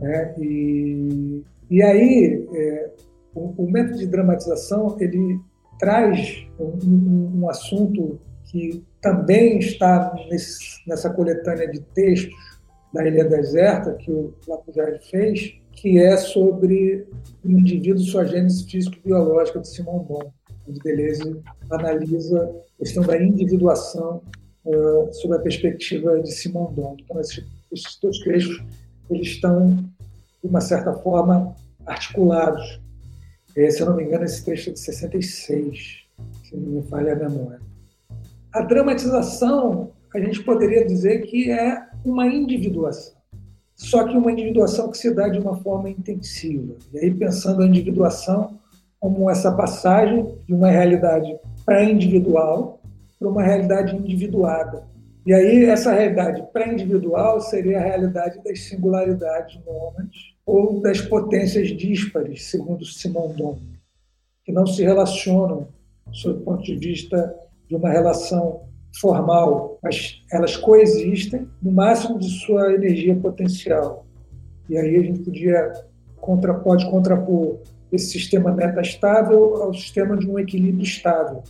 Né? 0.00 0.34
E, 0.38 1.42
e 1.70 1.82
aí, 1.82 2.46
é, 2.52 2.90
o, 3.34 3.64
o, 3.64 3.70
método 3.70 3.98
de 3.98 4.06
dramatização, 4.06 4.96
ele 5.00 5.40
traz 5.78 6.46
um, 6.58 6.78
um, 6.84 7.40
um 7.40 7.50
assunto 7.50 8.18
que 8.44 8.82
também 9.00 9.58
está 9.58 10.14
nesse, 10.30 10.58
nessa 10.86 11.10
coletânea 11.10 11.68
de 11.70 11.80
textos 11.80 12.34
da 12.92 13.06
Ilha 13.06 13.24
Deserta, 13.24 13.94
que 13.94 14.10
o 14.10 14.32
Lapujard 14.48 14.98
fez, 15.10 15.54
que 15.72 15.98
é 15.98 16.16
sobre 16.16 17.06
o 17.44 17.50
indivíduo, 17.50 18.02
sua 18.02 18.24
gênese 18.24 18.64
físico-biológica 18.64 19.60
de 19.60 19.68
Simon 19.68 19.98
Bon, 19.98 20.32
onde 20.66 20.80
Deleuze 20.80 21.40
analisa 21.70 22.42
a 22.42 22.78
questão 22.78 23.02
da 23.02 23.22
individuação 23.22 24.22
uh, 24.64 25.12
sob 25.12 25.34
a 25.34 25.38
perspectiva 25.40 26.18
de 26.20 26.32
Simon 26.32 26.72
Bon. 26.72 26.96
Então, 26.98 27.20
esses, 27.20 27.44
esses 27.70 27.98
dois 28.00 28.18
trechos 28.20 28.64
eles 29.10 29.28
estão, 29.28 29.68
de 30.42 30.48
uma 30.48 30.60
certa 30.60 30.92
forma, 30.92 31.54
articulados. 31.86 32.80
É, 33.56 33.70
se 33.70 33.80
eu 33.80 33.86
não 33.86 33.96
me 33.96 34.04
engano, 34.04 34.24
esse 34.24 34.44
trecho 34.44 34.70
é 34.70 34.72
de 34.72 34.80
66, 34.80 36.04
se 36.44 36.56
não 36.56 36.80
me 36.80 36.82
falha 36.82 37.12
a 37.12 37.16
memória. 37.16 37.60
A 38.52 38.62
dramatização, 38.62 39.92
a 40.14 40.20
gente 40.20 40.42
poderia 40.42 40.86
dizer 40.86 41.22
que 41.22 41.50
é 41.50 41.82
uma 42.04 42.26
individuação 42.26 43.16
só 43.76 44.04
que 44.04 44.16
uma 44.16 44.32
individuação 44.32 44.90
que 44.90 44.96
se 44.96 45.12
dá 45.12 45.28
de 45.28 45.38
uma 45.38 45.54
forma 45.56 45.90
intensiva. 45.90 46.74
E 46.94 46.98
aí, 46.98 47.14
pensando 47.14 47.62
a 47.62 47.66
individuação 47.66 48.58
como 48.98 49.30
essa 49.30 49.52
passagem 49.52 50.34
de 50.46 50.54
uma 50.54 50.70
realidade 50.70 51.38
pré-individual 51.64 52.80
para 53.18 53.28
uma 53.28 53.42
realidade 53.42 53.94
individuada. 53.94 54.84
E 55.26 55.34
aí, 55.34 55.64
essa 55.64 55.92
realidade 55.92 56.40
pré-individual 56.52 57.40
seria 57.40 57.78
a 57.78 57.82
realidade 57.84 58.40
das 58.44 58.60
singularidades 58.60 59.58
nômades 59.66 60.36
ou 60.46 60.80
das 60.80 61.00
potências 61.00 61.66
díspares, 61.76 62.44
segundo 62.44 62.84
Simon 62.84 63.34
Dom, 63.34 63.58
que 64.44 64.52
não 64.52 64.64
se 64.64 64.84
relacionam, 64.84 65.66
sob 66.12 66.38
o 66.38 66.42
ponto 66.42 66.62
de 66.62 66.76
vista 66.76 67.34
de 67.68 67.74
uma 67.74 67.90
relação 67.90 68.66
formal, 69.00 69.80
mas 69.82 70.22
elas 70.30 70.56
coexistem 70.56 71.48
no 71.60 71.72
máximo 71.72 72.20
de 72.20 72.30
sua 72.30 72.72
energia 72.72 73.16
potencial. 73.16 74.06
E 74.70 74.78
aí 74.78 74.94
a 74.94 75.02
gente 75.02 75.24
podia 75.24 75.72
contra, 76.20 76.54
pode 76.54 76.88
contrapor 76.88 77.58
esse 77.90 78.06
sistema 78.06 78.52
metastável 78.52 79.62
ao 79.62 79.74
sistema 79.74 80.16
de 80.16 80.30
um 80.30 80.38
equilíbrio 80.38 80.84
estável. 80.84 81.42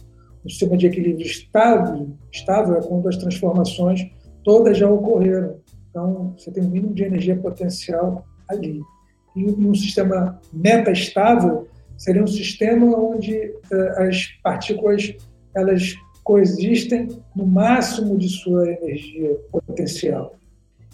O 0.43 0.49
sistema 0.49 0.79
de 0.79 0.87
equilíbrio 0.87 1.27
estável, 1.27 2.17
estável 2.37 2.77
é 2.77 2.83
quando 2.83 3.09
as 3.09 3.17
transformações 3.17 4.01
todas 4.45 4.79
já 4.79 4.89
ocorreram. 4.89 5.57
Então, 5.91 6.35
você 6.37 6.51
tem 6.51 6.63
um 6.63 6.69
mínimo 6.69 6.95
de 6.95 7.05
energia 7.05 7.37
potencial 7.37 8.25
ali. 8.49 8.81
E 9.35 9.45
um 9.45 9.75
sistema 9.75 10.41
metastável 10.53 11.67
seria 11.97 12.23
um 12.23 12.27
sistema 12.27 12.87
onde 12.97 13.55
uh, 13.73 14.03
as 14.03 14.27
partículas 14.43 15.15
elas 15.55 15.95
coexistem 16.23 17.09
no 17.35 17.47
máximo 17.47 18.19
de 18.19 18.29
sua 18.29 18.71
energia 18.71 19.37
potencial. 19.51 20.35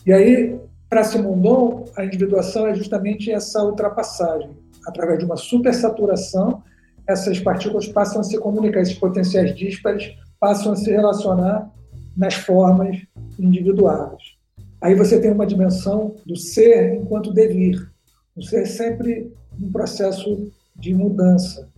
E 0.06 0.12
aí, 0.12 0.58
para 0.88 1.04
Simondon, 1.04 1.86
a 1.96 2.04
individuação 2.04 2.66
é 2.66 2.74
justamente 2.74 3.30
essa 3.30 3.64
ultrapassagem. 3.64 4.50
Através 4.86 5.18
de 5.18 5.24
uma 5.24 5.36
supersaturação, 5.36 6.62
essas 7.06 7.40
partículas 7.40 7.88
passam 7.88 8.20
a 8.20 8.24
se 8.24 8.38
comunicar, 8.38 8.80
esses 8.80 8.98
potenciais 8.98 9.54
díspares 9.54 10.14
passam 10.42 10.72
a 10.72 10.76
se 10.76 10.90
relacionar 10.90 11.70
nas 12.16 12.34
formas 12.34 13.00
individuadas. 13.38 14.36
Aí 14.80 14.92
você 14.96 15.20
tem 15.20 15.30
uma 15.30 15.46
dimensão 15.46 16.16
do 16.26 16.34
ser 16.34 16.96
enquanto 16.96 17.32
devir. 17.32 17.88
O 18.34 18.42
ser 18.42 18.62
é 18.62 18.64
sempre 18.64 19.32
um 19.56 19.70
processo 19.70 20.50
de 20.74 20.92
mudança. 20.94 21.70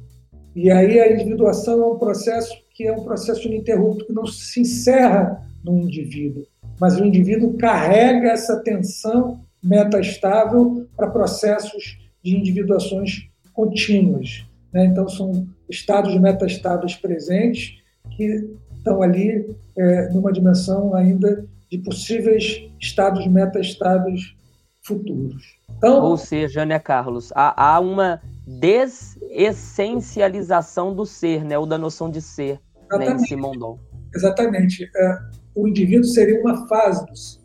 E 0.56 0.70
aí 0.70 0.98
a 0.98 1.12
individuação 1.12 1.78
é 1.82 1.86
um 1.88 1.98
processo 1.98 2.54
que 2.74 2.84
é 2.84 2.92
um 2.92 3.04
processo 3.04 3.46
ininterrupto 3.46 4.06
que 4.06 4.14
não 4.14 4.26
se 4.26 4.62
encerra 4.62 5.46
no 5.62 5.80
indivíduo, 5.80 6.46
mas 6.80 6.98
o 6.98 7.04
indivíduo 7.04 7.58
carrega 7.58 8.30
essa 8.30 8.60
tensão 8.60 9.40
metastável 9.62 10.88
para 10.96 11.10
processos 11.10 11.98
de 12.22 12.34
individuações 12.34 13.28
contínuas. 13.52 14.46
Né? 14.72 14.86
Então, 14.86 15.06
são 15.06 15.46
estados 15.68 16.18
metastáveis 16.18 16.94
presentes 16.94 17.83
que 18.16 18.56
estão 18.76 19.02
ali 19.02 19.54
é, 19.76 20.08
numa 20.10 20.32
dimensão 20.32 20.94
ainda 20.94 21.44
de 21.70 21.78
possíveis 21.78 22.62
estados 22.80 23.26
metastáveis 23.26 24.34
futuros. 24.82 25.42
Então, 25.76 26.02
Ou 26.02 26.16
seja, 26.16 26.64
né, 26.64 26.78
Carlos, 26.78 27.32
há, 27.34 27.74
há 27.74 27.80
uma 27.80 28.22
desessencialização 28.46 30.94
do 30.94 31.04
ser, 31.06 31.42
né, 31.44 31.58
ou 31.58 31.66
da 31.66 31.78
noção 31.78 32.10
de 32.10 32.20
ser, 32.20 32.60
né, 32.92 33.12
em 33.12 33.18
Simondon. 33.18 33.78
Exatamente. 34.14 34.88
É, 34.94 35.18
o 35.54 35.66
indivíduo 35.66 36.04
seria 36.04 36.38
uma 36.40 36.68
fase 36.68 37.06
do 37.06 37.16
ser, 37.16 37.40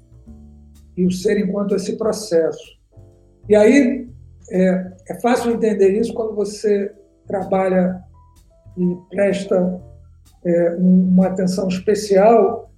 e 0.98 1.06
o 1.06 1.12
ser 1.12 1.40
enquanto 1.40 1.76
esse 1.76 1.98
processo. 1.98 2.78
E 3.48 3.56
aí 3.56 4.10
é, 4.52 4.92
é 5.10 5.22
fácil 5.22 5.52
entender 5.52 5.98
isso 5.98 6.14
quando 6.14 6.36
você 6.36 6.94
trabalha 7.26 8.04
e 8.78 8.98
presta 9.10 9.82
é, 10.46 10.76
uma 10.78 11.28
atenção 11.28 11.68
especial 11.68 12.72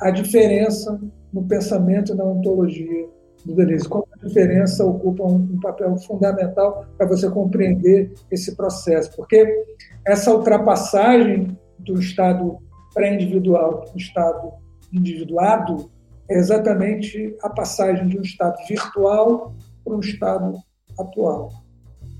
à, 0.00 0.10
diferença 0.10 1.00
no 1.32 1.44
pensamento 1.44 2.12
e 2.12 2.16
na 2.16 2.24
ontologia 2.24 3.08
do 3.44 3.54
Deleuze. 3.54 3.88
Como 3.88 4.06
a 4.12 4.26
diferença 4.26 4.84
ocupa 4.84 5.24
um, 5.24 5.36
um 5.36 5.60
papel 5.60 5.96
fundamental 5.98 6.86
para 6.96 7.06
você 7.06 7.30
compreender 7.30 8.12
esse 8.30 8.54
processo, 8.54 9.14
porque 9.16 9.64
essa 10.06 10.34
ultrapassagem 10.34 11.56
do 11.78 11.98
estado 11.98 12.58
pré-individual 12.92 13.82
para 13.82 13.94
o 13.94 13.98
estado 13.98 14.52
individuado 14.92 15.90
é 16.28 16.38
exatamente 16.38 17.36
a 17.42 17.48
passagem 17.48 18.08
de 18.08 18.18
um 18.18 18.22
estado 18.22 18.56
virtual 18.68 19.54
para 19.84 19.94
um 19.94 20.00
estado 20.00 20.58
atual. 20.98 21.50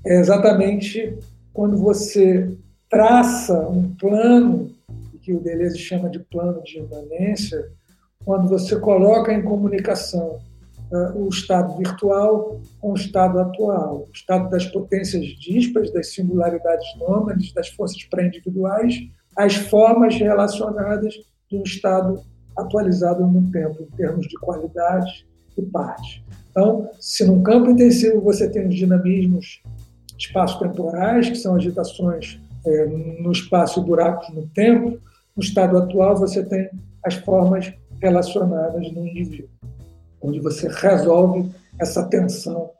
É 0.05 0.19
exatamente 0.19 1.17
quando 1.53 1.77
você 1.77 2.57
traça 2.91 3.57
um 3.69 3.95
plano, 3.95 4.69
que 5.21 5.33
o 5.33 5.39
Deleuze 5.39 5.77
chama 5.77 6.09
de 6.09 6.19
plano 6.19 6.61
de 6.61 6.79
imanência, 6.79 7.71
quando 8.25 8.49
você 8.49 8.77
coloca 8.77 9.33
em 9.33 9.41
comunicação 9.41 10.39
uh, 10.91 11.17
o 11.17 11.29
estado 11.29 11.77
virtual 11.77 12.59
com 12.79 12.91
o 12.91 12.95
estado 12.95 13.39
atual, 13.39 14.07
o 14.09 14.11
estado 14.13 14.49
das 14.49 14.65
potências 14.65 15.25
díspares, 15.39 15.93
das 15.93 16.13
singularidades 16.13 16.85
nômades, 16.97 17.53
das 17.53 17.69
forças 17.69 18.03
pré-individuais, 18.03 18.99
as 19.37 19.55
formas 19.55 20.15
relacionadas 20.15 21.13
de 21.49 21.57
um 21.57 21.63
estado 21.63 22.21
atualizado 22.57 23.25
no 23.25 23.49
tempo, 23.51 23.83
em 23.83 23.95
termos 23.95 24.27
de 24.27 24.37
qualidade 24.37 25.25
e 25.57 25.61
parte. 25.61 26.25
Então, 26.49 26.89
se 26.99 27.25
num 27.25 27.41
campo 27.41 27.69
intensivo 27.69 28.19
você 28.19 28.49
tem 28.49 28.67
os 28.67 28.75
dinamismos 28.75 29.63
espaço-temporais, 30.17 31.29
que 31.29 31.35
são 31.35 31.55
agitações 31.55 32.39
é, 32.65 32.85
no 32.85 33.31
espaço 33.31 33.79
e 33.79 33.83
buracos 33.83 34.33
no 34.33 34.47
tempo, 34.47 34.99
no 35.35 35.43
estado 35.43 35.77
atual 35.77 36.17
você 36.17 36.43
tem 36.43 36.69
as 37.03 37.15
formas 37.15 37.73
relacionadas 38.01 38.91
no 38.91 39.05
indivíduo, 39.05 39.49
onde 40.21 40.39
você 40.39 40.67
resolve 40.67 41.51
essa 41.79 42.03
tensão 42.03 42.71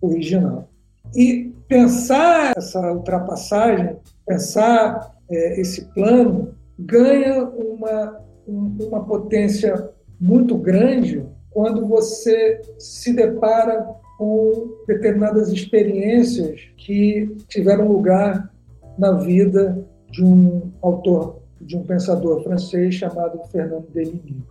original. 0.00 0.68
E 1.14 1.52
pensar 1.68 2.54
essa 2.56 2.92
ultrapassagem, 2.92 3.96
pensar 4.26 5.14
é, 5.30 5.60
esse 5.60 5.84
plano, 5.92 6.54
ganha 6.78 7.44
uma, 7.44 8.20
uma 8.46 9.04
potência 9.04 9.90
muito 10.20 10.56
grande 10.56 11.24
quando 11.50 11.86
você 11.86 12.60
se 12.78 13.12
depara 13.12 13.86
com 14.16 14.76
determinadas 14.86 15.48
experiências 15.50 16.60
que 16.76 17.36
tiveram 17.48 17.88
lugar 17.88 18.52
na 18.98 19.12
vida 19.12 19.86
de 20.10 20.24
um 20.24 20.72
autor, 20.82 21.40
de 21.60 21.76
um 21.76 21.84
pensador 21.84 22.42
francês 22.42 22.94
chamado 22.94 23.40
Fernando 23.50 23.88
Deligny. 23.92 24.44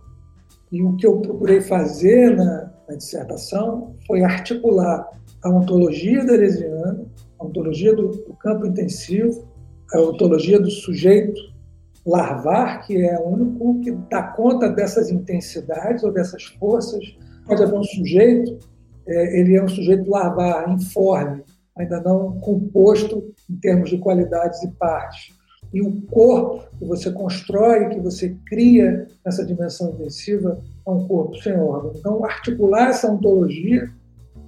E 0.70 0.82
o 0.82 0.96
que 0.96 1.06
eu 1.06 1.20
procurei 1.20 1.60
fazer 1.60 2.36
na, 2.36 2.70
na 2.88 2.96
dissertação 2.96 3.94
foi 4.06 4.22
articular 4.22 5.08
a 5.42 5.50
ontologia 5.50 6.24
deleuziana, 6.24 7.04
a 7.38 7.44
ontologia 7.44 7.94
do, 7.94 8.08
do 8.08 8.34
campo 8.34 8.66
intensivo, 8.66 9.46
a 9.92 10.00
ontologia 10.00 10.60
do 10.60 10.70
sujeito 10.70 11.40
larvar, 12.04 12.86
que 12.86 12.96
é 12.96 13.18
o 13.18 13.28
único 13.28 13.80
que 13.80 13.92
dá 14.10 14.22
conta 14.22 14.68
dessas 14.68 15.10
intensidades 15.10 16.02
ou 16.02 16.12
dessas 16.12 16.44
forças. 16.44 17.04
Pode 17.46 17.62
haver 17.62 17.78
um 17.78 17.84
sujeito, 17.84 18.58
é, 19.06 19.40
ele 19.40 19.56
é 19.56 19.62
um 19.62 19.68
sujeito 19.68 20.08
larvar, 20.10 20.70
informe, 20.70 21.42
ainda 21.76 22.00
não 22.00 22.38
composto 22.40 23.34
em 23.48 23.56
termos 23.56 23.90
de 23.90 23.98
qualidades 23.98 24.62
e 24.62 24.68
partes. 24.72 25.36
E 25.72 25.82
o 25.82 26.00
corpo 26.02 26.66
que 26.78 26.84
você 26.84 27.10
constrói, 27.10 27.90
que 27.90 28.00
você 28.00 28.34
cria 28.46 29.06
nessa 29.24 29.44
dimensão 29.44 29.90
intensiva, 29.90 30.58
é 30.86 30.90
um 30.90 31.06
corpo 31.06 31.36
sem 31.42 31.54
órgão. 31.54 31.92
Então, 31.94 32.24
articular 32.24 32.88
essa 32.88 33.10
ontologia, 33.10 33.90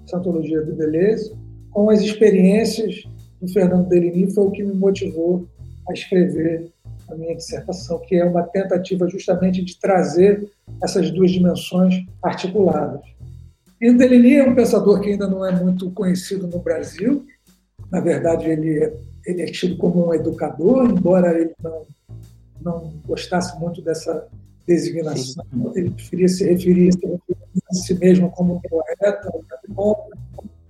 essa 0.06 0.16
ontologia 0.16 0.62
do 0.62 0.74
Deleuze, 0.74 1.34
com 1.70 1.90
as 1.90 2.00
experiências 2.00 3.04
do 3.40 3.48
Fernando 3.48 3.88
Deligny 3.88 4.32
foi 4.32 4.44
o 4.44 4.50
que 4.50 4.62
me 4.62 4.74
motivou 4.74 5.46
a 5.88 5.92
escrever 5.92 6.70
a 7.08 7.14
minha 7.14 7.34
dissertação, 7.34 7.98
que 8.06 8.16
é 8.16 8.24
uma 8.24 8.42
tentativa 8.42 9.08
justamente 9.08 9.62
de 9.62 9.78
trazer 9.78 10.48
essas 10.82 11.10
duas 11.10 11.30
dimensões 11.30 12.04
articuladas. 12.22 13.00
E 13.80 13.90
o 13.90 13.96
Deligny 13.96 14.36
é 14.36 14.48
um 14.48 14.54
pensador 14.54 15.00
que 15.00 15.10
ainda 15.10 15.26
não 15.26 15.44
é 15.44 15.50
muito 15.50 15.90
conhecido 15.90 16.46
no 16.46 16.58
Brasil. 16.58 17.24
Na 17.90 18.00
verdade, 18.00 18.48
ele 18.48 18.84
é, 18.84 18.96
ele 19.26 19.42
é 19.42 19.46
tido 19.46 19.76
como 19.76 20.08
um 20.08 20.14
educador, 20.14 20.88
embora 20.88 21.38
ele 21.38 21.54
não, 21.62 21.86
não 22.62 22.92
gostasse 23.06 23.58
muito 23.58 23.82
dessa 23.82 24.28
designação. 24.66 25.44
Sim. 25.52 25.72
Ele 25.74 25.90
preferia 25.90 26.28
se 26.28 26.44
referir 26.44 26.90
a 27.68 27.74
si 27.74 27.94
mesmo 27.94 28.30
como 28.30 28.56
um 28.56 28.60
poeta, 28.60 29.32
um 29.68 29.94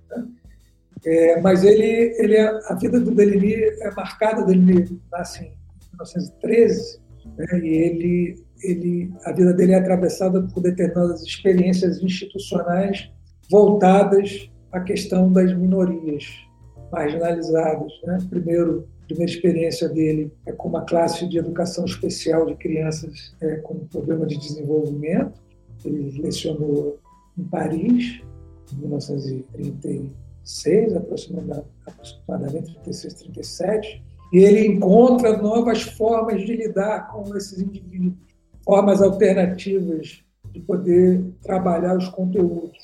né? 0.09 0.27
é, 1.05 1.41
mas 1.41 1.63
ele, 1.63 2.15
ele 2.17 2.35
é, 2.35 2.47
a 2.67 2.75
vida 2.75 2.99
do 2.99 3.11
Deligny 3.11 3.53
é 3.53 3.91
marcada, 3.91 4.43
Deligny 4.43 4.99
nasce 5.11 5.43
em 5.43 5.53
1913, 5.91 6.99
né, 7.37 7.59
e 7.59 7.67
ele, 7.67 8.43
ele, 8.63 9.13
a 9.25 9.31
vida 9.31 9.53
dele 9.53 9.73
é 9.73 9.77
atravessada 9.77 10.41
por 10.41 10.61
determinadas 10.61 11.21
experiências 11.21 12.01
institucionais 12.01 13.11
voltadas 13.49 14.49
à 14.71 14.79
questão 14.79 15.31
das 15.31 15.55
minorias 15.55 16.50
marginalizadas. 16.91 17.93
Né? 18.03 18.17
Primeiro, 18.29 18.87
primeira 19.07 19.31
experiência 19.31 19.89
dele 19.89 20.31
é 20.45 20.51
com 20.51 20.69
uma 20.69 20.81
classe 20.81 21.27
de 21.27 21.37
educação 21.37 21.85
especial 21.85 22.45
de 22.45 22.55
crianças 22.55 23.33
é, 23.41 23.55
com 23.57 23.85
problema 23.87 24.25
de 24.25 24.37
desenvolvimento. 24.37 25.39
Ele 25.83 26.21
lecionou 26.21 26.99
em 27.37 27.43
Paris, 27.43 28.21
em 28.73 28.77
1936, 28.79 30.95
aproximadamente, 30.95 31.67
aproximadamente 31.85 32.73
36, 32.83 33.13
37 33.13 34.01
e 34.31 34.39
ele 34.39 34.65
encontra 34.65 35.37
novas 35.37 35.81
formas 35.81 36.41
de 36.41 36.55
lidar 36.55 37.11
com 37.11 37.35
esses 37.35 37.59
indivíduos, 37.59 38.13
formas 38.63 39.01
alternativas 39.01 40.23
de 40.53 40.59
poder 40.61 41.21
trabalhar 41.41 41.97
os 41.97 42.07
conteúdos. 42.07 42.77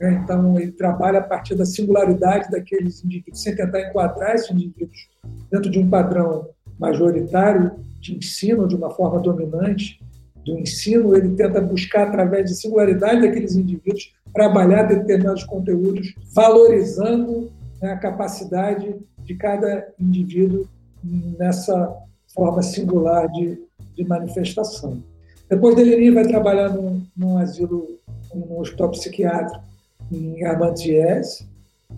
Né? 0.00 0.20
Então, 0.24 0.58
ele 0.58 0.72
trabalha 0.72 1.18
a 1.18 1.22
partir 1.22 1.54
da 1.54 1.66
singularidade 1.66 2.50
daqueles 2.50 3.04
indivíduos, 3.04 3.42
sem 3.42 3.54
tentar 3.54 3.82
enquadrar 3.82 4.34
esses 4.34 4.50
indivíduos 4.50 5.08
dentro 5.50 5.70
de 5.70 5.78
um 5.78 5.88
padrão 5.88 6.48
majoritário 6.78 7.72
de 8.00 8.16
ensino, 8.16 8.66
de 8.66 8.74
uma 8.74 8.90
forma 8.90 9.20
dominante 9.20 10.00
do 10.44 10.58
ensino, 10.58 11.14
ele 11.14 11.36
tenta 11.36 11.60
buscar, 11.60 12.08
através 12.08 12.46
de 12.46 12.56
singularidade 12.56 13.20
daqueles 13.20 13.56
indivíduos, 13.56 14.14
trabalhar 14.32 14.84
determinados 14.84 15.44
conteúdos, 15.44 16.14
valorizando 16.34 17.52
né, 17.82 17.92
a 17.92 17.98
capacidade 17.98 18.96
de 19.18 19.34
cada 19.34 19.86
indivíduo 19.98 20.66
nessa 21.04 21.94
forma 22.34 22.62
singular 22.62 23.30
de, 23.32 23.60
de 23.94 24.04
manifestação. 24.04 25.02
Depois 25.48 25.74
Delenir 25.74 26.14
vai 26.14 26.26
trabalhar 26.26 26.70
num, 26.70 27.02
num 27.14 27.36
asilo, 27.36 27.98
num 28.34 28.58
hospital 28.60 28.90
psiquiátrico 28.92 29.69
em 30.10 30.44
Armentières, 30.44 31.46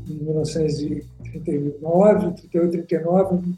em 0.08 0.14
1939, 0.24 2.32
38, 2.34 2.86
39, 2.86 3.54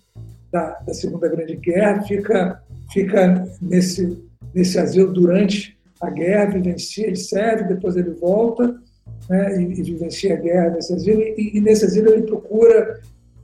da, 0.52 0.78
da 0.86 0.94
Segunda 0.94 1.28
Grande 1.28 1.56
Guerra, 1.56 2.02
fica, 2.02 2.62
fica 2.92 3.48
nesse, 3.60 4.22
nesse 4.54 4.78
asilo 4.78 5.12
durante 5.12 5.76
a 6.00 6.10
guerra, 6.10 6.52
vivencia, 6.52 7.06
ele 7.06 7.16
serve, 7.16 7.64
depois 7.64 7.96
ele 7.96 8.10
volta 8.10 8.80
né, 9.28 9.60
e, 9.60 9.80
e, 9.80 9.82
vivencia 9.82 10.34
a 10.34 10.36
guerra 10.36 10.70
nesse 10.70 10.92
asilo, 10.92 11.20
e, 11.20 11.52
e 11.54 11.60
nesse 11.60 11.84
asilo 11.84 12.10
ele 12.10 12.22
procura 12.22 13.00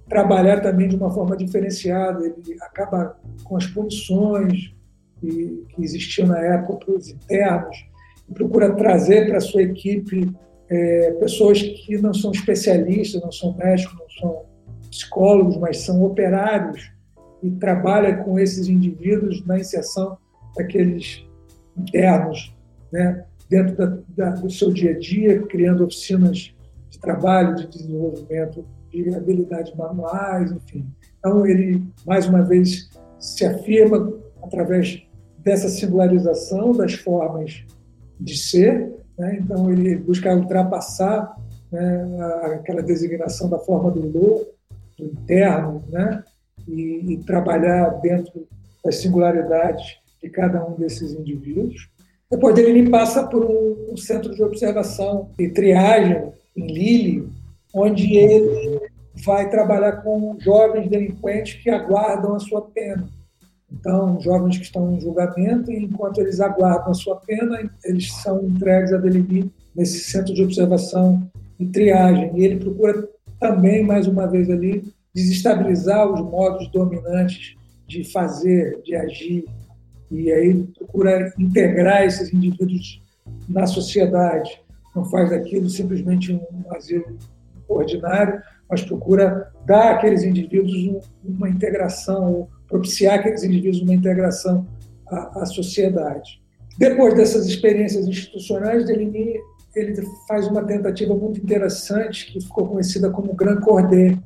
trabalhar 0.08 0.60
também 0.60 0.88
de 0.88 0.96
uma 0.96 1.10
forma 1.10 1.36
diferenciada. 1.36 2.26
Ele 2.26 2.56
acaba 2.60 3.16
com 3.44 3.56
as 3.56 3.66
punições 3.66 4.74
que, 5.20 5.64
que 5.68 5.82
existiam 5.82 6.26
na 6.26 6.38
época 6.38 6.84
para 6.84 6.94
os 6.96 7.08
internos 7.08 7.76
e 8.28 8.34
procura 8.34 8.74
trazer 8.74 9.28
para 9.28 9.38
a 9.38 9.40
sua 9.40 9.62
equipe 9.62 10.28
é, 10.70 11.10
pessoas 11.12 11.60
que 11.60 11.98
não 11.98 12.14
são 12.14 12.30
especialistas, 12.30 13.20
não 13.20 13.32
são 13.32 13.56
médicos, 13.56 13.98
não 13.98 14.08
são 14.08 14.42
psicólogos, 14.88 15.56
mas 15.56 15.78
são 15.78 16.02
operários 16.04 16.90
e 17.42 17.50
trabalha 17.50 18.16
com 18.18 18.38
esses 18.38 18.68
indivíduos 18.68 19.44
na 19.44 19.58
inserção 19.58 20.16
daqueles 20.56 21.24
internos, 21.76 22.54
né, 22.92 23.24
dentro 23.48 23.76
da, 23.76 23.98
da, 24.16 24.30
do 24.36 24.50
seu 24.50 24.72
dia 24.72 24.92
a 24.92 24.98
dia, 24.98 25.42
criando 25.42 25.84
oficinas 25.84 26.54
de 26.88 26.98
trabalho, 26.98 27.56
de 27.56 27.66
desenvolvimento 27.66 28.64
de 28.90 29.14
habilidades 29.14 29.74
manuais, 29.74 30.50
enfim. 30.52 30.86
Então, 31.18 31.46
ele, 31.46 31.82
mais 32.06 32.26
uma 32.26 32.42
vez, 32.42 32.90
se 33.18 33.44
afirma 33.44 34.12
através 34.42 35.02
dessa 35.38 35.68
singularização 35.68 36.72
das 36.72 36.94
formas 36.94 37.64
de 38.18 38.36
ser. 38.36 38.92
Né? 39.20 39.38
Então, 39.38 39.70
ele 39.70 39.96
busca 39.96 40.34
ultrapassar 40.34 41.36
né, 41.70 42.06
aquela 42.54 42.82
designação 42.82 43.50
da 43.50 43.58
forma 43.58 43.90
do 43.90 44.00
louco, 44.00 44.46
do 44.98 45.04
interno, 45.04 45.84
né? 45.90 46.24
e, 46.66 47.12
e 47.12 47.16
trabalhar 47.18 48.00
dentro 48.00 48.48
das 48.82 48.96
singularidades 48.96 49.98
de 50.22 50.30
cada 50.30 50.64
um 50.64 50.74
desses 50.74 51.12
indivíduos. 51.12 51.90
Depois 52.30 52.54
dele, 52.54 52.78
ele 52.78 52.90
passa 52.90 53.26
por 53.26 53.44
um, 53.44 53.92
um 53.92 53.96
centro 53.96 54.34
de 54.34 54.42
observação 54.42 55.28
e 55.38 55.50
triagem 55.50 56.32
em 56.56 56.66
Lille, 56.66 57.28
onde 57.74 58.16
ele 58.16 58.80
vai 59.22 59.50
trabalhar 59.50 60.00
com 60.02 60.38
jovens 60.40 60.88
delinquentes 60.88 61.62
que 61.62 61.68
aguardam 61.68 62.34
a 62.34 62.40
sua 62.40 62.62
pena. 62.62 63.06
Então, 63.72 64.20
jovens 64.20 64.58
que 64.58 64.64
estão 64.64 64.92
em 64.92 65.00
julgamento, 65.00 65.70
e 65.70 65.84
enquanto 65.84 66.20
eles 66.20 66.40
aguardam 66.40 66.90
a 66.90 66.94
sua 66.94 67.16
pena, 67.16 67.70
eles 67.84 68.12
são 68.14 68.44
entregues 68.44 68.92
a 68.92 68.96
Delimi 68.96 69.52
nesse 69.74 70.00
centro 70.00 70.34
de 70.34 70.42
observação 70.42 71.30
e 71.58 71.66
triagem. 71.66 72.32
E 72.36 72.44
ele 72.44 72.56
procura 72.56 73.08
também, 73.38 73.84
mais 73.84 74.06
uma 74.06 74.26
vez 74.26 74.50
ali, 74.50 74.92
desestabilizar 75.14 76.10
os 76.10 76.20
modos 76.20 76.68
dominantes 76.70 77.56
de 77.86 78.04
fazer, 78.04 78.80
de 78.82 78.94
agir. 78.94 79.44
E 80.10 80.32
aí 80.32 80.64
procura 80.76 81.32
integrar 81.38 82.02
esses 82.04 82.32
indivíduos 82.32 83.02
na 83.48 83.66
sociedade. 83.66 84.60
Não 84.94 85.04
faz 85.04 85.30
daquilo 85.30 85.68
simplesmente 85.70 86.32
um 86.32 86.74
asilo 86.74 87.16
ordinário, 87.68 88.42
mas 88.68 88.82
procura 88.82 89.52
dar 89.64 89.94
àqueles 89.94 90.24
indivíduos 90.24 91.06
uma 91.24 91.48
integração, 91.48 92.48
propiciar 92.70 93.18
àqueles 93.18 93.42
indivíduos 93.42 93.82
uma 93.82 93.92
integração 93.92 94.66
à, 95.10 95.42
à 95.42 95.46
sociedade. 95.46 96.40
Depois 96.78 97.14
dessas 97.14 97.46
experiências 97.46 98.06
institucionais, 98.06 98.86
Deligny 98.86 99.38
ele 99.74 99.94
faz 100.26 100.48
uma 100.48 100.64
tentativa 100.64 101.14
muito 101.14 101.40
interessante 101.40 102.32
que 102.32 102.40
ficou 102.40 102.66
conhecida 102.66 103.10
como 103.10 103.34
Grand 103.34 103.60
Cordé, 103.60 104.16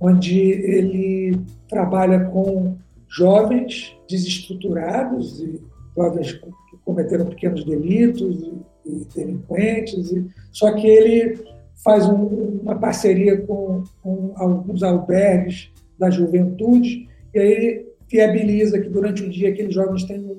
onde 0.00 0.38
ele 0.38 1.40
trabalha 1.68 2.24
com 2.26 2.76
jovens 3.08 3.94
desestruturados 4.08 5.40
e 5.40 5.60
jovens 5.96 6.32
que 6.32 6.76
cometeram 6.84 7.26
pequenos 7.26 7.64
delitos 7.64 8.50
e 8.84 9.06
delinquentes, 9.14 10.10
e, 10.10 10.26
só 10.50 10.72
que 10.72 10.86
ele 10.86 11.38
faz 11.84 12.08
um, 12.08 12.60
uma 12.62 12.74
parceria 12.74 13.40
com, 13.42 13.84
com, 14.02 14.32
alguns 14.36 14.82
albergues 14.82 15.70
da 15.98 16.10
juventude 16.10 17.08
e 17.34 17.38
aí 17.38 17.86
viabiliza 18.08 18.78
que 18.78 18.88
durante 18.88 19.22
o 19.22 19.30
dia 19.30 19.48
aqueles 19.48 19.74
jovens 19.74 20.04
tenham 20.04 20.36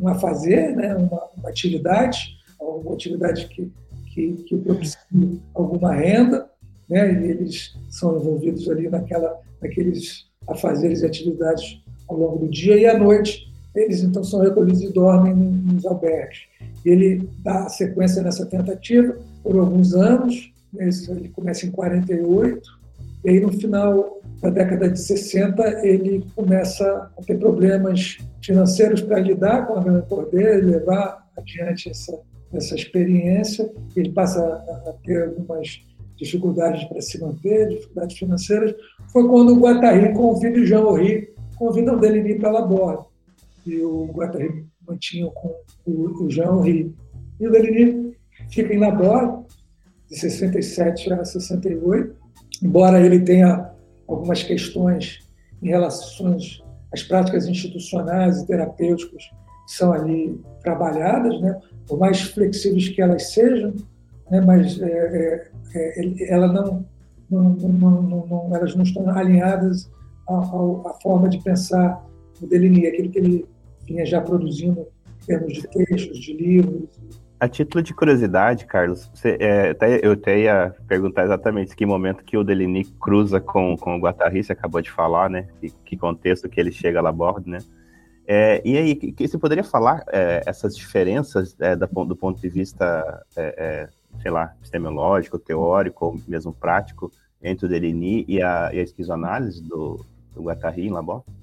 um, 0.00 0.08
a 0.08 0.14
fazer, 0.14 0.74
né, 0.74 0.94
uma, 0.96 1.28
uma 1.36 1.48
atividade, 1.48 2.36
alguma 2.58 2.94
atividade 2.94 3.46
que, 3.48 3.70
que, 4.14 4.32
que 4.44 4.56
propicie 4.56 4.98
alguma 5.54 5.92
renda, 5.94 6.48
né, 6.88 7.12
e 7.12 7.30
eles 7.30 7.76
são 7.88 8.16
envolvidos 8.16 8.68
ali 8.70 8.88
naquela, 8.88 9.38
naqueles 9.60 10.26
afazeres 10.48 11.02
e 11.02 11.06
atividades 11.06 11.82
ao 12.08 12.16
longo 12.16 12.38
do 12.38 12.48
dia 12.48 12.76
e 12.76 12.86
à 12.86 12.98
noite 12.98 13.50
eles 13.74 14.02
então 14.02 14.24
são 14.24 14.40
recolhidos 14.40 14.82
e 14.82 14.92
dormem 14.92 15.34
nos 15.34 15.86
albergues. 15.86 16.40
Ele 16.84 17.28
dá 17.38 17.68
sequência 17.68 18.22
nessa 18.22 18.44
tentativa 18.46 19.16
por 19.42 19.56
alguns 19.56 19.94
anos, 19.94 20.52
ele 20.74 21.28
começa 21.28 21.66
em 21.66 21.70
48, 21.70 22.79
e 23.24 23.30
aí 23.30 23.40
no 23.40 23.52
final 23.52 24.20
da 24.40 24.50
década 24.50 24.88
de 24.88 24.98
60 24.98 25.86
ele 25.86 26.24
começa 26.34 27.10
a 27.16 27.22
ter 27.22 27.38
problemas 27.38 28.18
financeiros 28.42 29.02
para 29.02 29.18
lidar 29.18 29.66
com 29.66 29.74
a 29.74 29.82
grande 29.82 30.06
poder, 30.06 30.64
levar 30.64 31.28
adiante 31.36 31.90
essa, 31.90 32.18
essa 32.52 32.74
experiência, 32.74 33.70
ele 33.94 34.10
passa 34.12 34.40
a, 34.40 34.94
ter 35.04 35.24
algumas 35.24 35.82
dificuldades 36.16 36.84
para 36.84 37.00
se 37.00 37.20
manter, 37.20 37.68
dificuldades 37.68 38.18
financeiras. 38.18 38.74
Foi 39.12 39.26
quando 39.28 39.54
o 39.54 39.60
Guattari 39.60 40.12
convida 40.12 40.60
o 40.60 40.66
Jean 40.66 40.86
Henri 40.90 41.30
convidam 41.56 41.96
o 41.96 42.00
Deligny 42.00 42.38
para 42.38 42.50
Laborde. 42.50 43.04
E 43.66 43.76
o 43.82 44.06
Guattari 44.06 44.64
mantinha 44.86 45.30
com 45.30 45.54
o, 45.86 46.24
o 46.24 46.30
Jean 46.30 46.58
Henri. 46.60 46.94
E 47.38 47.46
o 47.46 47.50
Deligny 47.50 48.16
fica 48.50 48.72
em 48.74 48.78
Laborde, 48.78 49.46
de 50.08 50.18
67 50.18 51.12
a 51.12 51.24
68, 51.24 52.16
embora 52.62 53.00
ele 53.00 53.20
tenha 53.20 53.70
algumas 54.06 54.42
questões 54.42 55.20
em 55.62 55.68
relação 55.68 56.36
às 56.92 57.02
práticas 57.02 57.46
institucionais 57.46 58.38
e 58.38 58.46
terapêuticas 58.46 59.22
que 59.66 59.72
são 59.72 59.92
ali 59.92 60.40
trabalhadas, 60.62 61.40
né? 61.40 61.60
por 61.86 61.98
mais 61.98 62.20
flexíveis 62.20 62.88
que 62.88 63.00
elas 63.00 63.32
sejam, 63.32 63.74
né? 64.30 64.40
mas 64.40 64.80
é, 64.80 65.50
é, 65.74 66.00
é, 66.00 66.32
ela 66.32 66.48
não, 66.48 66.84
não, 67.30 67.50
não, 67.50 68.26
não, 68.26 68.56
elas 68.56 68.74
não 68.74 68.82
estão 68.82 69.08
alinhadas 69.10 69.90
à, 70.28 70.38
à, 70.38 70.94
forma 71.02 71.28
de 71.28 71.38
pensar 71.42 72.04
o 72.42 72.46
Deligny, 72.46 72.86
aquilo 72.86 73.10
que 73.10 73.18
ele 73.18 73.46
vinha 73.86 74.04
já 74.04 74.20
produzindo 74.20 74.86
em 75.22 75.26
termos 75.26 75.52
de 75.54 75.68
textos, 75.68 76.18
de 76.18 76.32
livros, 76.32 76.88
a 77.40 77.48
título 77.48 77.82
de 77.82 77.94
curiosidade, 77.94 78.66
Carlos, 78.66 79.10
você, 79.14 79.38
é, 79.40 79.70
até, 79.70 80.06
eu 80.06 80.12
até 80.12 80.40
ia 80.40 80.74
perguntar 80.86 81.24
exatamente 81.24 81.74
que 81.74 81.86
momento 81.86 82.22
que 82.22 82.36
o 82.36 82.44
Deligny 82.44 82.84
cruza 83.00 83.40
com, 83.40 83.78
com 83.78 83.96
o 83.96 83.98
Guattari, 83.98 84.44
você 84.44 84.52
acabou 84.52 84.82
de 84.82 84.90
falar, 84.90 85.30
né? 85.30 85.48
Que, 85.86 85.96
contexto 85.96 86.50
que 86.50 86.60
ele 86.60 86.70
chega 86.70 87.00
lá 87.00 87.08
a 87.08 87.12
bordo, 87.12 87.48
né? 87.48 87.58
É, 88.26 88.60
e 88.62 88.76
aí, 88.76 88.94
que, 88.94 89.10
que 89.10 89.26
você 89.26 89.38
poderia 89.38 89.64
falar 89.64 90.04
é, 90.12 90.42
essas 90.44 90.76
diferenças 90.76 91.56
é, 91.58 91.74
da, 91.74 91.86
do 91.86 92.14
ponto 92.14 92.38
de 92.38 92.48
vista, 92.48 93.24
é, 93.34 93.54
é, 93.56 93.88
sei 94.20 94.30
lá, 94.30 94.54
epistemológico, 94.58 95.38
teórico, 95.38 96.04
ou 96.06 96.20
mesmo 96.28 96.52
prático, 96.52 97.10
entre 97.42 97.64
o 97.64 97.68
Deligny 97.68 98.26
e 98.28 98.42
a, 98.42 98.70
e 98.72 98.78
a 98.78 98.82
esquizoanálise 98.82 99.62
do, 99.62 100.04
do 100.34 100.42
Guattari 100.42 100.86
em 100.86 100.90
Laborde? 100.90 101.39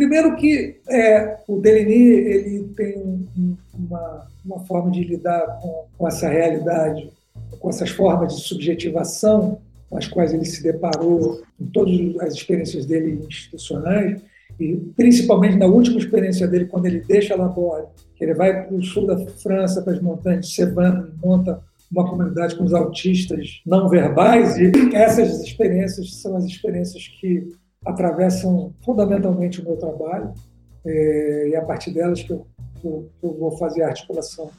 Primeiro 0.00 0.34
que 0.34 0.80
é, 0.88 1.36
o 1.46 1.60
Deligny 1.60 1.92
ele 1.92 2.68
tem 2.74 2.96
um, 2.96 3.54
uma, 3.74 4.26
uma 4.42 4.60
forma 4.60 4.90
de 4.90 5.04
lidar 5.04 5.58
com, 5.60 5.84
com, 5.98 6.08
essa 6.08 6.26
realidade, 6.26 7.12
com 7.58 7.68
essas 7.68 7.90
formas 7.90 8.34
de 8.34 8.40
subjetivação 8.40 9.60
com 9.90 9.98
as 9.98 10.06
quais 10.06 10.32
ele 10.32 10.46
se 10.46 10.62
deparou 10.62 11.42
em 11.60 11.66
todas 11.66 12.16
as 12.22 12.32
experiências 12.32 12.86
dele 12.86 13.22
institucionais, 13.28 14.22
e 14.58 14.74
principalmente 14.96 15.58
na 15.58 15.66
última 15.66 15.98
experiência 15.98 16.48
dele, 16.48 16.64
quando 16.64 16.86
ele 16.86 17.00
deixa 17.00 17.36
Laborde, 17.36 17.88
que 18.16 18.24
ele 18.24 18.32
vai 18.32 18.66
para 18.66 18.74
o 18.74 18.82
sul 18.82 19.06
da 19.06 19.18
França, 19.18 19.82
para 19.82 19.92
as 19.92 20.00
montanhas 20.00 20.46
de 20.46 20.54
Cevennes, 20.54 21.10
monta 21.22 21.60
uma 21.92 22.08
comunidade 22.08 22.56
com 22.56 22.64
os 22.64 22.72
autistas 22.72 23.60
não 23.66 23.86
verbais, 23.86 24.56
e 24.56 24.72
essas 24.94 25.42
experiências 25.42 26.14
são 26.14 26.38
as 26.38 26.46
experiências 26.46 27.06
que 27.20 27.52
atravessam 27.84 28.74
fundamentalmente 28.84 29.60
o 29.60 29.64
meu 29.64 29.76
trabalho 29.76 30.32
é, 30.84 31.48
e 31.48 31.56
a 31.56 31.62
partir 31.62 31.92
delas 31.92 32.22
que 32.22 32.32
eu, 32.32 32.46
que 32.80 32.86
eu, 32.86 33.10
vou 33.22 33.52
fazer 33.52 33.82
a 33.82 33.88
articulação 33.88 34.50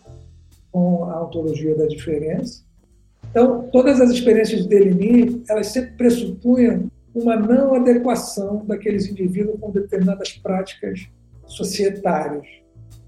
com 0.71 1.05
a 1.05 1.23
ontologia 1.23 1.75
da 1.75 1.85
diferença. 1.85 2.63
Então, 3.29 3.69
todas 3.71 4.01
as 4.01 4.09
experiências 4.09 4.63
de 4.63 4.69
Deligny, 4.69 5.43
elas 5.49 5.67
sempre 5.67 5.91
pressupunham 5.91 6.89
uma 7.13 7.35
não 7.35 7.75
adequação 7.75 8.65
daqueles 8.65 9.07
indivíduos 9.07 9.59
com 9.59 9.71
determinadas 9.71 10.31
práticas 10.31 11.07
societárias, 11.45 12.45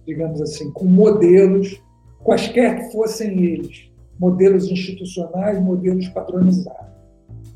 digamos 0.05 0.41
assim, 0.41 0.71
com 0.71 0.85
modelos, 0.85 1.81
quaisquer 2.23 2.77
que 2.77 2.91
fossem 2.91 3.43
eles, 3.43 3.89
modelos 4.19 4.69
institucionais, 4.69 5.59
modelos 5.61 6.07
padronizados. 6.09 6.93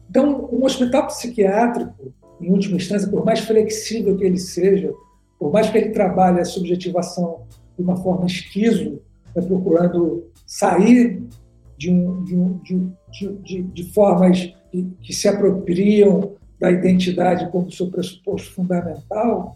Então, 0.10 0.50
um 0.52 0.64
hospital 0.64 1.08
psiquiátrico 1.08 2.14
em 2.40 2.52
última 2.52 2.78
instância, 2.78 3.10
por 3.10 3.26
mais 3.26 3.40
flexível 3.40 4.16
que 4.16 4.24
ele 4.24 4.38
seja, 4.38 4.94
por 5.40 5.52
mais 5.52 5.70
que 5.70 5.78
ele 5.78 5.90
trabalhe 5.90 6.40
a 6.40 6.46
subjetivação 6.46 7.42
de 7.76 7.84
uma 7.84 7.96
forma 7.98 8.26
esquizo, 8.26 9.02
né, 9.36 9.42
procurando 9.42 10.26
sair 10.46 11.24
de, 11.78 11.92
um, 11.92 12.24
de, 12.24 12.36
um, 12.36 12.92
de, 13.44 13.62
de, 13.64 13.94
formas 13.94 14.54
que, 14.72 14.84
que, 15.02 15.14
se 15.14 15.28
apropriam 15.28 16.34
da 16.60 16.72
identidade 16.72 17.52
como 17.52 17.72
seu 17.72 17.92
pressuposto 17.92 18.52
fundamental, 18.54 19.56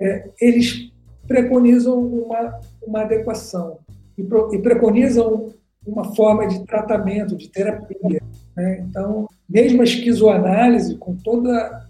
é, 0.00 0.28
eles 0.40 0.92
preconizam 1.26 1.98
uma, 1.98 2.60
uma 2.86 3.00
adequação 3.00 3.78
e, 4.16 4.22
pro, 4.22 4.54
e 4.54 4.58
preconizam 4.60 5.54
uma 5.86 6.14
forma 6.14 6.46
de 6.46 6.64
tratamento, 6.64 7.36
de 7.36 7.48
terapia. 7.48 8.22
Né? 8.56 8.84
Então, 8.88 9.26
mesmo 9.48 9.80
a 9.80 9.84
esquizoanálise, 9.84 10.96
com 10.96 11.14
toda 11.16 11.83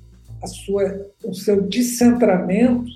a 0.44 0.46
sua, 0.46 1.10
o 1.24 1.34
seu 1.34 1.62
descentramento, 1.62 2.90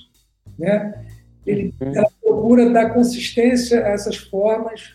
né? 0.59 1.05
Ele, 1.47 1.75
uhum. 1.81 1.93
ela 1.95 2.11
procura 2.21 2.71
dar 2.71 2.93
consistência 2.93 3.85
a 3.85 3.89
essas 3.89 4.17
formas 4.17 4.95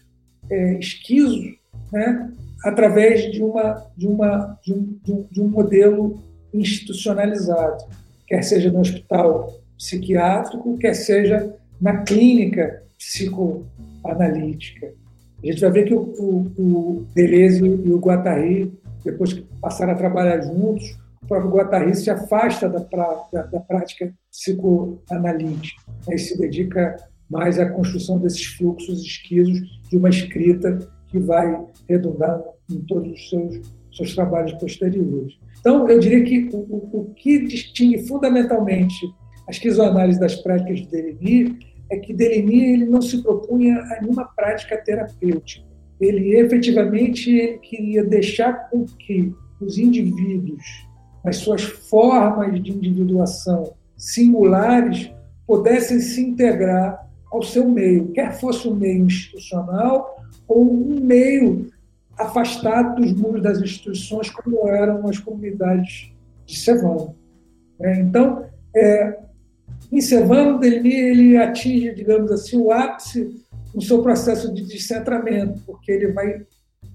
é, 0.50 0.78
esquizo, 0.78 1.56
né? 1.92 2.32
através 2.64 3.30
de, 3.32 3.44
uma, 3.44 3.86
de, 3.98 4.08
uma, 4.08 4.60
de, 4.64 4.74
um, 4.74 5.28
de 5.30 5.42
um 5.42 5.48
modelo 5.48 6.20
institucionalizado, 6.54 7.84
quer 8.26 8.42
seja 8.44 8.72
no 8.72 8.80
hospital 8.80 9.60
psiquiátrico, 9.78 10.78
quer 10.78 10.94
seja 10.94 11.54
na 11.82 11.98
clínica 12.04 12.84
psicoanalítica. 12.98 14.94
A 15.44 15.46
gente 15.46 15.60
vai 15.60 15.72
ver 15.72 15.86
que 15.86 15.94
o, 15.94 16.00
o, 16.00 16.52
o 16.58 17.06
Deleuze 17.14 17.66
e 17.66 17.92
o 17.92 18.00
Guattari, 18.00 18.72
depois 19.04 19.34
que 19.34 19.42
passaram 19.60 19.92
a 19.92 19.98
trabalhar 19.98 20.40
juntos, 20.42 20.98
o 21.24 21.28
próprio 21.28 21.52
Guattari 21.52 21.96
se 21.96 22.10
afasta 22.10 22.70
da, 22.70 22.80
da, 22.80 23.44
da 23.44 23.60
prática 23.62 24.14
psicoanalítica 24.30 25.82
e 26.12 26.18
se 26.18 26.38
dedica 26.38 26.98
mais 27.30 27.58
à 27.58 27.70
construção 27.70 28.20
desses 28.20 28.46
fluxos 28.46 29.02
esquisos 29.02 29.62
de 29.90 29.98
uma 29.98 30.10
escrita 30.10 30.80
que 31.08 31.20
vai 31.20 31.60
redundar 31.88 32.42
em 32.70 32.80
todos 32.82 33.12
os 33.12 33.30
seus, 33.30 33.62
seus 33.94 34.16
trabalhos 34.16 34.54
posteriores. 34.54 35.34
Então, 35.60 35.88
eu 35.88 36.00
diria 36.00 36.24
que 36.24 36.50
o, 36.54 36.90
o 36.92 37.14
que 37.16 37.40
distingue 37.46 38.06
fundamentalmente 38.06 39.06
a 39.48 39.52
esquizoanálise 39.52 40.20
das 40.20 40.36
práticas 40.36 40.82
de 40.82 40.88
Deligny 40.88 41.58
é 41.90 41.98
que 41.98 42.14
Deligny 42.14 42.74
ele 42.74 42.86
não 42.86 43.02
se 43.02 43.22
propunha 43.24 43.80
a 43.80 44.02
nenhuma 44.02 44.26
prática 44.36 44.78
terapêutica. 44.78 45.66
Ele 46.02 46.36
efetivamente 46.36 47.32
ele 47.32 47.60
queria 47.60 48.04
deixar 48.04 48.70
com 48.70 48.86
que 48.86 49.34
os 49.62 49.78
indivíduos 49.78 50.64
as 51.24 51.38
suas 51.38 51.64
formas 51.64 52.62
de 52.62 52.72
individuação 52.72 53.74
singulares 53.96 55.10
pudessem 55.48 56.00
se 56.00 56.22
integrar 56.22 57.08
ao 57.32 57.42
seu 57.42 57.68
meio, 57.68 58.12
quer 58.12 58.34
fosse 58.34 58.68
um 58.68 58.76
meio 58.76 59.06
institucional 59.06 60.22
ou 60.48 60.64
um 60.64 61.00
meio 61.00 61.72
afastado 62.18 63.02
dos 63.02 63.14
muros 63.14 63.42
das 63.42 63.60
instituições, 63.60 64.30
como 64.30 64.68
eram 64.68 65.08
as 65.08 65.18
comunidades 65.18 66.12
de 66.46 66.58
Sevano. 66.60 67.16
É, 67.80 68.00
então, 68.02 68.46
é, 68.76 69.20
em 69.92 70.02
Sevano, 70.02 70.64
ele, 70.64 70.94
ele 70.94 71.38
atinge, 71.38 71.94
digamos 71.96 72.32
assim, 72.32 72.58
o 72.58 72.72
ápice 72.72 73.42
no 73.74 73.82
seu 73.82 74.04
processo 74.04 74.54
de 74.54 74.64
descentramento, 74.64 75.60
porque 75.66 75.92
ele 75.92 76.12
vai 76.12 76.46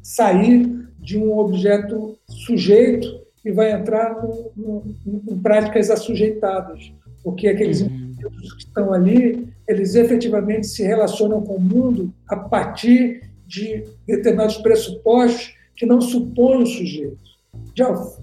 sair 0.03 0.87
de 0.99 1.19
um 1.19 1.37
objeto 1.37 2.17
sujeito 2.29 3.18
e 3.45 3.51
vai 3.51 3.73
entrar 3.73 4.23
no, 4.23 4.53
no, 4.57 4.95
em 5.29 5.39
práticas 5.39 5.91
assujeitadas, 5.91 6.93
porque 7.23 7.49
aqueles 7.49 7.81
uhum. 7.81 7.89
indivíduos 7.89 8.53
que 8.55 8.63
estão 8.63 8.93
ali, 8.93 9.49
eles 9.67 9.95
efetivamente 9.95 10.67
se 10.67 10.83
relacionam 10.83 11.43
com 11.43 11.55
o 11.55 11.61
mundo 11.61 12.13
a 12.29 12.37
partir 12.37 13.23
de 13.47 13.85
determinados 14.07 14.59
pressupostos 14.59 15.55
que 15.77 15.87
não 15.87 16.01
supõem 16.01 16.63
o 16.63 16.67
sujeito, 16.67 17.19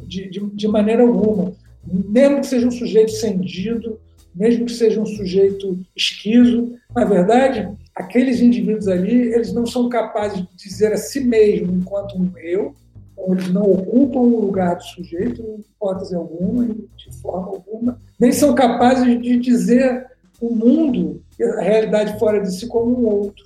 de, 0.06 0.30
de, 0.30 0.40
de 0.40 0.68
maneira 0.68 1.04
alguma. 1.04 1.54
Mesmo 1.86 2.42
que 2.42 2.48
seja 2.48 2.68
um 2.68 2.72
sujeito 2.72 3.12
cendido, 3.12 4.00
mesmo 4.36 4.66
que 4.66 4.74
seja 4.74 5.00
um 5.00 5.06
sujeito 5.06 5.80
esquizo, 5.96 6.74
na 6.94 7.06
verdade, 7.06 7.70
aqueles 7.96 8.42
indivíduos 8.42 8.88
ali, 8.88 9.34
eles 9.34 9.54
não 9.54 9.66
são 9.66 9.88
capazes 9.88 10.40
de 10.40 10.48
dizer 10.56 10.92
a 10.92 10.98
si 10.98 11.22
mesmo 11.22 11.74
enquanto 11.74 12.18
um 12.18 12.30
eu, 12.38 12.76
eles 13.18 13.52
não 13.52 13.64
ocupam 13.64 14.20
o 14.20 14.42
lugar 14.42 14.76
do 14.76 14.84
sujeito 14.84 15.42
em 15.42 15.60
hipótese 15.60 16.16
alguma, 16.16 16.68
de 16.68 17.22
forma 17.22 17.48
alguma, 17.48 17.98
nem 18.20 18.32
são 18.32 18.54
capazes 18.54 19.22
de 19.22 19.40
dizer 19.40 20.06
o 20.42 20.54
mundo, 20.54 21.24
a 21.58 21.62
realidade 21.62 22.20
fora 22.20 22.42
de 22.42 22.52
si, 22.52 22.68
como 22.68 23.00
um 23.00 23.08
outro. 23.08 23.46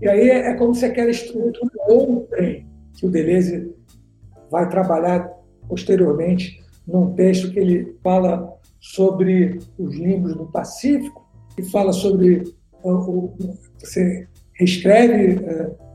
E 0.00 0.08
aí 0.08 0.28
é 0.28 0.54
como 0.54 0.74
se 0.74 0.84
aquela 0.84 1.10
estrutura 1.10 1.70
ontem, 1.88 2.66
que 2.94 3.06
o 3.06 3.10
Deleuze 3.10 3.72
vai 4.50 4.68
trabalhar 4.68 5.30
posteriormente 5.68 6.62
num 6.86 7.14
texto 7.14 7.50
que 7.50 7.58
ele 7.58 7.96
fala 8.02 8.52
sobre 8.80 9.58
os 9.78 9.94
limbos 9.94 10.34
do 10.34 10.46
Pacífico, 10.46 11.24
e 11.56 11.62
fala 11.62 11.92
sobre. 11.92 12.42
Você 13.78 14.28
reescreve 14.54 15.40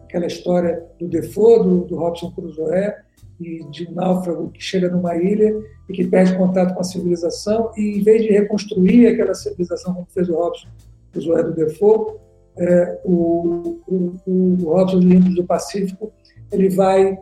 aquela 0.09 0.25
história 0.25 0.83
do 0.99 1.07
Defoe, 1.07 1.63
do, 1.63 1.85
do 1.85 1.95
Robson 1.95 2.31
Crusoe, 2.31 2.93
e 3.39 3.63
de 3.69 3.87
um 3.87 3.93
náufrago 3.93 4.49
que 4.49 4.61
chega 4.61 4.89
numa 4.89 5.15
ilha 5.15 5.55
e 5.87 5.93
que 5.93 6.05
perde 6.05 6.35
contato 6.35 6.73
com 6.73 6.81
a 6.81 6.83
civilização, 6.83 7.71
e 7.77 7.99
em 7.99 8.03
vez 8.03 8.23
de 8.23 8.29
reconstruir 8.29 9.07
aquela 9.07 9.33
civilização 9.33 9.93
como 9.93 10.07
fez 10.09 10.27
o 10.27 10.35
Robson 10.35 10.67
Crusoe 11.13 11.43
do 11.43 11.53
Defoe, 11.53 12.15
é, 12.57 12.99
o, 13.05 13.79
o, 13.87 14.15
o 14.27 14.55
Robson 14.65 14.99
de 14.99 15.35
do 15.35 15.45
Pacífico 15.45 16.11
ele 16.51 16.67
vai 16.67 17.17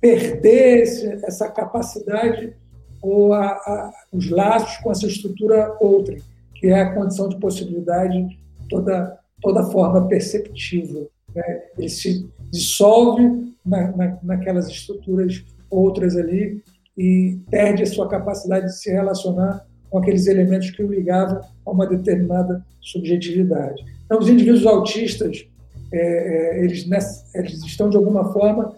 perder 0.00 0.82
esse, 0.82 1.06
essa 1.24 1.50
capacidade 1.50 2.56
ou 3.02 3.34
a, 3.34 3.48
a, 3.48 3.92
os 4.12 4.30
laços 4.30 4.78
com 4.78 4.90
essa 4.90 5.06
estrutura 5.06 5.76
outra, 5.80 6.16
que 6.54 6.68
é 6.68 6.80
a 6.80 6.94
condição 6.94 7.28
de 7.28 7.38
possibilidade 7.38 8.38
toda 8.70 9.18
toda 9.42 9.64
forma 9.64 10.08
perceptível. 10.08 11.10
Né? 11.34 11.62
Ele 11.78 11.88
se 11.88 12.28
dissolve 12.50 13.54
na, 13.64 13.96
na, 13.96 14.18
naquelas 14.22 14.68
estruturas 14.68 15.44
outras 15.70 16.16
ali 16.16 16.62
e 16.96 17.38
perde 17.50 17.82
a 17.82 17.86
sua 17.86 18.08
capacidade 18.08 18.66
de 18.66 18.78
se 18.78 18.90
relacionar 18.90 19.66
com 19.90 19.98
aqueles 19.98 20.26
elementos 20.26 20.70
que 20.70 20.82
o 20.82 20.90
ligavam 20.90 21.40
a 21.64 21.70
uma 21.70 21.86
determinada 21.86 22.64
subjetividade. 22.80 23.84
Então, 24.04 24.18
os 24.18 24.28
indivíduos 24.28 24.66
autistas, 24.66 25.46
é, 25.92 25.98
é 25.98 26.64
eles, 26.64 26.86
eles 27.34 27.64
estão, 27.64 27.88
de 27.88 27.96
alguma 27.96 28.32
forma, 28.32 28.74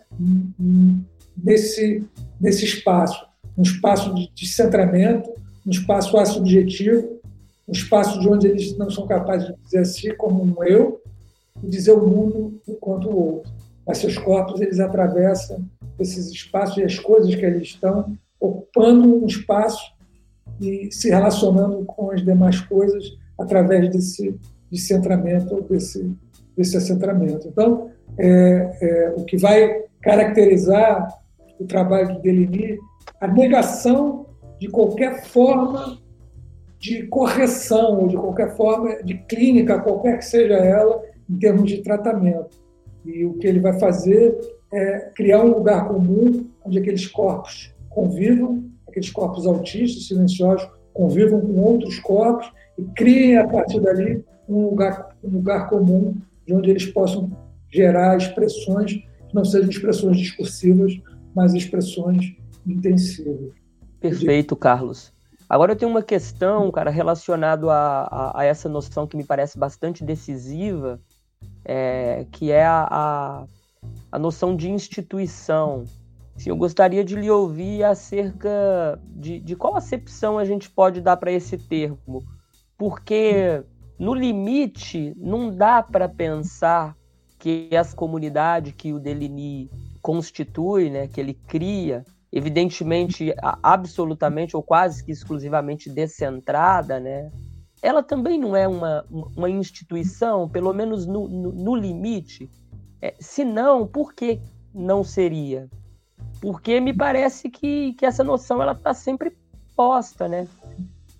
nesse, 1.36 2.04
nesse 2.40 2.64
espaço, 2.64 3.26
um 3.56 3.62
espaço 3.62 4.14
de 4.14 4.30
descentramento, 4.34 5.30
um 5.66 5.70
espaço 5.70 6.16
assubjetivo, 6.16 7.20
um 7.66 7.72
espaço 7.72 8.20
de 8.20 8.28
onde 8.28 8.46
eles 8.46 8.76
não 8.76 8.90
são 8.90 9.06
capazes 9.06 9.48
de 9.48 9.54
dizer 9.64 9.78
assim 9.78 10.14
como 10.16 10.42
um 10.42 10.62
eu 10.64 11.00
dizer 11.66 11.92
o 11.92 12.06
mundo 12.06 12.60
enquanto 12.66 13.08
o 13.08 13.34
outro. 13.34 13.52
Mas 13.86 13.98
seus 13.98 14.18
corpos, 14.18 14.60
eles 14.60 14.80
atravessam 14.80 15.64
esses 15.98 16.28
espaços 16.30 16.76
e 16.78 16.84
as 16.84 16.98
coisas 16.98 17.34
que 17.34 17.44
eles 17.44 17.62
estão 17.62 18.16
ocupando 18.40 19.22
um 19.22 19.26
espaço 19.26 19.92
e 20.60 20.90
se 20.90 21.08
relacionando 21.08 21.84
com 21.84 22.10
as 22.10 22.24
demais 22.24 22.60
coisas 22.60 23.16
através 23.38 23.90
desse 23.90 24.34
descentramento, 24.70 25.62
desse, 25.62 26.10
desse 26.56 26.76
assentramento. 26.76 27.48
Então, 27.48 27.90
é, 28.18 28.78
é, 28.80 29.14
o 29.16 29.24
que 29.24 29.36
vai 29.36 29.84
caracterizar 30.00 31.08
o 31.58 31.64
trabalho 31.64 32.16
de 32.16 32.22
Deligny, 32.22 32.78
a 33.20 33.28
negação 33.28 34.26
de 34.58 34.68
qualquer 34.68 35.24
forma 35.24 35.98
de 36.78 37.04
correção 37.04 38.00
ou 38.00 38.08
de 38.08 38.16
qualquer 38.16 38.54
forma 38.56 39.02
de 39.02 39.14
clínica, 39.24 39.80
qualquer 39.80 40.18
que 40.18 40.24
seja 40.24 40.54
ela, 40.54 41.02
em 41.28 41.36
termos 41.38 41.70
de 41.70 41.82
tratamento. 41.82 42.58
E 43.04 43.24
o 43.24 43.34
que 43.34 43.46
ele 43.46 43.60
vai 43.60 43.78
fazer 43.78 44.36
é 44.72 45.10
criar 45.14 45.42
um 45.42 45.54
lugar 45.54 45.86
comum 45.88 46.46
onde 46.64 46.78
aqueles 46.78 47.06
corpos 47.06 47.74
convivam, 47.88 48.64
aqueles 48.88 49.10
corpos 49.10 49.46
autistas, 49.46 50.06
silenciosos, 50.06 50.68
convivam 50.92 51.40
com 51.40 51.60
outros 51.60 51.98
corpos 52.00 52.50
e 52.78 52.82
criem 52.94 53.38
a 53.38 53.46
partir 53.46 53.80
dali 53.80 54.24
um 54.48 54.70
lugar, 54.70 55.16
um 55.22 55.30
lugar 55.30 55.68
comum 55.68 56.14
de 56.46 56.54
onde 56.54 56.70
eles 56.70 56.86
possam 56.86 57.30
gerar 57.72 58.16
expressões 58.16 58.92
que 58.94 59.34
não 59.34 59.44
sejam 59.44 59.68
expressões 59.68 60.16
discursivas, 60.16 60.92
mas 61.34 61.52
expressões 61.54 62.36
intensivas. 62.66 63.52
Perfeito, 64.00 64.54
Carlos. 64.56 65.12
Agora 65.48 65.72
eu 65.72 65.76
tenho 65.76 65.90
uma 65.90 66.02
questão, 66.02 66.70
cara, 66.70 66.90
relacionado 66.90 67.70
a, 67.70 68.08
a, 68.10 68.40
a 68.40 68.44
essa 68.44 68.68
noção 68.68 69.06
que 69.06 69.16
me 69.16 69.24
parece 69.24 69.58
bastante 69.58 70.04
decisiva, 70.04 71.00
é, 71.66 72.24
que 72.30 72.52
é 72.52 72.64
a, 72.64 72.86
a, 72.88 73.44
a, 74.12 74.18
noção 74.18 74.54
de 74.54 74.70
instituição. 74.70 75.84
Assim, 76.36 76.50
eu 76.50 76.56
gostaria 76.56 77.04
de 77.04 77.16
lhe 77.16 77.30
ouvir 77.30 77.82
acerca 77.82 79.00
de, 79.06 79.40
de 79.40 79.56
qual 79.56 79.76
acepção 79.76 80.38
a 80.38 80.44
gente 80.44 80.70
pode 80.70 81.00
dar 81.00 81.16
para 81.16 81.32
esse 81.32 81.58
termo, 81.58 82.22
porque 82.78 83.64
no 83.98 84.14
limite 84.14 85.12
não 85.16 85.54
dá 85.54 85.82
para 85.82 86.08
pensar 86.08 86.96
que 87.38 87.68
essa 87.70 87.96
comunidade 87.96 88.72
que 88.72 88.92
o 88.92 89.00
Deligny 89.00 89.70
constitui, 90.00 90.88
né, 90.88 91.08
que 91.08 91.20
ele 91.20 91.34
cria, 91.34 92.04
evidentemente 92.32 93.34
absolutamente 93.62 94.56
ou 94.56 94.62
quase 94.62 95.04
que 95.04 95.10
exclusivamente 95.10 95.90
descentrada, 95.90 97.00
né? 97.00 97.30
Ela 97.86 98.02
também 98.02 98.38
não 98.38 98.56
é 98.56 98.66
uma, 98.66 99.04
uma 99.10 99.48
instituição, 99.48 100.48
pelo 100.48 100.72
menos 100.72 101.06
no, 101.06 101.28
no, 101.28 101.52
no 101.52 101.74
limite. 101.74 102.50
É, 103.00 103.14
se 103.20 103.44
não, 103.44 103.86
por 103.86 104.12
que 104.12 104.40
não 104.74 105.04
seria? 105.04 105.68
Porque 106.40 106.80
me 106.80 106.92
parece 106.92 107.48
que, 107.48 107.92
que 107.94 108.04
essa 108.04 108.24
noção 108.24 108.60
ela 108.60 108.72
está 108.72 108.92
sempre 108.92 109.36
posta, 109.76 110.26
né? 110.26 110.48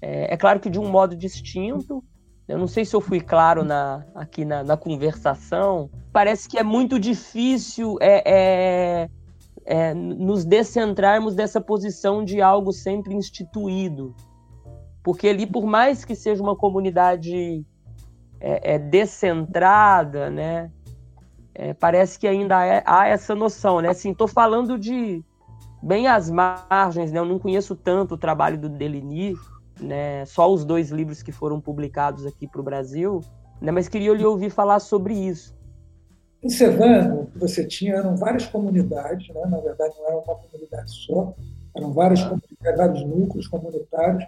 É, 0.00 0.34
é, 0.34 0.36
claro 0.36 0.58
que 0.58 0.68
de 0.68 0.78
um 0.78 0.88
modo 0.88 1.14
distinto. 1.14 2.02
Eu 2.48 2.58
não 2.58 2.66
sei 2.66 2.84
se 2.84 2.94
eu 2.94 3.00
fui 3.00 3.20
claro 3.20 3.64
na, 3.64 4.04
aqui 4.14 4.44
na, 4.44 4.62
na 4.62 4.76
conversação. 4.76 5.90
Parece 6.12 6.48
que 6.48 6.58
é 6.58 6.62
muito 6.62 6.98
difícil 6.98 7.96
é, 8.00 8.22
é 8.24 9.10
é, 9.66 9.92
nos 9.92 10.44
descentrarmos 10.44 11.34
dessa 11.34 11.60
posição 11.60 12.24
de 12.24 12.40
algo 12.40 12.72
sempre 12.72 13.12
instituído. 13.12 14.14
Porque 15.06 15.28
ali, 15.28 15.46
por 15.46 15.64
mais 15.66 16.04
que 16.04 16.16
seja 16.16 16.42
uma 16.42 16.56
comunidade 16.56 17.64
é, 18.40 18.74
é 18.74 18.76
descentrada, 18.76 20.28
né, 20.28 20.68
é, 21.54 21.72
parece 21.72 22.18
que 22.18 22.26
ainda 22.26 22.66
é, 22.66 22.82
há 22.84 23.06
essa 23.06 23.32
noção. 23.32 23.80
Né? 23.80 23.88
Assim, 23.88 24.10
estou 24.10 24.26
falando 24.26 24.76
de 24.76 25.24
bem 25.80 26.08
às 26.08 26.28
margens, 26.28 27.12
né? 27.12 27.20
eu 27.20 27.24
não 27.24 27.38
conheço 27.38 27.76
tanto 27.76 28.14
o 28.14 28.18
trabalho 28.18 28.58
do 28.58 28.68
Deligny, 28.68 29.36
né? 29.80 30.24
só 30.26 30.52
os 30.52 30.64
dois 30.64 30.90
livros 30.90 31.22
que 31.22 31.30
foram 31.30 31.60
publicados 31.60 32.26
aqui 32.26 32.48
para 32.48 32.60
o 32.60 32.64
Brasil, 32.64 33.20
né? 33.60 33.70
mas 33.70 33.86
queria 33.86 34.12
lhe 34.12 34.24
ouvir 34.24 34.50
falar 34.50 34.80
sobre 34.80 35.14
isso. 35.14 35.56
Em 36.42 36.48
Sevano, 36.48 37.30
você 37.36 37.64
tinha 37.64 37.94
eram 37.94 38.16
várias 38.16 38.46
comunidades, 38.46 39.32
né? 39.32 39.46
na 39.46 39.60
verdade 39.60 39.94
não 40.00 40.06
era 40.08 40.16
uma 40.16 40.34
comunidade 40.34 40.90
só, 40.90 41.32
eram 41.76 41.92
várias 41.92 42.28
vários 42.60 43.04
núcleos 43.06 43.46
comunitários 43.46 44.24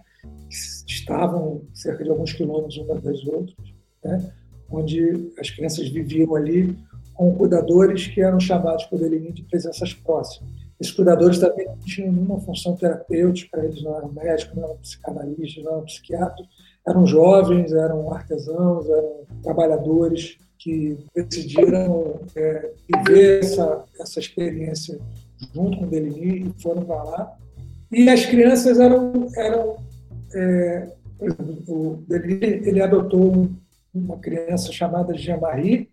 estavam 0.86 1.62
cerca 1.74 2.04
de 2.04 2.10
alguns 2.10 2.32
quilômetros 2.32 2.76
umas 2.78 3.02
das 3.02 3.24
outras, 3.26 3.56
né? 4.04 4.32
onde 4.70 5.32
as 5.38 5.50
crianças 5.50 5.88
viviam 5.88 6.34
ali 6.34 6.76
com 7.14 7.34
cuidadores 7.34 8.06
que 8.06 8.20
eram 8.20 8.38
chamados 8.38 8.84
por 8.84 9.02
ele 9.02 9.32
de 9.32 9.42
presenças 9.42 9.92
próximas. 9.92 10.48
Esses 10.80 10.92
cuidadores 10.92 11.38
também 11.38 11.66
não 11.66 11.78
tinham 11.78 12.12
nenhuma 12.12 12.40
função 12.40 12.76
terapêutica, 12.76 13.58
eles 13.58 13.82
não 13.82 13.96
eram 13.96 14.12
médicos, 14.12 14.54
não 14.54 14.64
eram 14.64 14.76
psicanalistas, 14.76 15.64
não 15.64 15.72
eram 15.72 15.84
psiquiatras, 15.84 16.46
eram 16.86 17.06
jovens, 17.06 17.72
eram 17.72 18.12
artesãos, 18.12 18.88
eram 18.88 19.26
trabalhadores 19.42 20.38
que 20.58 20.96
decidiram 21.14 22.20
é, 22.36 22.70
viver 22.94 23.40
essa, 23.40 23.84
essa 23.98 24.20
experiência 24.20 24.98
junto 25.54 25.78
com 25.78 25.84
o 25.84 25.88
Deligny 25.88 26.48
e 26.56 26.62
foram 26.62 26.84
para 26.84 27.02
lá. 27.02 27.36
E 27.90 28.08
as 28.08 28.24
crianças 28.26 28.78
eram, 28.78 29.28
eram 29.34 29.76
é, 30.34 30.92
por 31.18 31.28
exemplo, 31.28 31.62
o 31.68 32.04
Deligny 32.08 32.68
ele 32.68 32.80
adotou 32.80 33.50
uma 33.94 34.18
criança 34.18 34.72
chamada 34.72 35.16
Jean-Marie, 35.16 35.90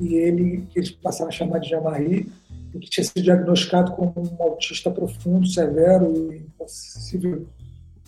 e 0.00 0.14
ele, 0.14 0.66
que 0.70 0.78
eles 0.78 0.90
passaram 0.90 1.28
a 1.28 1.32
chamar 1.32 1.58
de 1.58 1.70
Jean-Marie, 1.70 2.30
que 2.72 2.90
tinha 2.90 3.04
sido 3.04 3.22
diagnosticado 3.22 3.92
como 3.92 4.12
um 4.16 4.42
autista 4.42 4.90
profundo, 4.90 5.46
severo 5.46 6.32
e 6.32 6.38
impossível 6.38 7.46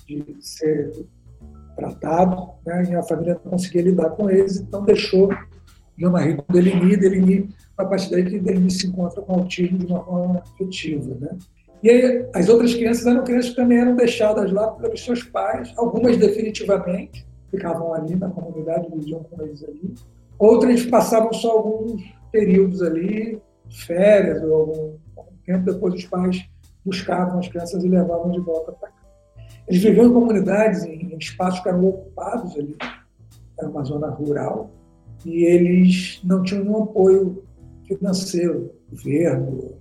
de 0.07 0.37
ser 0.41 1.07
tratado, 1.75 2.51
né? 2.64 2.85
e 2.91 2.95
a 2.95 3.03
família 3.03 3.41
não 3.43 3.53
conseguia 3.53 3.83
lidar 3.83 4.11
com 4.11 4.29
eles, 4.29 4.61
então 4.61 4.85
deixou 4.85 5.31
Jean-Marie 5.99 6.37
com 6.37 6.53
Deligny, 6.53 6.97
Deligny, 6.97 7.49
a 7.77 7.85
partir 7.85 8.11
daí 8.11 8.25
que 8.25 8.39
Deligny 8.39 8.71
se 8.71 8.87
encontra 8.87 9.23
com 9.23 9.35
autismo 9.35 9.79
de 9.79 9.87
uma 9.87 10.05
forma 10.05 10.41
afetiva. 10.41 11.14
Né? 11.14 11.39
E 11.83 11.89
aí, 11.89 12.26
as 12.35 12.49
outras 12.49 12.74
crianças 12.74 13.07
eram 13.07 13.24
crianças 13.24 13.51
que 13.51 13.57
também 13.57 13.78
eram 13.78 13.97
deixadas 13.97 14.53
lá 14.53 14.68
pelos 14.72 15.03
seus 15.03 15.22
pais, 15.22 15.72
algumas 15.76 16.16
definitivamente, 16.16 17.26
ficavam 17.51 17.95
ali 17.95 18.14
na 18.16 18.28
comunidade, 18.28 18.89
viviam 18.95 19.22
com 19.24 19.43
eles 19.43 19.64
ali. 19.64 19.95
Outras 20.39 20.85
passavam 20.87 21.33
só 21.33 21.53
alguns 21.53 22.03
períodos 22.31 22.83
ali, 22.83 23.41
férias 23.70 24.43
ou 24.43 24.55
algum, 24.55 24.93
tempo, 25.45 25.72
depois 25.72 25.95
os 25.95 26.05
pais 26.05 26.45
buscavam 26.85 27.39
as 27.39 27.49
crianças 27.49 27.83
e 27.83 27.89
levavam 27.89 28.31
de 28.31 28.41
volta 28.41 28.72
para 28.72 28.89
cá. 28.89 28.95
Eles 29.66 29.83
viviam 29.83 30.07
em 30.07 30.12
comunidades, 30.12 30.85
em, 30.85 31.12
em 31.12 31.18
espaços 31.18 31.61
que 31.61 31.68
eram 31.68 31.85
ocupados 31.87 32.57
ali, 32.57 32.76
era 33.59 33.68
uma 33.68 33.85
zona 33.85 34.09
rural, 34.09 34.70
e 35.24 35.45
eles 35.45 36.20
não 36.24 36.43
tinham 36.43 36.64
nenhum 36.64 36.83
apoio 36.85 37.45
financeiro, 37.87 38.72
governo. 38.91 39.80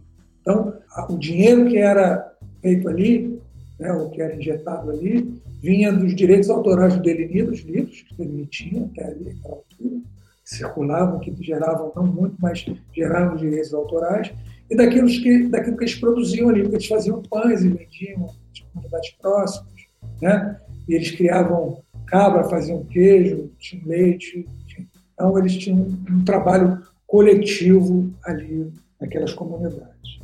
Então, 0.50 0.74
o 1.08 1.18
dinheiro 1.20 1.68
que 1.68 1.78
era 1.78 2.34
feito 2.60 2.89
ali, 2.89 3.39
né, 3.80 3.93
o 3.93 4.10
que 4.10 4.20
era 4.20 4.36
injetado 4.36 4.89
ali, 4.89 5.39
vinha 5.62 5.91
dos 5.91 6.16
direitos 6.16 6.50
autorais 6.50 6.95
do 6.95 7.04
Deligny, 7.04 7.43
dos 7.43 7.60
livros 7.60 8.02
que 8.02 8.20
ele 8.20 8.47
tinha 8.47 8.86
até 8.86 9.06
ali, 9.06 9.38
altura, 9.45 10.02
circulavam, 10.43 11.20
que 11.20 11.32
geravam, 11.39 11.91
não 11.95 12.08
muito, 12.08 12.36
mas 12.39 12.66
geravam 12.95 13.36
direitos 13.36 13.76
autorais, 13.76 14.34
e 14.68 14.76
daquilo 14.76 15.08
que, 15.08 15.47
daquilo 15.50 15.78
que 15.78 15.84
eles 15.84 15.95
produziam 15.95 16.50
ali, 16.50 16.62
porque 16.62 16.78
eles 16.78 16.88
faziam 16.88 17.22
pães 17.30 17.64
e 17.64 17.70
vendiam 17.70 18.22
nas 18.22 18.60
comunidades 18.74 19.12
próximas, 19.22 19.74
né? 20.20 20.60
e 20.88 20.95
eles 20.95 21.12
criavam 21.12 21.84
cabra, 22.08 22.45
faziam 22.45 22.84
queijo, 22.86 23.52
tinham 23.60 23.86
leite, 23.86 24.47
enfim. 24.66 24.88
então 25.14 25.38
eles 25.38 25.56
tinham 25.56 25.88
um 26.10 26.26
trabalho 26.26 26.82
coletivo 27.06 28.12
ali 28.24 28.74
naquelas 29.00 29.34
comunidades. 29.34 30.19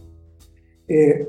É, 0.89 1.25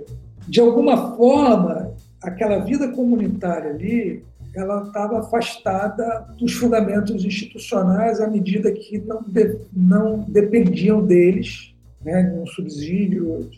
de 0.48 0.60
alguma 0.60 1.16
forma, 1.16 1.92
aquela 2.22 2.58
vida 2.58 2.88
comunitária 2.88 3.70
ali, 3.70 4.22
ela 4.54 4.84
estava 4.84 5.20
afastada 5.20 6.26
dos 6.38 6.54
fundamentos 6.54 7.24
institucionais 7.24 8.20
à 8.20 8.28
medida 8.28 8.72
que 8.72 8.98
não, 8.98 9.22
de, 9.22 9.58
não 9.72 10.20
dependiam 10.20 11.04
deles, 11.04 11.74
né, 12.02 12.22
num 12.22 12.46
subsídio, 12.46 13.50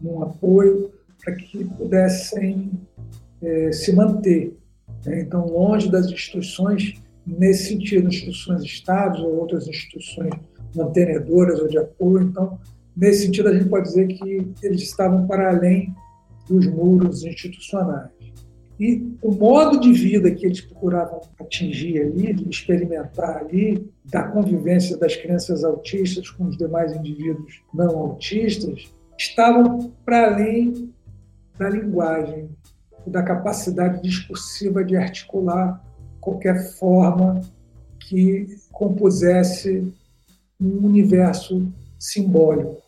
num 0.00 0.22
apoio, 0.22 0.90
para 1.22 1.34
que 1.34 1.64
pudessem 1.64 2.70
é, 3.42 3.72
se 3.72 3.92
manter. 3.92 4.56
Né? 5.04 5.20
Então, 5.20 5.46
longe 5.46 5.90
das 5.90 6.06
instituições, 6.06 6.94
nesse 7.26 7.68
sentido, 7.68 8.08
instituições 8.08 8.64
de 8.64 8.70
Estados 8.70 9.20
ou 9.20 9.36
outras 9.36 9.66
instituições 9.68 10.32
mantenedoras 10.74 11.60
ou 11.60 11.68
de 11.68 11.78
apoio. 11.78 12.22
Então, 12.22 12.58
nesse 12.98 13.26
sentido, 13.26 13.48
a 13.48 13.54
gente 13.54 13.68
pode 13.68 13.88
dizer 13.88 14.08
que 14.08 14.52
eles 14.62 14.82
estavam 14.82 15.26
para 15.26 15.50
além 15.50 15.94
dos 16.48 16.66
muros 16.66 17.24
institucionais. 17.24 18.10
E 18.80 19.16
o 19.22 19.32
modo 19.32 19.80
de 19.80 19.92
vida 19.92 20.30
que 20.30 20.46
eles 20.46 20.60
procuravam 20.60 21.20
atingir 21.40 22.00
ali, 22.00 22.48
experimentar 22.48 23.38
ali, 23.38 23.90
da 24.04 24.22
convivência 24.22 24.96
das 24.96 25.16
crianças 25.16 25.64
autistas 25.64 26.30
com 26.30 26.44
os 26.44 26.56
demais 26.56 26.94
indivíduos 26.94 27.62
não 27.74 27.98
autistas, 27.98 28.88
estavam 29.16 29.92
para 30.04 30.32
além 30.32 30.92
da 31.58 31.68
linguagem, 31.68 32.50
da 33.06 33.22
capacidade 33.22 34.02
discursiva 34.02 34.84
de 34.84 34.96
articular 34.96 35.82
qualquer 36.20 36.72
forma 36.74 37.40
que 37.98 38.46
compusesse 38.70 39.92
um 40.60 40.86
universo 40.86 41.66
simbólico. 41.98 42.87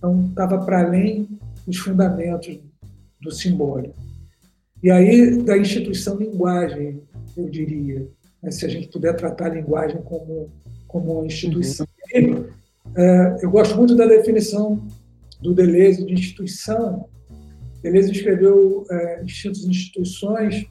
Então, 0.00 0.28
estava 0.30 0.64
para 0.64 0.80
além 0.86 1.28
dos 1.66 1.76
fundamentos 1.76 2.58
do 3.20 3.30
simbólico. 3.30 3.94
E 4.82 4.90
aí, 4.90 5.42
da 5.42 5.58
instituição 5.58 6.16
linguagem, 6.16 7.02
eu 7.36 7.50
diria, 7.50 8.08
né, 8.42 8.50
se 8.50 8.64
a 8.64 8.68
gente 8.68 8.88
puder 8.88 9.14
tratar 9.14 9.46
a 9.50 9.54
linguagem 9.54 10.00
como, 10.00 10.48
como 10.88 11.12
uma 11.12 11.26
instituição. 11.26 11.86
Uhum. 12.14 12.46
é, 12.96 13.36
eu 13.42 13.50
gosto 13.50 13.76
muito 13.76 13.94
da 13.94 14.06
definição 14.06 14.82
do 15.38 15.52
Deleuze 15.52 16.06
de 16.06 16.14
instituição. 16.14 17.06
Deleuze 17.82 18.10
escreveu 18.10 18.86
é, 18.90 19.22
Instintos 19.22 19.64
e 19.64 19.68
Instituições, 19.68 20.64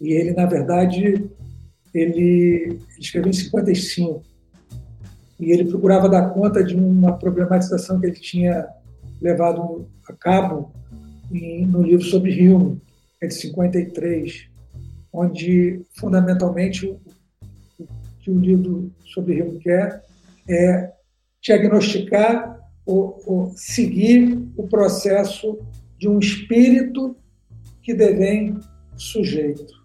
e 0.00 0.12
ele, 0.12 0.30
na 0.30 0.46
verdade, 0.46 1.02
ele, 1.02 1.30
ele 1.92 2.78
escreveu 3.00 3.30
em 3.30 3.32
55. 3.32 4.22
E 5.38 5.52
ele 5.52 5.64
procurava 5.64 6.08
dar 6.08 6.30
conta 6.30 6.64
de 6.64 6.74
uma 6.74 7.16
problematização 7.16 8.00
que 8.00 8.06
ele 8.06 8.16
tinha 8.16 8.66
levado 9.20 9.88
a 10.08 10.12
cabo 10.12 10.72
no 11.30 11.82
livro 11.82 12.04
sobre 12.04 12.48
Hume, 12.48 12.80
é 13.20 13.26
de 13.26 13.34
53, 13.34 14.48
onde, 15.12 15.82
fundamentalmente, 15.96 16.86
o 16.86 17.00
que 18.20 18.30
o 18.30 18.38
livro 18.38 18.90
sobre 19.04 19.42
Hume 19.42 19.58
quer 19.58 20.04
é 20.48 20.92
diagnosticar 21.42 22.58
ou, 22.84 23.20
ou 23.26 23.52
seguir 23.54 24.48
o 24.56 24.66
processo 24.66 25.58
de 25.98 26.08
um 26.08 26.18
espírito 26.18 27.16
que 27.82 27.94
devém 27.94 28.58
sujeito. 28.96 29.78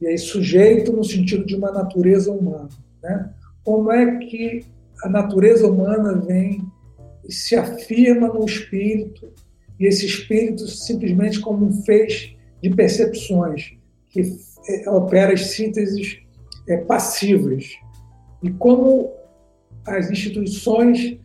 E 0.00 0.06
aí, 0.06 0.18
sujeito 0.18 0.92
no 0.92 1.04
sentido 1.04 1.44
de 1.44 1.54
uma 1.54 1.70
natureza 1.70 2.32
humana. 2.32 2.68
Né? 3.02 3.32
Como 3.64 3.92
é 3.92 4.18
que 4.18 4.64
a 5.02 5.08
natureza 5.08 5.66
humana 5.66 6.14
vem 6.14 6.62
e 7.26 7.32
se 7.32 7.54
afirma 7.56 8.28
no 8.28 8.44
espírito 8.44 9.32
e 9.78 9.86
esse 9.86 10.06
espírito 10.06 10.66
simplesmente 10.68 11.40
como 11.40 11.66
um 11.66 11.82
feixe 11.82 12.36
de 12.62 12.70
percepções 12.70 13.76
que 14.08 14.22
é, 14.68 14.90
opera 14.90 15.32
as 15.32 15.46
sínteses 15.46 16.18
é, 16.68 16.76
passivas 16.78 17.70
e 18.42 18.50
como 18.50 19.12
as 19.86 20.10
instituições 20.10 21.18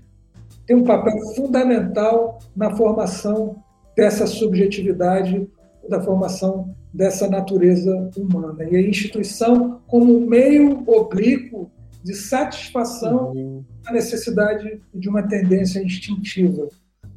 têm 0.66 0.76
um 0.76 0.84
papel 0.84 1.20
fundamental 1.36 2.40
na 2.56 2.76
formação 2.76 3.64
dessa 3.96 4.28
subjetividade, 4.28 5.48
da 5.90 6.02
formação 6.02 6.76
dessa 6.94 7.28
natureza 7.30 8.10
humana. 8.18 8.64
E 8.64 8.76
a 8.76 8.82
instituição 8.82 9.82
como 9.88 10.20
meio 10.20 10.84
oblíquo 10.88 11.72
de 12.08 12.16
satisfação 12.16 13.34
uhum. 13.34 13.66
da 13.84 13.92
necessidade 13.92 14.82
de 14.94 15.10
uma 15.10 15.24
tendência 15.24 15.84
instintiva. 15.84 16.70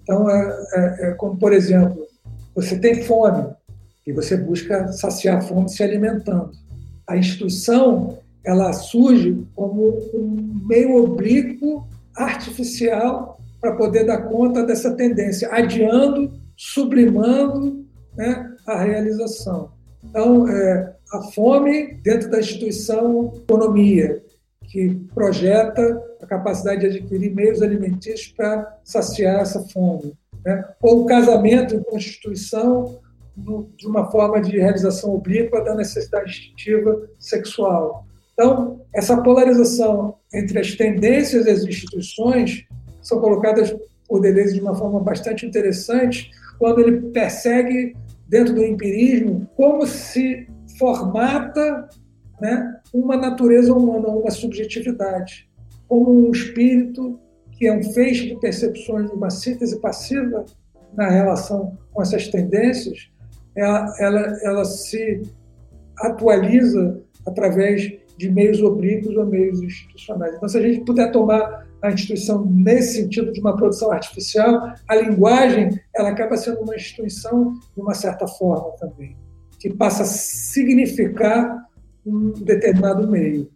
Então, 0.02 0.28
é, 0.28 0.66
é, 0.74 1.06
é, 1.06 1.10
como, 1.12 1.36
por 1.36 1.52
exemplo, 1.52 2.08
você 2.56 2.76
tem 2.76 3.04
fome 3.04 3.54
e 4.04 4.12
você 4.12 4.36
busca 4.36 4.88
saciar 4.88 5.38
a 5.38 5.40
fome 5.40 5.68
se 5.68 5.80
alimentando. 5.84 6.50
A 7.06 7.16
instituição 7.16 8.18
ela 8.44 8.72
surge 8.72 9.46
como 9.54 10.00
um 10.12 10.60
meio 10.66 10.96
oblíquo 10.96 11.86
artificial 12.16 13.38
para 13.60 13.76
poder 13.76 14.04
dar 14.04 14.22
conta 14.22 14.64
dessa 14.64 14.96
tendência, 14.96 15.48
adiando, 15.52 16.32
sublimando 16.56 17.86
né, 18.16 18.56
a 18.66 18.82
realização. 18.82 19.70
Então, 20.02 20.48
é, 20.48 20.96
a 21.12 21.22
fome 21.30 21.94
dentro 22.02 22.28
da 22.28 22.40
instituição 22.40 23.34
economia, 23.36 24.20
que 24.70 24.94
projeta 25.12 26.00
a 26.22 26.26
capacidade 26.26 26.80
de 26.80 26.86
adquirir 26.86 27.34
meios 27.34 27.60
alimentícios 27.60 28.28
para 28.28 28.78
saciar 28.84 29.40
essa 29.40 29.60
fome. 29.68 30.16
Né? 30.44 30.64
Ou 30.80 31.02
o 31.02 31.06
casamento 31.06 31.74
em 31.74 31.82
constituição 31.82 33.00
de 33.76 33.86
uma 33.86 34.10
forma 34.10 34.40
de 34.40 34.58
realização 34.58 35.14
oblíqua 35.14 35.62
da 35.62 35.74
necessidade 35.74 36.30
instintiva 36.30 37.08
sexual. 37.18 38.06
Então, 38.32 38.80
essa 38.94 39.20
polarização 39.22 40.16
entre 40.32 40.58
as 40.58 40.74
tendências 40.74 41.46
e 41.46 41.50
as 41.50 41.64
instituições 41.64 42.64
são 43.02 43.20
colocadas 43.20 43.74
por 44.08 44.20
Deleuze 44.20 44.54
de 44.54 44.60
uma 44.60 44.74
forma 44.74 45.00
bastante 45.00 45.44
interessante 45.46 46.30
quando 46.58 46.80
ele 46.80 47.10
persegue, 47.10 47.96
dentro 48.28 48.54
do 48.54 48.64
empirismo, 48.64 49.48
como 49.56 49.86
se 49.86 50.46
formata 50.78 51.88
né, 52.40 52.80
uma 52.92 53.16
natureza 53.16 53.72
humana, 53.72 54.08
uma 54.08 54.30
subjetividade, 54.30 55.48
como 55.86 56.28
um 56.28 56.30
espírito 56.30 57.18
que 57.52 57.66
é 57.66 57.72
um 57.72 57.82
feixe 57.82 58.28
de 58.28 58.40
percepções, 58.40 59.10
uma 59.10 59.28
síntese 59.28 59.78
passiva 59.80 60.46
na 60.94 61.08
relação 61.08 61.76
com 61.92 62.00
essas 62.00 62.28
tendências, 62.28 63.10
ela, 63.54 63.94
ela, 63.98 64.38
ela 64.42 64.64
se 64.64 65.22
atualiza 65.98 67.02
através 67.26 67.92
de 68.16 68.30
meios 68.30 68.62
oblíquos 68.62 69.16
ou 69.16 69.26
meios 69.26 69.62
institucionais. 69.62 70.34
Então, 70.34 70.48
se 70.48 70.58
a 70.58 70.62
gente 70.62 70.84
puder 70.84 71.10
tomar 71.10 71.66
a 71.82 71.90
instituição 71.90 72.44
nesse 72.44 73.02
sentido 73.02 73.32
de 73.32 73.40
uma 73.40 73.56
produção 73.56 73.90
artificial, 73.90 74.74
a 74.86 74.94
linguagem 74.94 75.70
ela 75.94 76.10
acaba 76.10 76.36
sendo 76.36 76.60
uma 76.60 76.76
instituição 76.76 77.54
de 77.74 77.80
uma 77.80 77.94
certa 77.94 78.26
forma 78.26 78.72
também, 78.78 79.16
que 79.58 79.70
passa 79.70 80.02
a 80.02 80.06
significar 80.06 81.66
um 82.04 82.30
determinado 82.30 83.08
meio. 83.08 83.50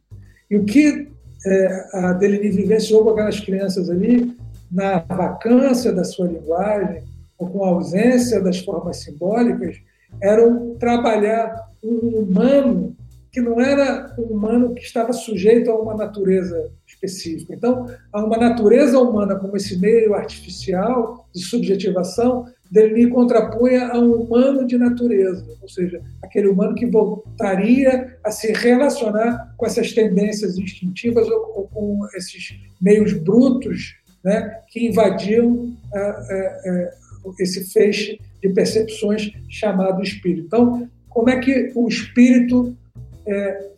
E 0.51 0.57
o 0.57 0.64
que 0.64 1.09
é, 1.47 1.88
a 1.92 2.12
Deline 2.12 2.51
vivenciou 2.51 3.03
com 3.05 3.11
aquelas 3.11 3.40
crianças 3.40 3.90
ali, 3.90 4.36
na 4.70 4.99
vacância 4.99 5.92
da 5.92 6.05
sua 6.05 6.26
linguagem, 6.26 7.03
ou 7.38 7.49
com 7.49 7.64
a 7.64 7.68
ausência 7.68 8.40
das 8.40 8.59
formas 8.61 8.99
simbólicas, 8.99 9.76
eram 10.20 10.74
trabalhar 10.78 11.55
um 11.82 12.20
humano 12.20 12.97
que 13.34 13.40
não 13.40 13.61
era 13.61 14.14
um 14.16 14.22
humano 14.22 14.74
que 14.74 14.82
estava 14.82 15.12
sujeito 15.12 15.68
a 15.68 15.76
uma 15.76 15.95
natureza 15.95 16.70
específica. 16.86 17.53
Então, 17.53 17.86
a 18.12 18.24
uma 18.24 18.36
natureza 18.36 18.97
humana 18.97 19.34
como 19.34 19.57
esse 19.57 19.76
meio 19.80 20.14
artificial 20.14 21.28
de 21.34 21.45
subjetivação 21.45 22.47
Denis 22.74 23.08
contrapunha 23.08 23.86
a 23.86 24.00
um 24.00 24.14
humano 24.14 24.66
de 24.66 24.76
natureza, 24.76 25.46
ou 25.62 25.68
seja, 25.68 26.02
aquele 26.20 26.48
humano 26.48 26.74
que 26.74 26.84
voltaria 26.84 28.18
a 28.24 28.32
se 28.32 28.50
relacionar 28.52 29.54
com 29.56 29.64
essas 29.64 29.92
tendências 29.92 30.58
instintivas 30.58 31.28
ou, 31.28 31.52
ou 31.54 31.68
com 31.68 32.00
esses 32.16 32.58
meios 32.80 33.12
brutos 33.12 33.94
né, 34.24 34.58
que 34.68 34.88
invadiam 34.88 35.72
é, 35.94 36.00
é, 36.00 36.94
esse 37.38 37.72
feixe 37.72 38.18
de 38.42 38.48
percepções 38.48 39.30
chamado 39.48 40.02
espírito. 40.02 40.46
Então, 40.46 40.90
como 41.08 41.30
é 41.30 41.38
que 41.38 41.70
o 41.76 41.86
espírito 41.86 42.76
é, 43.24 43.70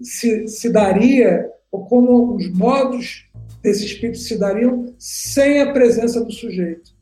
se, 0.00 0.48
se 0.48 0.70
daria 0.70 1.50
ou 1.70 1.84
como 1.84 2.34
os 2.34 2.50
modos 2.50 3.28
desse 3.62 3.84
espírito 3.84 4.20
se 4.20 4.38
dariam 4.38 4.94
sem 4.98 5.60
a 5.60 5.70
presença 5.70 6.24
do 6.24 6.32
sujeito, 6.32 6.96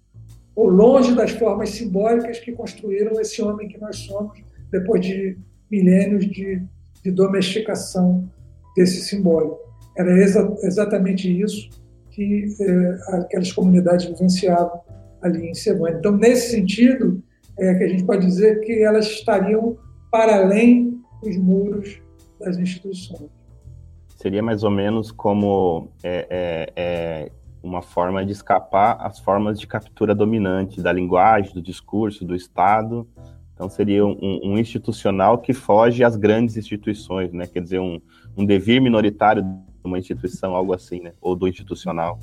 ou 0.56 0.70
longe 0.70 1.14
das 1.14 1.32
formas 1.32 1.68
simbólicas 1.70 2.40
que 2.40 2.50
construíram 2.52 3.20
esse 3.20 3.42
homem 3.42 3.68
que 3.68 3.78
nós 3.78 3.98
somos 3.98 4.42
depois 4.72 5.04
de 5.04 5.36
milênios 5.70 6.26
de, 6.26 6.62
de 7.04 7.10
domesticação 7.10 8.26
desse 8.74 9.02
simbólico. 9.02 9.58
Era 9.96 10.10
exa 10.18 10.56
exatamente 10.62 11.40
isso 11.40 11.68
que 12.10 12.46
eh, 12.58 12.98
aquelas 13.08 13.52
comunidades 13.52 14.06
vivenciavam 14.06 14.80
ali 15.20 15.50
em 15.50 15.54
Sevânia. 15.54 15.98
Então, 15.98 16.16
nesse 16.16 16.50
sentido, 16.50 17.22
é 17.58 17.74
que 17.74 17.84
a 17.84 17.88
gente 17.88 18.04
pode 18.04 18.24
dizer 18.26 18.60
que 18.60 18.82
elas 18.82 19.06
estariam 19.06 19.76
para 20.10 20.36
além 20.36 20.98
dos 21.22 21.36
muros 21.36 22.00
das 22.40 22.56
instituições. 22.56 23.30
Seria 24.16 24.42
mais 24.42 24.62
ou 24.62 24.70
menos 24.70 25.10
como 25.10 25.88
é, 26.02 26.26
é, 26.30 26.72
é 26.76 27.30
uma 27.62 27.82
forma 27.82 28.24
de 28.24 28.32
escapar 28.32 28.96
às 29.00 29.18
formas 29.18 29.58
de 29.58 29.66
captura 29.66 30.14
dominante 30.14 30.80
da 30.80 30.92
linguagem, 30.92 31.52
do 31.52 31.62
discurso, 31.62 32.24
do 32.24 32.34
Estado. 32.34 33.06
Então 33.54 33.68
seria 33.68 34.04
um, 34.04 34.40
um 34.44 34.58
institucional 34.58 35.38
que 35.38 35.52
foge 35.52 36.04
às 36.04 36.16
grandes 36.16 36.56
instituições, 36.56 37.32
né? 37.32 37.46
Quer 37.46 37.62
dizer, 37.62 37.80
um, 37.80 38.00
um 38.36 38.44
devir 38.44 38.80
minoritário 38.80 39.42
de 39.42 39.48
uma 39.84 39.98
instituição, 39.98 40.54
algo 40.54 40.74
assim, 40.74 41.00
né? 41.00 41.12
Ou 41.20 41.34
do 41.34 41.48
institucional. 41.48 42.18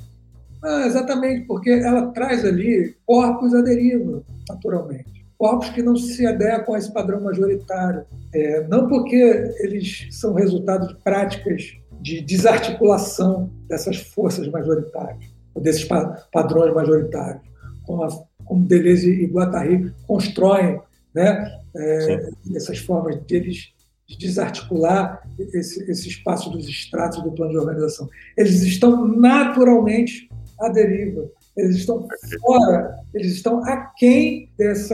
Ah, 0.62 0.86
exatamente, 0.86 1.46
porque 1.46 1.70
ela 1.70 2.06
traz 2.12 2.44
ali 2.44 2.96
corpos 3.04 3.54
à 3.54 3.60
deriva, 3.60 4.22
naturalmente 4.48 5.24
corpos 5.44 5.68
que 5.70 5.82
não 5.82 5.94
se 5.94 6.26
adequam 6.26 6.74
a 6.74 6.78
esse 6.78 6.92
padrão 6.92 7.20
majoritário. 7.20 8.04
É, 8.32 8.66
não 8.66 8.88
porque 8.88 9.16
eles 9.60 10.08
são 10.10 10.32
resultado 10.32 10.88
de 10.88 10.96
práticas 11.02 11.76
de 12.04 12.20
desarticulação 12.20 13.50
dessas 13.66 13.96
forças 13.96 14.46
majoritárias, 14.48 15.24
desses 15.56 15.88
padrões 16.30 16.74
majoritários, 16.74 17.42
como, 17.84 18.04
a, 18.04 18.08
como 18.44 18.66
Deleuze 18.66 19.10
e 19.10 19.26
Guattari 19.26 19.90
constroem 20.06 20.80
né, 21.14 21.50
é, 21.74 22.30
essas 22.54 22.78
formas 22.78 23.16
deles 23.22 23.72
de 24.06 24.18
desarticular 24.18 25.26
esse, 25.38 25.90
esse 25.90 26.08
espaço 26.08 26.50
dos 26.50 26.68
estratos 26.68 27.22
do 27.22 27.32
plano 27.32 27.52
de 27.52 27.58
organização. 27.58 28.06
Eles 28.36 28.60
estão 28.62 29.08
naturalmente 29.08 30.28
à 30.60 30.68
deriva 30.68 31.30
eles 31.56 31.76
estão 31.76 32.06
fora, 32.40 32.98
eles 33.12 33.32
estão 33.32 33.64
aquém 33.64 34.50
desse 34.58 34.92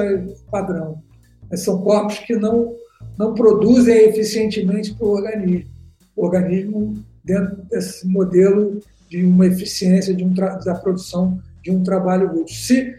padrão. 0.50 1.02
São 1.54 1.82
corpos 1.82 2.18
que 2.18 2.36
não, 2.36 2.76
não 3.18 3.34
produzem 3.34 4.08
eficientemente 4.08 4.94
para 4.94 5.06
o 5.06 5.10
organismo. 5.10 5.69
Organismo, 6.22 6.94
dentro 7.24 7.62
desse 7.70 8.06
modelo 8.06 8.80
de 9.08 9.24
uma 9.24 9.46
eficiência 9.46 10.14
de 10.14 10.24
um 10.24 10.32
da 10.32 10.74
produção 10.74 11.40
de 11.62 11.70
um 11.70 11.82
trabalho 11.82 12.40
útil. 12.40 12.56
Se 12.56 12.94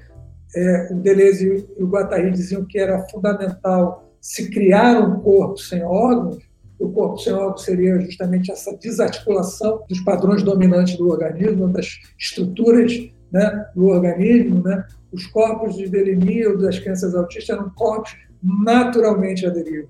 é, 0.55 0.89
o 0.91 0.95
Deleuze 0.95 1.65
e 1.77 1.83
o 1.83 1.87
Guattari 1.87 2.31
diziam 2.31 2.65
que 2.65 2.77
era 2.77 2.99
fundamental 3.07 4.11
se 4.19 4.49
criar 4.49 4.99
um 4.99 5.19
corpo 5.21 5.57
sem 5.57 5.83
órgãos, 5.83 6.37
o 6.77 6.89
corpo 6.89 7.17
sem 7.17 7.33
órgãos 7.33 7.63
seria 7.63 7.99
justamente 7.99 8.51
essa 8.51 8.75
desarticulação 8.77 9.83
dos 9.87 9.99
padrões 10.01 10.43
dominantes 10.43 10.97
do 10.97 11.09
organismo, 11.09 11.67
das 11.69 11.99
estruturas 12.19 12.91
né, 13.31 13.65
do 13.75 13.85
organismo, 13.85 14.61
né, 14.61 14.85
os 15.11 15.25
corpos 15.27 15.75
de 15.75 15.89
Delimir 15.89 16.57
das 16.57 16.79
crianças 16.79 17.15
autistas 17.15 17.57
eram 17.57 17.69
corpos 17.71 18.15
naturalmente 18.43 19.45
à 19.45 19.49
deriva, 19.49 19.87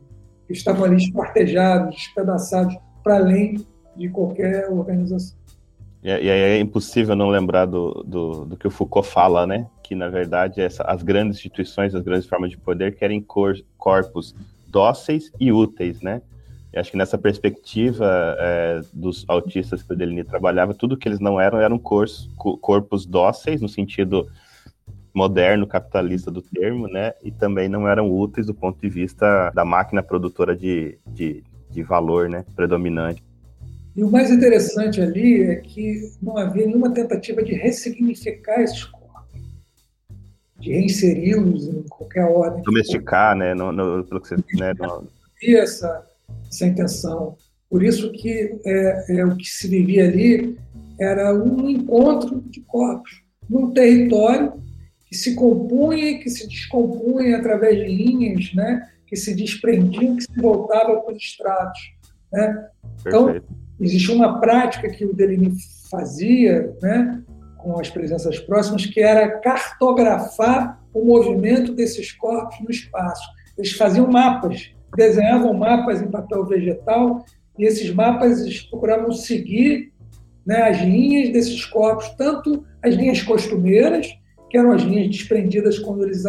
que 0.47 0.53
estavam 0.53 0.85
ali 0.85 0.97
espartejados, 0.97 1.95
despedaçados, 1.95 2.75
para 3.03 3.17
além 3.17 3.65
de 3.95 4.09
qualquer 4.09 4.69
organização. 4.69 5.35
E, 6.03 6.09
aí 6.09 6.27
é 6.27 6.59
impossível 6.59 7.15
não 7.15 7.29
lembrar 7.29 7.65
do, 7.65 8.03
do, 8.03 8.45
do, 8.45 8.57
que 8.57 8.67
o 8.67 8.71
Foucault 8.71 9.07
fala, 9.07 9.45
né? 9.45 9.67
Que, 9.83 9.93
na 9.93 10.09
verdade, 10.09 10.59
essa, 10.59 10.83
as 10.83 11.03
grandes 11.03 11.37
instituições, 11.37 11.93
as 11.93 12.01
grandes 12.01 12.27
formas 12.27 12.49
de 12.49 12.57
poder 12.57 12.95
querem 12.95 13.21
cor, 13.21 13.55
corpos 13.77 14.33
dóceis 14.67 15.31
e 15.39 15.51
úteis, 15.51 16.01
né? 16.01 16.21
E 16.73 16.79
acho 16.79 16.89
que 16.89 16.97
nessa 16.97 17.17
perspectiva 17.17 18.35
é, 18.39 18.81
dos 18.93 19.25
autistas 19.27 19.83
que 19.83 19.93
o 19.93 19.95
Delini 19.95 20.23
trabalhava, 20.23 20.73
tudo 20.73 20.97
que 20.97 21.07
eles 21.07 21.19
não 21.19 21.39
eram 21.39 21.59
eram 21.59 21.77
cor, 21.77 22.07
corpos 22.61 23.05
dóceis, 23.05 23.61
no 23.61 23.69
sentido 23.69 24.27
moderno, 25.13 25.67
capitalista 25.67 26.31
do 26.31 26.41
termo, 26.41 26.87
né? 26.87 27.13
E 27.21 27.29
também 27.29 27.69
não 27.69 27.87
eram 27.87 28.09
úteis 28.09 28.47
do 28.47 28.55
ponto 28.55 28.79
de 28.79 28.89
vista 28.89 29.51
da 29.51 29.63
máquina 29.63 30.01
produtora 30.01 30.55
de, 30.55 30.97
de, 31.05 31.43
de 31.71 31.83
valor, 31.83 32.29
né? 32.29 32.45
Predominante. 32.55 33.23
E 33.95 34.03
o 34.03 34.09
mais 34.09 34.31
interessante 34.31 35.01
ali 35.01 35.43
é 35.43 35.55
que 35.55 36.11
não 36.21 36.37
havia 36.37 36.65
nenhuma 36.65 36.93
tentativa 36.93 37.43
de 37.43 37.53
ressignificar 37.53 38.61
esses 38.61 38.85
corpos, 38.85 39.41
de 40.59 40.71
reinseri-los 40.71 41.67
em 41.67 41.83
qualquer 41.83 42.25
ordem. 42.25 42.63
Domesticar, 42.63 43.35
né? 43.35 43.53
No, 43.53 43.71
no, 43.71 44.03
pelo 44.05 44.21
que 44.21 44.29
você, 44.29 44.35
né? 44.57 44.73
No... 44.79 45.07
essa 45.43 46.07
essa 46.49 46.65
intenção. 46.65 47.37
Por 47.69 47.83
isso 47.83 48.11
que 48.11 48.59
é, 48.65 49.17
é, 49.17 49.25
o 49.25 49.35
que 49.35 49.45
se 49.45 49.67
vivia 49.67 50.07
ali 50.07 50.57
era 50.99 51.33
um 51.33 51.69
encontro 51.69 52.41
de 52.41 52.61
corpos 52.61 53.23
num 53.49 53.71
território 53.71 54.53
que 55.07 55.15
se 55.15 55.35
compunha 55.35 56.11
e 56.11 56.19
que 56.19 56.29
se 56.29 56.47
descompunha 56.47 57.37
através 57.37 57.77
de 57.77 57.85
linhas, 57.85 58.53
né, 58.53 58.89
que 59.11 59.17
se 59.17 59.35
desprendiam, 59.35 60.15
que 60.15 60.23
se 60.23 60.41
voltavam 60.41 61.01
para 61.01 61.13
os 61.13 61.21
estratos. 61.21 61.79
Né? 62.33 62.67
Então, 63.05 63.39
existia 63.79 64.15
uma 64.15 64.39
prática 64.39 64.89
que 64.89 65.05
o 65.05 65.13
Deligny 65.13 65.53
fazia 65.91 66.73
né, 66.81 67.21
com 67.57 67.79
as 67.79 67.89
presenças 67.89 68.39
próximas, 68.39 68.87
que 68.87 69.01
era 69.01 69.39
cartografar 69.39 70.81
o 70.93 71.05
movimento 71.05 71.73
desses 71.75 72.11
corpos 72.13 72.57
no 72.61 72.71
espaço. 72.71 73.29
Eles 73.57 73.73
faziam 73.73 74.07
mapas 74.09 74.71
desenhavam 74.95 75.53
mapas 75.53 76.01
em 76.01 76.09
papel 76.09 76.45
vegetal 76.45 77.25
e 77.57 77.65
esses 77.65 77.93
mapas 77.93 78.41
eles 78.41 78.61
procuravam 78.63 79.11
seguir 79.11 79.91
né, 80.45 80.63
as 80.63 80.81
linhas 80.81 81.31
desses 81.31 81.65
corpos, 81.65 82.09
tanto 82.17 82.65
as 82.83 82.95
linhas 82.95 83.21
costumeiras, 83.21 84.07
que 84.49 84.57
eram 84.57 84.71
as 84.71 84.81
linhas 84.81 85.09
desprendidas 85.09 85.79
quando 85.79 86.03
eles 86.03 86.25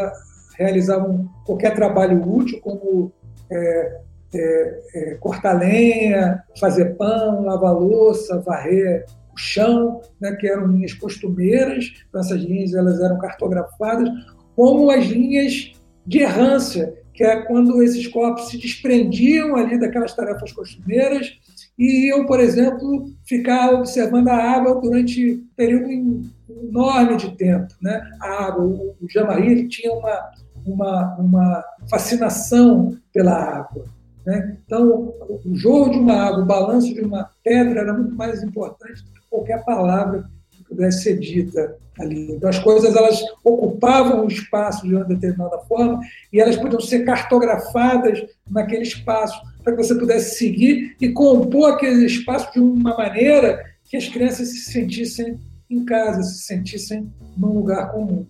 realizavam 0.57 1.29
qualquer 1.45 1.75
trabalho 1.75 2.21
útil, 2.27 2.61
como 2.61 3.13
é, 3.51 4.01
é, 4.35 4.81
é, 4.95 5.15
cortar 5.17 5.59
lenha, 5.59 6.43
fazer 6.59 6.97
pão, 6.97 7.43
lavar 7.43 7.75
louça, 7.75 8.41
varrer 8.41 9.05
o 9.33 9.37
chão, 9.37 10.01
né, 10.21 10.37
que 10.37 10.47
eram 10.47 10.67
linhas 10.67 10.95
costumeiras, 10.95 11.93
então 12.09 12.21
essas 12.21 12.41
linhas 12.41 12.75
elas 12.75 13.01
eram 13.01 13.19
cartografadas, 13.19 14.09
como 14.55 14.91
as 14.91 15.07
linhas 15.07 15.73
de 16.07 16.19
errância, 16.19 16.95
que 17.15 17.25
é 17.25 17.43
quando 17.43 17.83
esses 17.83 18.07
corpos 18.07 18.49
se 18.49 18.59
desprendiam 18.59 19.55
ali 19.57 19.79
daquelas 19.79 20.15
tarefas 20.15 20.53
costumeiras 20.53 21.39
e 21.79 22.09
iam, 22.09 22.27
por 22.27 22.41
exemplo, 22.41 23.11
ficar 23.27 23.73
observando 23.75 24.29
a 24.29 24.37
água 24.37 24.81
durante 24.81 25.35
um 25.35 25.47
período 25.57 26.31
enorme 26.49 27.17
de 27.17 27.37
tempo. 27.37 27.69
Né? 27.81 28.03
A 28.21 28.47
água, 28.47 28.65
o, 28.65 28.97
o 29.01 29.09
Jean-Marie 29.09 29.69
tinha 29.69 29.93
uma, 29.93 30.31
uma, 30.67 31.17
uma 31.17 31.65
fascinação 31.89 32.97
pela 33.13 33.33
água. 33.33 33.85
Né? 34.25 34.57
Então, 34.65 35.15
o 35.29 35.55
jogo 35.55 35.91
de 35.91 35.99
uma 35.99 36.15
água, 36.15 36.43
o 36.43 36.47
balanço 36.47 36.95
de 36.95 37.01
uma 37.01 37.29
pedra 37.43 37.81
era 37.81 37.93
muito 37.93 38.15
mais 38.15 38.43
importante 38.43 39.05
do 39.05 39.13
que 39.13 39.21
qualquer 39.29 39.65
palavra 39.65 40.25
que 40.51 40.65
pudesse 40.65 41.03
ser 41.03 41.19
dita 41.19 41.77
ali. 41.99 42.33
Então, 42.33 42.49
as 42.49 42.59
coisas 42.59 42.95
elas 42.95 43.21
ocupavam 43.45 44.25
o 44.25 44.29
espaço 44.29 44.87
de 44.87 44.95
uma 44.95 45.05
determinada 45.05 45.59
forma 45.61 46.01
e 46.33 46.41
elas 46.41 46.57
podiam 46.57 46.81
ser 46.81 47.05
cartografadas 47.05 48.25
naquele 48.49 48.83
espaço 48.83 49.41
para 49.63 49.75
que 49.75 49.83
você 49.83 49.95
pudesse 49.95 50.37
seguir 50.37 50.97
e 51.01 51.09
compor 51.11 51.73
aquele 51.73 52.07
espaço 52.07 52.53
de 52.53 52.61
uma 52.61 52.97
maneira 52.97 53.63
que 53.85 53.97
as 53.97 54.09
crianças 54.09 54.49
se 54.49 54.71
sentissem 54.71 55.39
em 55.69 55.85
casa, 55.85 56.23
se 56.23 56.43
sentissem 56.43 57.11
num 57.37 57.53
lugar 57.53 57.91
comum 57.93 58.27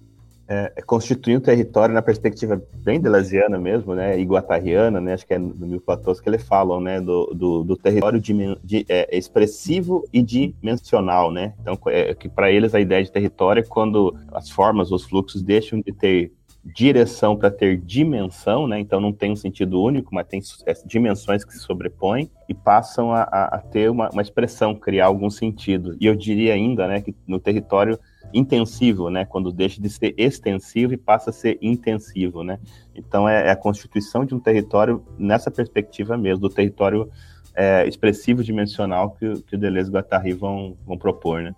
é, 0.49 0.73
é, 0.77 0.83
constituir 0.83 1.37
um 1.37 1.41
território 1.41 1.95
na 1.95 2.03
perspectiva 2.03 2.61
bem 2.77 3.01
deleuziana 3.01 3.59
mesmo, 3.59 3.95
né, 3.95 4.19
iguatariana, 4.19 5.01
né, 5.01 5.15
acho 5.15 5.27
que 5.27 5.35
é 5.35 5.39
no 5.39 5.67
Mil 5.67 5.81
Platôs 5.81 6.21
que 6.21 6.29
eles 6.29 6.43
falam, 6.43 6.81
né, 6.81 7.01
do, 7.01 7.27
do, 7.35 7.65
do 7.65 7.77
território 7.77 8.21
de, 8.21 8.35
de, 8.63 8.85
é, 8.89 9.17
expressivo 9.17 10.05
e 10.13 10.23
dimensional, 10.23 11.31
né, 11.31 11.55
então 11.61 11.79
é, 11.87 12.15
que 12.15 12.29
para 12.29 12.51
eles 12.51 12.75
a 12.75 12.81
ideia 12.81 13.03
de 13.03 13.13
território 13.13 13.61
é 13.61 13.67
quando 13.67 14.17
as 14.33 14.51
formas, 14.51 14.91
os 14.91 15.05
fluxos 15.05 15.43
deixam 15.43 15.81
de 15.81 15.93
ter 15.93 16.33
direção 16.65 17.37
para 17.37 17.51
ter 17.51 17.77
dimensão, 17.77 18.69
né? 18.69 18.79
Então 18.79 19.01
não 19.01 19.13
tem 19.13 19.33
um 19.33 19.37
sentido 19.37 19.83
único, 19.83 20.15
mas 20.15 20.27
tem 20.29 20.41
é, 20.65 20.73
dimensões 20.87 21.45
que 21.45 21.53
se 21.53 21.59
sobrepõem 21.59 22.31
e 22.49 22.55
passam 22.55 23.13
a, 23.13 23.23
a, 23.23 23.45
a 23.57 23.59
ter 23.59 23.91
uma, 23.91 24.09
uma, 24.11 24.23
expressão, 24.23 24.75
criar 24.75 25.07
algum 25.07 25.29
sentido. 25.29 25.97
E 26.01 26.07
eu 26.07 26.15
diria 26.15 26.55
ainda, 26.55 26.87
né, 26.87 27.01
que 27.01 27.15
no 27.27 27.41
território 27.41 27.99
intensivo, 28.33 29.11
né? 29.11 29.25
Quando 29.25 29.53
deixa 29.53 29.81
de 29.81 29.89
ser 29.89 30.15
extensivo 30.17 30.93
e 30.95 30.97
passa 30.97 31.31
a 31.31 31.33
ser 31.33 31.59
intensivo, 31.61 32.43
né? 32.43 32.59
Então 32.95 33.29
é, 33.29 33.49
é 33.49 33.51
a 33.51 33.57
constituição 33.57 34.25
de 34.25 34.35
um 34.35 34.41
território 34.41 35.05
nessa 35.19 35.51
perspectiva 35.51 36.17
mesmo, 36.17 36.41
do 36.41 36.51
território 36.51 37.11
é, 37.55 37.87
expressivo 37.87 38.43
dimensional 38.43 39.13
que, 39.13 39.43
que 39.43 39.57
o 39.57 39.59
Deleuze 39.59 39.89
e 39.89 39.91
o 39.91 39.95
Guattari 39.95 40.33
vão, 40.33 40.77
vão 40.87 40.99
propor, 40.99 41.43
né? 41.43 41.55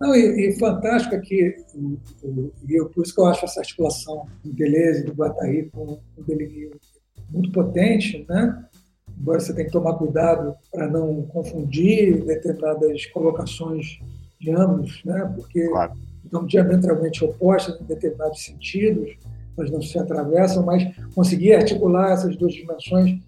Não, 0.00 0.14
e, 0.14 0.50
e 0.50 0.58
fantástico 0.58 1.14
é 1.14 1.20
que, 1.20 1.56
e 2.68 2.84
por 2.94 3.02
isso 3.02 3.14
que 3.14 3.20
eu 3.20 3.26
acho 3.26 3.44
essa 3.44 3.60
articulação 3.60 4.26
do 4.44 4.52
Deleuze 4.52 5.00
e 5.00 5.04
do 5.04 5.12
Guattari 5.12 5.70
com 5.72 5.98
o 6.16 6.22
Deleuze 6.22 6.78
muito 7.30 7.50
potente, 7.50 8.24
né? 8.28 8.66
embora 9.18 9.40
você 9.40 9.54
tenha 9.54 9.66
que 9.66 9.72
tomar 9.72 9.94
cuidado 9.94 10.54
para 10.70 10.86
não 10.88 11.22
confundir 11.22 12.24
determinadas 12.24 13.06
colocações 13.06 13.98
de 14.38 14.50
ambos, 14.52 15.02
né? 15.04 15.32
porque 15.34 15.66
claro. 15.68 15.92
Estão 16.26 16.46
diametralmente 16.46 17.24
opostas 17.24 17.80
em 17.80 17.84
determinados 17.84 18.44
sentidos, 18.44 19.16
elas 19.56 19.70
não 19.70 19.80
se 19.80 19.98
atravessam, 19.98 20.64
mas 20.64 20.86
conseguir 21.14 21.54
articular 21.54 22.12
essas 22.12 22.36
duas 22.36 22.52
dimensões 22.52 23.18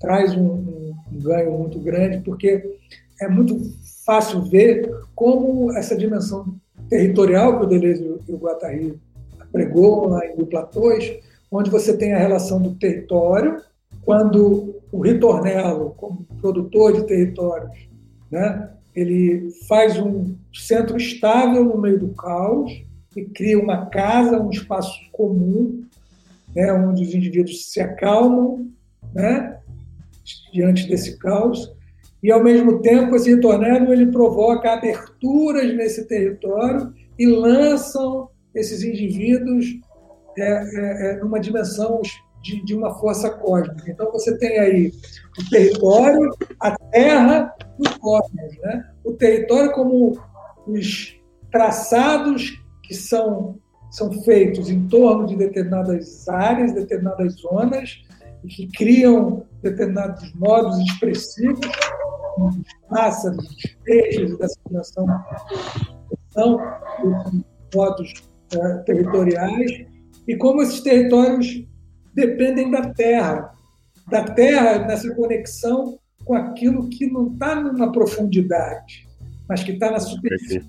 traz 0.00 0.34
um, 0.34 0.46
um, 0.46 0.94
um 1.12 1.20
ganho 1.20 1.52
muito 1.58 1.78
grande, 1.78 2.18
porque 2.24 2.78
é 3.20 3.28
muito 3.28 3.60
fácil 4.04 4.42
ver 4.42 4.90
como 5.14 5.72
essa 5.76 5.96
dimensão 5.96 6.54
territorial 6.88 7.58
que 7.58 7.64
o 7.64 7.68
Deleuze 7.68 8.20
e 8.28 8.32
o 8.32 8.36
Guattari 8.36 8.98
pregou 9.52 10.08
lá 10.08 10.26
em 10.26 10.44
Platões, 10.44 11.18
onde 11.50 11.70
você 11.70 11.96
tem 11.96 12.12
a 12.12 12.18
relação 12.18 12.60
do 12.60 12.74
território, 12.74 13.62
quando 14.02 14.74
o 14.90 15.00
Ritornello, 15.00 15.94
como 15.96 16.26
produtor 16.40 16.92
de 16.92 17.06
territórios, 17.06 17.88
né, 18.30 18.70
ele 18.94 19.50
faz 19.66 19.98
um 19.98 20.36
centro 20.52 20.96
estável 20.96 21.64
no 21.64 21.78
meio 21.78 21.98
do 21.98 22.08
caos 22.14 22.70
e 23.16 23.24
cria 23.24 23.58
uma 23.58 23.86
casa, 23.86 24.40
um 24.40 24.50
espaço 24.50 24.98
comum, 25.12 25.84
né, 26.54 26.72
onde 26.72 27.02
os 27.02 27.14
indivíduos 27.14 27.72
se 27.72 27.80
acalmam 27.80 28.68
né, 29.12 29.58
diante 30.52 30.88
desse 30.88 31.18
caos. 31.18 31.72
E, 32.22 32.30
ao 32.30 32.42
mesmo 32.42 32.80
tempo, 32.80 33.14
esse 33.14 33.34
Ritornello 33.34 33.92
ele 33.92 34.06
provoca 34.06 34.72
aberturas 34.72 35.74
nesse 35.76 36.06
território 36.06 36.92
e 37.18 37.26
lançam 37.26 38.28
esses 38.54 38.82
indivíduos 38.82 39.66
é, 40.38 40.42
é, 40.42 41.10
é 41.10 41.16
numa 41.18 41.38
dimensão 41.38 42.00
de, 42.42 42.64
de 42.64 42.74
uma 42.74 42.94
força 42.94 43.30
cósmica. 43.30 43.90
Então, 43.90 44.10
você 44.10 44.38
tem 44.38 44.58
aí 44.58 44.92
o 45.38 45.50
território, 45.50 46.30
a 46.60 46.76
terra 46.90 47.54
e 47.78 47.88
o 47.88 47.98
cosmos. 47.98 48.58
Né? 48.62 48.90
O 49.04 49.12
território 49.12 49.72
como 49.72 50.18
os 50.66 51.20
traçados 51.50 52.62
que 52.82 52.94
são, 52.94 53.58
são 53.90 54.12
feitos 54.22 54.68
em 54.68 54.86
torno 54.88 55.26
de 55.26 55.36
determinadas 55.36 56.28
áreas, 56.28 56.74
determinadas 56.74 57.34
zonas, 57.34 58.02
e 58.44 58.48
que 58.48 58.66
criam 58.68 59.46
determinados 59.62 60.32
modos 60.34 60.78
expressivos, 60.80 61.66
os 62.38 62.56
pássaros, 62.88 63.46
os 63.46 63.76
peixes 63.84 64.36
dessa 64.38 64.58
dimensão, 64.66 65.06
são 66.30 66.58
modos 67.74 68.12
é, 68.52 68.78
territoriais, 68.78 69.86
e 70.26 70.36
como 70.36 70.62
esses 70.62 70.80
territórios 70.80 71.64
dependem 72.14 72.70
da 72.70 72.92
terra, 72.92 73.52
da 74.08 74.24
terra 74.24 74.78
nessa 74.86 75.14
conexão 75.14 75.98
com 76.24 76.34
aquilo 76.34 76.88
que 76.88 77.06
não 77.06 77.32
está 77.32 77.54
na 77.54 77.90
profundidade, 77.90 79.06
mas 79.48 79.62
que 79.62 79.72
está 79.72 79.90
na 79.90 80.00
superfície. 80.00 80.68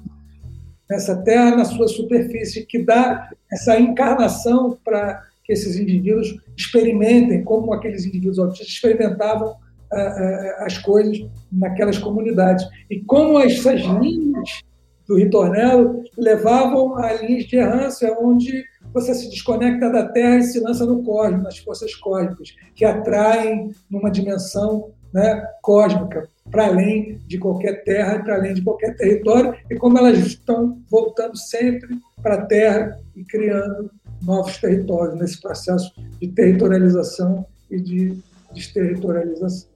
Essa 0.89 1.15
terra 1.23 1.55
na 1.55 1.65
sua 1.65 1.87
superfície, 1.87 2.65
que 2.65 2.79
dá 2.79 3.29
essa 3.51 3.79
encarnação 3.79 4.77
para 4.83 5.23
que 5.43 5.53
esses 5.53 5.77
indivíduos 5.77 6.35
experimentem, 6.57 7.43
como 7.43 7.73
aqueles 7.73 8.05
indivíduos 8.05 8.39
autistas 8.39 8.67
experimentavam 8.67 9.55
ah, 9.91 9.97
ah, 9.97 10.65
as 10.65 10.77
coisas 10.77 11.25
naquelas 11.51 11.97
comunidades. 11.97 12.65
E 12.89 12.99
como 13.01 13.39
essas 13.39 13.81
linhas 13.81 14.63
do 15.07 15.15
Ritornello 15.15 16.03
levavam 16.17 16.97
a 16.97 17.13
linhas 17.13 17.45
de 17.45 17.57
errância, 17.57 18.15
onde 18.19 18.63
você 18.91 19.13
se 19.13 19.29
desconecta 19.29 19.89
da 19.89 20.07
Terra 20.07 20.37
e 20.37 20.43
se 20.43 20.59
lança 20.59 20.85
no 20.85 21.03
cosmos, 21.03 21.43
nas 21.43 21.57
forças 21.59 21.93
cósmicas, 21.95 22.55
que 22.73 22.85
atraem 22.85 23.71
numa 23.89 24.09
dimensão 24.09 24.91
né, 25.15 25.47
cósmica, 25.61 26.27
para 26.51 26.67
além 26.67 27.21
de 27.25 27.37
qualquer 27.37 27.85
terra 27.85 28.15
e 28.15 28.23
para 28.23 28.35
além 28.35 28.53
de 28.53 28.61
qualquer 28.61 28.97
território, 28.97 29.55
e 29.71 29.75
como 29.77 29.97
elas 29.97 30.17
estão 30.17 30.77
voltando 30.91 31.37
sempre 31.37 31.97
para 32.21 32.35
a 32.35 32.45
Terra 32.45 32.99
e 33.15 33.23
criando 33.23 33.89
novos 34.21 34.57
territórios 34.57 35.17
nesse 35.17 35.39
processo 35.39 35.89
de 36.19 36.27
territorialização 36.27 37.45
e 37.71 37.79
de 37.79 38.17
desterritorialização. 38.53 39.69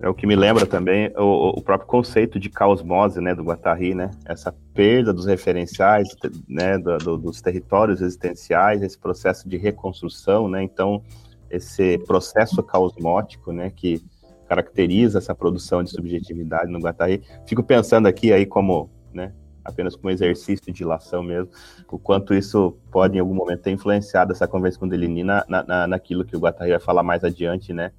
É 0.00 0.08
o 0.08 0.14
que 0.14 0.26
me 0.26 0.34
lembra 0.34 0.66
também 0.66 1.12
o, 1.16 1.58
o 1.58 1.62
próprio 1.62 1.86
conceito 1.86 2.40
de 2.40 2.50
caosmose, 2.50 3.20
né, 3.20 3.32
do 3.32 3.44
Guattari, 3.44 3.94
né, 3.94 4.10
essa 4.24 4.52
perda 4.74 5.12
dos 5.12 5.26
referenciais, 5.26 6.08
né, 6.48 6.76
do, 6.78 6.98
do, 6.98 7.16
dos 7.16 7.40
territórios 7.40 8.00
existenciais, 8.00 8.82
esse 8.82 8.98
processo 8.98 9.48
de 9.48 9.56
reconstrução, 9.56 10.48
né, 10.48 10.64
então 10.64 11.00
esse 11.48 11.96
processo 11.98 12.60
caosmótico, 12.60 13.52
né, 13.52 13.70
que 13.70 14.02
caracteriza 14.50 15.18
essa 15.18 15.32
produção 15.32 15.80
de 15.80 15.90
subjetividade 15.90 16.72
no 16.72 16.80
Guattari. 16.80 17.22
Fico 17.46 17.62
pensando 17.62 18.08
aqui 18.08 18.32
aí 18.32 18.44
como, 18.44 18.90
né, 19.14 19.32
apenas 19.64 19.94
como 19.94 20.10
exercício 20.10 20.66
de 20.66 20.72
dilação 20.72 21.22
mesmo, 21.22 21.52
o 21.88 21.96
quanto 21.96 22.34
isso 22.34 22.76
pode 22.90 23.16
em 23.16 23.20
algum 23.20 23.32
momento 23.34 23.62
ter 23.62 23.70
influenciado 23.70 24.32
essa 24.32 24.48
conversa 24.48 24.76
com 24.76 24.88
Delini 24.88 25.22
na, 25.22 25.44
na, 25.48 25.86
naquilo 25.86 26.24
que 26.24 26.36
o 26.36 26.40
Guattari 26.40 26.70
vai 26.70 26.80
falar 26.80 27.04
mais 27.04 27.22
adiante, 27.22 27.72
né, 27.72 27.92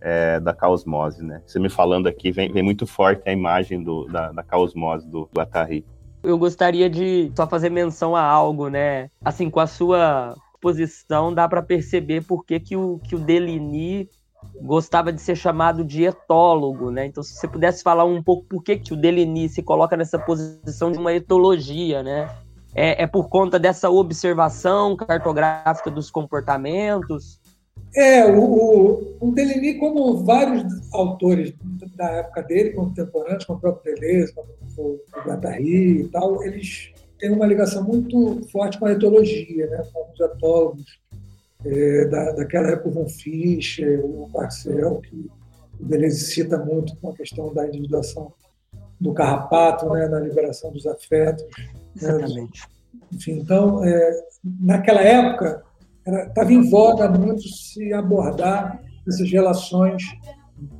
é, 0.00 0.40
da 0.40 0.54
caosmose, 0.54 1.22
né? 1.22 1.42
Você 1.44 1.58
me 1.58 1.68
falando 1.68 2.06
aqui, 2.06 2.30
vem, 2.30 2.50
vem 2.50 2.62
muito 2.62 2.86
forte 2.86 3.28
a 3.28 3.32
imagem 3.32 3.82
do, 3.82 4.06
da, 4.06 4.32
da 4.32 4.42
caosmose 4.42 5.06
do, 5.06 5.28
Atari. 5.36 5.84
Eu 6.22 6.38
gostaria 6.38 6.88
de 6.88 7.30
só 7.36 7.46
fazer 7.46 7.68
menção 7.68 8.16
a 8.16 8.22
algo, 8.22 8.68
né? 8.68 9.10
Assim, 9.22 9.50
com 9.50 9.60
a 9.60 9.66
sua 9.66 10.34
posição, 10.58 11.34
dá 11.34 11.46
para 11.46 11.62
perceber 11.62 12.22
por 12.24 12.44
que, 12.46 12.58
que, 12.58 12.76
o, 12.76 12.98
que 12.98 13.14
o 13.14 13.18
Deligny 13.18 14.08
gostava 14.60 15.12
de 15.12 15.20
ser 15.20 15.36
chamado 15.36 15.84
de 15.84 16.04
etólogo, 16.04 16.90
né? 16.90 17.06
Então, 17.06 17.22
se 17.22 17.34
você 17.34 17.48
pudesse 17.48 17.82
falar 17.82 18.04
um 18.04 18.22
pouco 18.22 18.44
por 18.44 18.62
que, 18.62 18.76
que 18.76 18.92
o 18.92 18.96
Deligny 18.96 19.48
se 19.48 19.62
coloca 19.62 19.96
nessa 19.96 20.18
posição 20.18 20.90
de 20.90 20.98
uma 20.98 21.12
etologia, 21.12 22.02
né? 22.02 22.28
É, 22.74 23.04
é 23.04 23.06
por 23.06 23.28
conta 23.28 23.58
dessa 23.58 23.88
observação 23.90 24.96
cartográfica 24.96 25.90
dos 25.90 26.10
comportamentos? 26.10 27.40
É, 27.96 28.24
o, 28.26 28.40
o, 28.40 29.16
o 29.20 29.78
como 29.78 30.24
vários 30.24 30.64
autores 30.92 31.54
da 31.96 32.10
época 32.10 32.42
dele, 32.42 32.70
contemporâneos, 32.70 33.44
como 33.44 33.58
o 33.58 33.60
próprio 33.60 33.94
Deleuze, 33.94 34.34
como 34.34 34.48
o 34.76 35.00
Guattari 35.24 36.02
e 36.02 36.08
tal, 36.08 36.42
eles 36.44 36.92
têm 37.18 37.30
uma 37.32 37.46
ligação 37.46 37.82
muito 37.82 38.46
forte 38.50 38.78
com 38.78 38.86
a 38.86 38.92
etologia, 38.92 39.66
né, 39.68 39.82
com 39.92 40.12
os 40.12 40.20
etólogos 40.20 40.84
é, 41.64 42.04
da, 42.06 42.32
daquela 42.32 42.70
época, 42.70 42.88
o 42.88 42.92
Von 42.92 43.08
Fischer, 43.08 44.04
o 44.04 44.28
Marcel, 44.32 45.00
que 45.00 45.30
o 45.80 45.84
Deleuze 45.84 46.20
cita 46.20 46.58
muito 46.58 46.96
com 46.96 47.10
a 47.10 47.14
questão 47.14 47.52
da 47.52 47.66
individuação 47.66 48.32
do 49.00 49.12
carrapato, 49.12 49.88
né, 49.90 50.08
na 50.08 50.20
liberação 50.20 50.72
dos 50.72 50.86
afetos. 50.86 51.44
Né, 51.44 51.68
Exatamente. 51.96 52.62
Né, 52.62 53.00
enfim, 53.12 53.32
então, 53.38 53.84
é, 53.84 54.20
naquela 54.60 55.00
época, 55.00 55.64
estava 56.06 56.52
em 56.52 56.68
voga 56.68 57.08
muito 57.08 57.42
se 57.42 57.92
abordar 57.92 58.82
essas 59.06 59.30
relações 59.30 60.02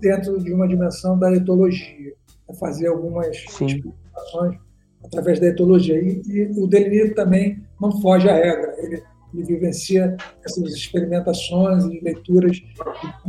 dentro 0.00 0.42
de 0.42 0.52
uma 0.52 0.66
dimensão 0.66 1.18
da 1.18 1.32
etologia, 1.32 2.12
fazer 2.58 2.88
algumas 2.88 3.28
explicações 3.28 4.58
através 5.04 5.38
da 5.38 5.46
etologia. 5.46 6.00
E, 6.00 6.22
e 6.26 6.62
o 6.62 6.66
Denis 6.66 7.14
também 7.14 7.62
não 7.80 8.00
foge 8.00 8.28
à 8.28 8.34
regra, 8.34 8.74
ele, 8.78 9.02
ele 9.32 9.44
vivencia 9.44 10.16
essas 10.44 10.72
experimentações 10.72 11.84
e 11.84 12.00
leituras 12.00 12.62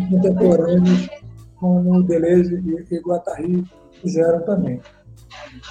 contemporâneas, 0.10 1.10
como 1.56 2.04
Deleuze 2.04 2.56
e, 2.56 2.95
e 2.95 3.00
Guattari 3.00 3.64
fizeram 4.02 4.43
também. 4.43 4.80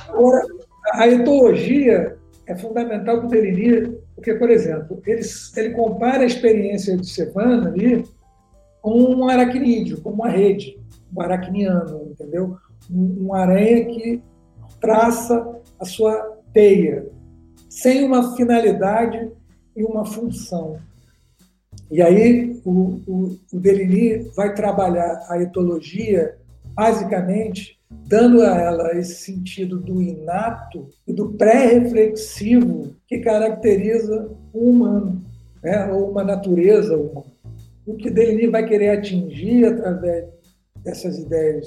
Agora, 0.08 0.44
a 0.92 1.08
etologia 1.08 2.16
é 2.46 2.56
fundamental 2.56 3.18
para 3.18 3.26
o 3.26 3.28
Deligny, 3.28 3.98
porque, 4.14 4.34
por 4.34 4.50
exemplo, 4.50 5.00
ele, 5.06 5.20
ele 5.56 5.70
compara 5.70 6.22
a 6.22 6.26
experiência 6.26 6.96
de 6.96 7.06
Sevana 7.06 7.68
ali 7.68 8.04
com 8.80 8.98
um 9.02 9.28
aracnídeo, 9.28 10.00
com 10.00 10.10
uma 10.10 10.28
rede, 10.28 10.78
um 11.14 11.20
aracniano, 11.20 12.08
entendeu? 12.10 12.56
Um, 12.90 13.26
um 13.26 13.34
aranha 13.34 13.84
que 13.86 14.22
traça 14.80 15.60
a 15.78 15.84
sua 15.84 16.38
teia, 16.52 17.06
sem 17.68 18.04
uma 18.04 18.34
finalidade 18.34 19.30
e 19.78 19.84
uma 19.84 20.04
função. 20.04 20.78
E 21.90 22.02
aí 22.02 22.60
o, 22.64 23.00
o, 23.06 23.38
o 23.52 23.60
vai 24.34 24.54
trabalhar 24.54 25.24
a 25.30 25.40
etologia 25.40 26.36
basicamente 26.74 27.78
dando 27.90 28.42
a 28.42 28.56
ela 28.56 28.96
esse 28.96 29.24
sentido 29.24 29.78
do 29.78 30.02
inato 30.02 30.88
e 31.06 31.12
do 31.12 31.32
pré-reflexivo 31.32 32.94
que 33.06 33.18
caracteriza 33.18 34.30
o 34.52 34.70
humano, 34.70 35.22
né? 35.62 35.90
ou 35.92 36.10
uma 36.10 36.24
natureza 36.24 36.96
humana. 36.96 37.32
O 37.86 37.94
que 37.94 38.10
Deligny 38.10 38.48
vai 38.48 38.66
querer 38.66 38.90
atingir 38.90 39.64
através 39.64 40.26
dessas 40.82 41.18
ideias 41.18 41.66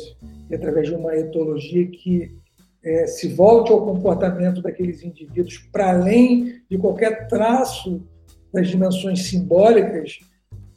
e 0.49 0.55
através 0.55 0.88
de 0.88 0.95
uma 0.95 1.16
etologia 1.16 1.88
que 1.88 2.32
é, 2.84 3.06
se 3.06 3.28
volte 3.28 3.72
ao 3.72 3.86
comportamento 3.86 4.62
daqueles 4.62 5.04
indivíduos 5.04 5.58
para 5.72 5.92
além 5.92 6.62
de 6.70 6.78
qualquer 6.78 7.28
traço 7.28 8.02
das 8.52 8.68
dimensões 8.70 9.24
simbólicas 9.24 10.20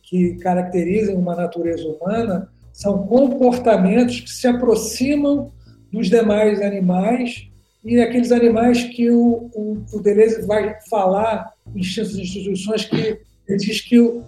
que 0.02 0.34
caracterizam 0.36 1.16
uma 1.16 1.34
natureza 1.34 1.86
humana, 1.88 2.48
são 2.72 3.06
comportamentos 3.06 4.20
que 4.20 4.30
se 4.30 4.46
aproximam 4.46 5.50
dos 5.90 6.08
demais 6.08 6.60
animais 6.60 7.48
e 7.84 8.00
aqueles 8.00 8.32
animais 8.32 8.82
que 8.84 9.10
o, 9.10 9.50
o, 9.54 9.84
o 9.92 10.00
Deleuze 10.00 10.46
vai 10.46 10.78
falar 10.88 11.52
em 11.74 11.80
Instintos 11.80 12.16
e 12.16 12.22
Instituições, 12.22 12.84
que 12.84 13.20
ele 13.46 13.58
diz 13.58 13.80
que 13.80 13.98
o, 13.98 14.24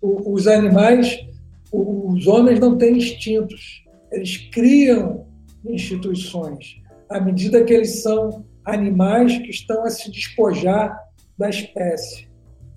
os 0.00 0.46
animais, 0.46 1.18
os 1.72 2.26
homens 2.26 2.60
não 2.60 2.76
têm 2.76 2.96
instintos, 2.96 3.84
eles 4.10 4.36
criam 4.36 5.26
instituições 5.64 6.80
à 7.08 7.20
medida 7.20 7.64
que 7.64 7.72
eles 7.72 8.02
são 8.02 8.44
animais 8.64 9.36
que 9.38 9.50
estão 9.50 9.84
a 9.84 9.90
se 9.90 10.10
despojar 10.10 10.98
da 11.36 11.48
espécie. 11.48 12.28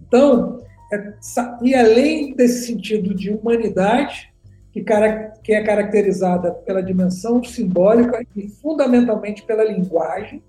Então, 0.06 0.60
é, 0.92 1.14
e 1.62 1.76
além 1.76 2.36
desse 2.36 2.68
sentido 2.68 3.14
de 3.14 3.32
humanidade, 3.32 4.34
que, 4.72 4.84
cara, 4.84 5.34
que 5.44 5.54
é 5.54 5.64
caracterizada 5.64 6.52
pela 6.52 6.84
dimensão 6.84 7.44
simbólica 7.44 8.24
e 8.36 8.48
fundamentalmente 8.48 9.44
pela 9.44 9.64
linguagem, 9.64 10.44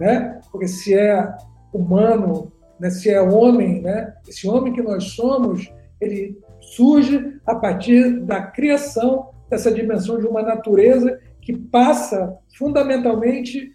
né? 0.00 0.40
porque 0.50 0.68
se 0.68 0.94
é 0.94 1.34
humano, 1.72 2.52
né? 2.78 2.90
se 2.90 3.10
é 3.10 3.20
homem, 3.20 3.82
né? 3.82 4.14
esse 4.26 4.48
homem 4.48 4.72
que 4.72 4.82
nós 4.82 5.04
somos, 5.12 5.72
ele 6.00 6.38
surge 6.60 7.38
a 7.46 7.54
partir 7.54 8.20
da 8.20 8.42
criação 8.42 9.30
dessa 9.48 9.70
dimensão 9.70 10.18
de 10.18 10.26
uma 10.26 10.42
natureza 10.42 11.18
que 11.46 11.56
passa 11.56 12.36
fundamentalmente 12.58 13.72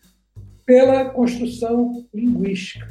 pela 0.65 1.05
construção 1.05 2.05
linguística, 2.13 2.85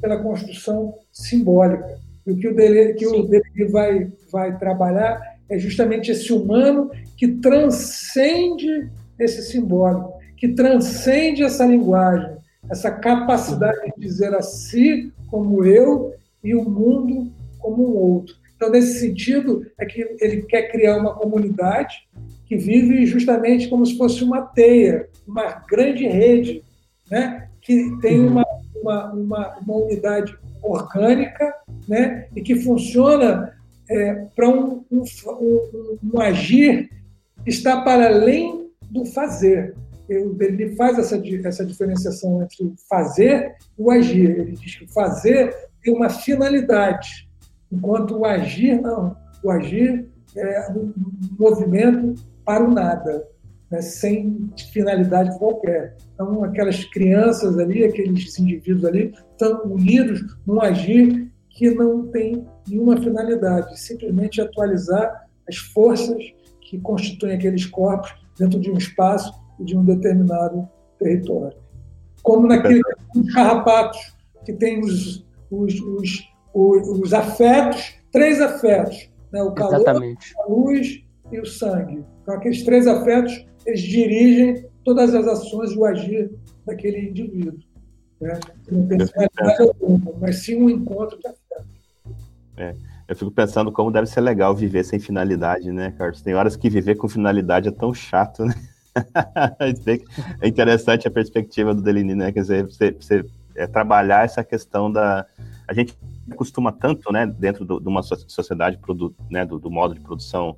pela 0.00 0.20
construção 0.20 0.94
simbólica. 1.12 1.96
E 2.26 2.32
o 2.32 2.36
que 2.36 2.48
o 2.48 2.54
Deleuze, 2.56 2.94
que 2.94 3.06
o 3.06 3.22
Deleuze 3.22 3.64
vai, 3.70 4.12
vai 4.32 4.58
trabalhar 4.58 5.20
é 5.48 5.60
justamente 5.60 6.10
esse 6.10 6.32
humano 6.32 6.90
que 7.16 7.28
transcende 7.28 8.90
esse 9.16 9.42
simbólico, 9.42 10.14
que 10.36 10.48
transcende 10.48 11.44
essa 11.44 11.64
linguagem, 11.64 12.36
essa 12.68 12.90
capacidade 12.90 13.92
de 13.94 14.00
dizer 14.00 14.34
a 14.34 14.42
si 14.42 15.12
como 15.30 15.64
eu 15.64 16.12
e 16.42 16.52
o 16.52 16.68
mundo 16.68 17.30
como 17.60 17.92
um 17.92 17.96
outro. 17.96 18.34
Então, 18.56 18.70
nesse 18.70 18.98
sentido, 18.98 19.64
é 19.78 19.86
que 19.86 20.16
ele 20.20 20.42
quer 20.42 20.72
criar 20.72 20.96
uma 20.96 21.14
comunidade 21.14 22.08
que 22.46 22.56
vive 22.56 23.04
justamente 23.06 23.68
como 23.68 23.84
se 23.84 23.96
fosse 23.96 24.22
uma 24.22 24.42
teia, 24.42 25.08
uma 25.26 25.64
grande 25.68 26.06
rede, 26.06 26.62
né? 27.10 27.48
que 27.60 27.98
tem 28.00 28.20
uma, 28.20 28.44
uma, 28.80 29.12
uma, 29.12 29.58
uma 29.58 29.76
unidade 29.76 30.36
orgânica 30.62 31.54
né? 31.88 32.28
e 32.34 32.40
que 32.40 32.54
funciona 32.56 33.52
é, 33.90 34.26
para 34.34 34.48
um, 34.48 34.84
um, 34.90 35.02
um, 35.28 35.98
um, 36.14 36.20
agir 36.20 36.88
que 37.44 37.50
está 37.50 37.80
para 37.80 38.06
além 38.06 38.70
do 38.90 39.04
fazer. 39.04 39.74
Ele 40.08 40.76
faz 40.76 40.98
essa, 40.98 41.20
essa 41.44 41.66
diferenciação 41.66 42.42
entre 42.42 42.64
o 42.64 42.74
fazer 42.88 43.56
e 43.76 43.82
o 43.82 43.90
agir. 43.90 44.38
Ele 44.38 44.52
diz 44.52 44.76
que 44.76 44.84
o 44.84 44.88
fazer 44.88 45.52
tem 45.82 45.92
uma 45.92 46.08
finalidade, 46.08 47.28
enquanto 47.72 48.18
o 48.18 48.24
agir 48.24 48.80
não. 48.80 49.16
O 49.42 49.50
agir 49.50 50.08
é 50.36 50.70
um 50.70 50.92
movimento 51.38 52.14
para 52.46 52.64
o 52.64 52.72
nada, 52.72 53.28
né, 53.70 53.82
sem 53.82 54.48
finalidade 54.72 55.36
qualquer. 55.38 55.96
Então, 56.14 56.44
aquelas 56.44 56.84
crianças 56.84 57.58
ali, 57.58 57.84
aqueles 57.84 58.38
indivíduos 58.38 58.84
ali, 58.84 59.12
estão 59.32 59.64
unidos 59.64 60.22
num 60.46 60.62
agir 60.62 61.30
que 61.50 61.70
não 61.70 62.06
tem 62.08 62.46
nenhuma 62.68 62.96
finalidade, 62.96 63.78
simplesmente 63.80 64.40
atualizar 64.40 65.26
as 65.48 65.56
forças 65.56 66.22
que 66.60 66.78
constituem 66.80 67.34
aqueles 67.34 67.66
corpos 67.66 68.14
dentro 68.38 68.60
de 68.60 68.70
um 68.70 68.76
espaço 68.76 69.32
e 69.58 69.64
de 69.64 69.76
um 69.76 69.84
determinado 69.84 70.68
território. 70.98 71.56
Como 72.22 72.46
naqueles 72.46 72.82
carrapatos, 73.32 74.16
que 74.44 74.52
tem 74.52 74.80
os, 74.80 75.26
os, 75.50 75.74
os, 75.80 76.28
os, 76.54 77.12
afetos, 77.12 77.94
três 78.12 78.40
afetos, 78.40 79.10
né? 79.32 79.42
o 79.42 79.52
calor, 79.52 79.80
Exatamente. 79.80 80.34
a 80.38 80.50
luz 80.50 81.05
e 81.30 81.40
o 81.40 81.46
sangue. 81.46 82.04
Então, 82.22 82.34
aqueles 82.34 82.62
três 82.62 82.86
afetos, 82.86 83.46
eles 83.64 83.80
dirigem 83.80 84.64
todas 84.84 85.14
as 85.14 85.26
ações 85.26 85.72
e 85.72 85.78
o 85.78 85.84
agir 85.84 86.30
daquele 86.64 87.10
indivíduo. 87.10 87.58
Né? 88.20 88.38
Não 88.70 88.86
tem 88.86 88.98
alguma, 89.58 90.12
mas 90.20 90.44
sim 90.44 90.60
um 90.60 90.70
encontro 90.70 91.18
de 91.18 91.26
afetos. 91.26 91.66
É. 92.56 92.74
Eu 93.08 93.14
fico 93.14 93.30
pensando 93.30 93.70
como 93.70 93.90
deve 93.90 94.06
ser 94.06 94.20
legal 94.20 94.54
viver 94.54 94.84
sem 94.84 94.98
finalidade, 94.98 95.70
né, 95.70 95.92
Carlos? 95.96 96.22
Tem 96.22 96.34
horas 96.34 96.56
que 96.56 96.68
viver 96.68 96.96
com 96.96 97.08
finalidade 97.08 97.68
é 97.68 97.72
tão 97.72 97.94
chato, 97.94 98.44
né? 98.44 98.54
é 100.40 100.48
interessante 100.48 101.06
a 101.06 101.10
perspectiva 101.10 101.72
do 101.72 101.82
Delini, 101.82 102.14
né? 102.14 102.32
Quer 102.32 102.40
dizer, 102.40 102.64
você, 102.64 102.90
você 102.90 103.24
é, 103.54 103.66
trabalhar 103.66 104.24
essa 104.24 104.42
questão 104.42 104.90
da. 104.90 105.24
A 105.68 105.74
gente 105.74 105.96
costuma 106.34 106.72
tanto, 106.72 107.12
né, 107.12 107.26
dentro 107.26 107.64
do, 107.64 107.78
de 107.78 107.88
uma 107.88 108.02
sociedade 108.02 108.78
produ, 108.78 109.14
né, 109.30 109.44
do, 109.46 109.60
do 109.60 109.70
modo 109.70 109.94
de 109.94 110.00
produção 110.00 110.56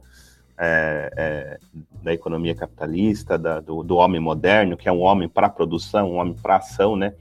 é, 0.58 1.10
é, 1.16 1.58
da 2.02 2.12
economia 2.12 2.54
capitalista, 2.54 3.38
da, 3.38 3.60
do, 3.60 3.82
do, 3.82 3.96
homem 3.96 4.20
moderno, 4.20 4.76
que 4.76 4.88
é 4.88 4.92
um 4.92 5.00
homem 5.00 5.28
para 5.28 5.48
produção, 5.48 6.12
um 6.12 6.16
homem 6.16 6.34
para 6.34 6.56
ação, 6.56 6.96
né? 6.96 7.14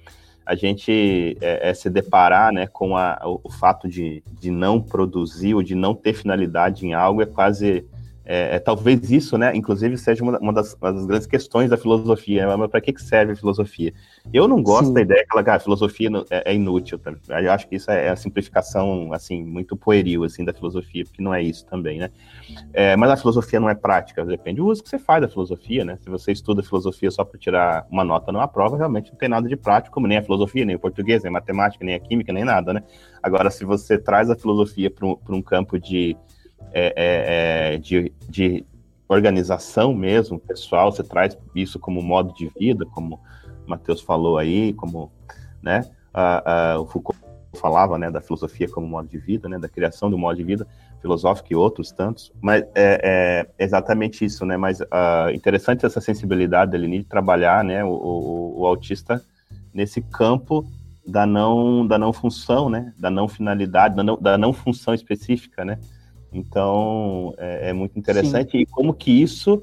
A 0.46 0.56
gente 0.56 1.38
é, 1.42 1.70
é, 1.70 1.74
se 1.74 1.90
deparar 1.90 2.54
né, 2.54 2.68
com 2.68 2.96
a, 2.96 3.20
o, 3.26 3.42
o, 3.44 3.52
fato 3.52 3.88
de, 3.88 4.24
de 4.40 4.50
não 4.50 4.82
produzir 4.82 5.54
ou 5.54 5.62
de 5.62 5.76
não 5.76 5.94
ter 5.94 6.14
finalidade 6.14 6.86
em 6.86 6.94
algo 6.94 7.22
é 7.22 7.26
quase 7.26 7.86
é, 8.30 8.60
talvez 8.60 9.10
isso, 9.10 9.38
né, 9.38 9.56
inclusive, 9.56 9.98
seja 9.98 10.22
uma, 10.22 10.38
uma, 10.40 10.52
das, 10.52 10.74
uma 10.82 10.92
das, 10.92 11.06
grandes 11.06 11.26
questões 11.26 11.70
da 11.70 11.78
filosofia. 11.78 12.46
Né? 12.46 12.56
Mas 12.58 12.70
para 12.70 12.82
que, 12.82 12.92
que 12.92 13.02
serve 13.02 13.32
a 13.32 13.36
filosofia? 13.38 13.94
Eu 14.34 14.50
não 14.50 14.62
gosto 14.62 14.88
Sim. 14.88 14.94
da 14.94 15.02
ideia 15.02 15.26
que 15.26 15.50
ah, 15.50 15.56
a 15.56 15.60
filosofia 15.60 16.10
é, 16.30 16.52
é 16.52 16.54
inútil. 16.54 17.00
Tá? 17.00 17.14
Eu 17.42 17.52
acho 17.54 17.70
que 17.70 17.78
isso 17.78 17.90
é, 17.90 18.08
é, 18.08 18.10
a 18.10 18.18
simplificação 18.18 19.14
assim 19.14 19.46
muito 19.46 19.78
pueril 19.78 20.26
assim 20.26 20.44
da 20.44 20.54
filosofia, 20.54 21.06
porque 21.06 21.22
não 21.22 21.34
é 21.34 21.42
isso 21.42 21.66
também, 21.66 22.00
né? 22.00 22.12
É, 22.74 22.96
mas 22.96 23.10
a 23.12 23.18
filosofia 23.18 23.60
não 23.60 23.70
é 23.70 23.76
prática. 23.76 24.26
Depende 24.26 24.58
do 24.58 24.68
uso 24.68 24.84
que 24.84 24.90
você 24.90 25.00
faz 25.00 25.22
da 25.22 25.28
filosofia, 25.28 25.84
né? 25.84 25.98
Se 26.02 26.10
você 26.10 26.32
estuda 26.32 26.64
filosofia 26.64 27.12
só 27.12 27.24
para 27.24 27.40
tirar 27.40 27.86
uma 27.90 28.04
nota 28.04 28.32
numa 28.32 28.48
prova, 28.48 28.78
realmente 28.78 29.12
não 29.12 29.18
tem 29.18 29.30
nada 29.30 29.48
de 29.48 29.56
prático, 29.56 29.94
como 29.94 30.08
nem 30.08 30.18
a 30.18 30.24
filosofia, 30.24 30.66
nem 30.66 30.76
o 30.76 30.80
português, 30.80 31.24
nem 31.24 31.30
a 31.30 31.34
matemática, 31.34 31.84
nem 31.84 31.96
a 31.96 32.00
química, 32.00 32.32
nem 32.32 32.44
nada, 32.44 32.74
né? 32.74 32.84
Agora, 33.22 33.50
se 33.50 33.66
você 33.66 33.98
traz 33.98 34.30
a 34.30 34.36
filosofia 34.36 34.90
para 34.90 35.06
um, 35.06 35.18
um 35.30 35.42
campo 35.42 35.80
de 35.80 36.16
é, 36.74 36.94
é, 36.96 37.74
é, 37.76 37.78
de, 37.78 38.12
de 38.28 38.66
organização 39.08 39.94
mesmo, 39.94 40.40
pessoal, 40.40 40.92
você 40.92 41.04
traz 41.04 41.38
isso 41.56 41.80
como 41.80 42.02
modo 42.02 42.34
de 42.34 42.52
vida, 42.60 42.86
como 42.86 43.16
o 43.66 43.70
Matheus 43.70 44.02
falou 44.02 44.38
aí, 44.38 44.74
como 44.74 45.12
né, 45.62 45.82
a, 46.14 46.74
a, 46.74 46.80
o 46.80 46.86
Foucault 46.86 47.20
falava 47.58 47.98
né, 47.98 48.10
da 48.10 48.22
filosofia 48.22 48.70
como 48.70 48.88
modo 48.88 49.08
de 49.08 49.18
vida, 49.18 49.50
né, 49.50 49.58
da 49.58 49.68
criação 49.68 50.10
do 50.10 50.18
modo 50.18 50.38
de 50.38 50.44
vida 50.44 50.68
filosófico 51.02 51.52
e 51.52 51.56
outros 51.56 51.92
tantos, 51.92 52.32
mas 52.42 52.64
é, 52.74 53.48
é 53.58 53.64
exatamente 53.64 54.26
isso, 54.26 54.46
né, 54.46 54.58
mas 54.58 54.80
uh, 54.82 55.30
interessante 55.34 55.86
essa 55.86 56.02
sensibilidade 56.02 56.72
da 56.72 56.78
Lini 56.78 57.00
de 57.00 57.06
trabalhar 57.06 57.64
né, 57.64 57.84
o, 57.84 57.90
o, 57.90 58.62
o, 58.62 58.66
autista 58.66 59.24
nesse 59.74 60.02
campo 60.02 60.66
da 61.06 61.26
não, 61.26 61.86
da 61.86 61.98
não 61.98 62.12
função, 62.12 62.70
né, 62.70 62.94
da 62.98 63.10
não 63.10 63.28
finalidade, 63.28 63.96
da 63.96 64.04
não, 64.04 64.18
da 64.18 64.38
não 64.38 64.52
função 64.54 64.94
específica, 64.94 65.64
né, 65.64 65.78
então, 66.32 67.34
é, 67.38 67.70
é 67.70 67.74
muito 67.74 67.98
interessante. 67.98 68.52
Sim. 68.52 68.60
E 68.60 68.66
como 68.66 68.94
que 68.94 69.12
isso 69.12 69.62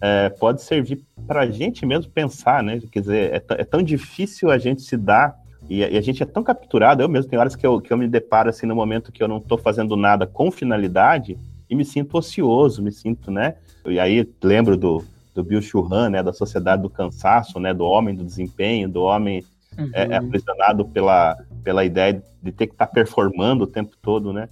é, 0.00 0.28
pode 0.28 0.62
servir 0.62 1.02
para 1.26 1.42
a 1.42 1.50
gente 1.50 1.86
mesmo 1.86 2.10
pensar, 2.12 2.62
né? 2.62 2.80
Quer 2.92 3.00
dizer, 3.00 3.32
é, 3.32 3.36
é, 3.36 3.64
tão 3.64 3.82
difícil 3.82 4.50
a 4.50 4.58
gente 4.58 4.82
se 4.82 4.96
dar, 4.96 5.36
e, 5.68 5.80
e, 5.80 5.98
a 5.98 6.00
gente 6.00 6.22
é 6.22 6.26
tão 6.26 6.42
capturado, 6.42 7.02
eu 7.02 7.08
mesmo, 7.08 7.30
tem 7.30 7.38
horas 7.38 7.56
que 7.56 7.66
eu, 7.66 7.80
que 7.80 7.92
eu 7.92 7.96
me 7.96 8.06
deparo, 8.08 8.50
assim, 8.50 8.66
no 8.66 8.74
momento 8.74 9.12
que 9.12 9.22
eu 9.22 9.28
não 9.28 9.38
estou 9.38 9.58
fazendo 9.58 9.96
nada 9.96 10.26
com 10.26 10.50
finalidade, 10.50 11.38
e 11.68 11.74
me 11.74 11.84
sinto 11.84 12.16
ocioso, 12.16 12.82
me 12.82 12.92
sinto, 12.92 13.30
né? 13.30 13.56
E 13.86 13.98
aí 13.98 14.28
lembro 14.42 14.76
do, 14.76 15.04
do 15.34 15.42
Bill 15.42 15.62
Churran, 15.62 16.10
né? 16.10 16.22
Da 16.22 16.32
sociedade 16.32 16.82
do 16.82 16.90
cansaço, 16.90 17.58
né? 17.58 17.72
Do 17.72 17.84
homem 17.84 18.14
do 18.14 18.24
desempenho, 18.24 18.88
do 18.88 19.02
homem 19.02 19.44
uhum. 19.78 19.90
é, 19.92 20.04
é 20.04 20.16
aprisionado 20.16 20.84
pela, 20.84 21.36
pela 21.62 21.84
ideia 21.84 22.22
de 22.42 22.52
ter 22.52 22.66
que 22.66 22.74
estar 22.74 22.86
tá 22.86 22.92
performando 22.92 23.64
o 23.64 23.66
tempo 23.66 23.96
todo, 24.00 24.32
né? 24.32 24.48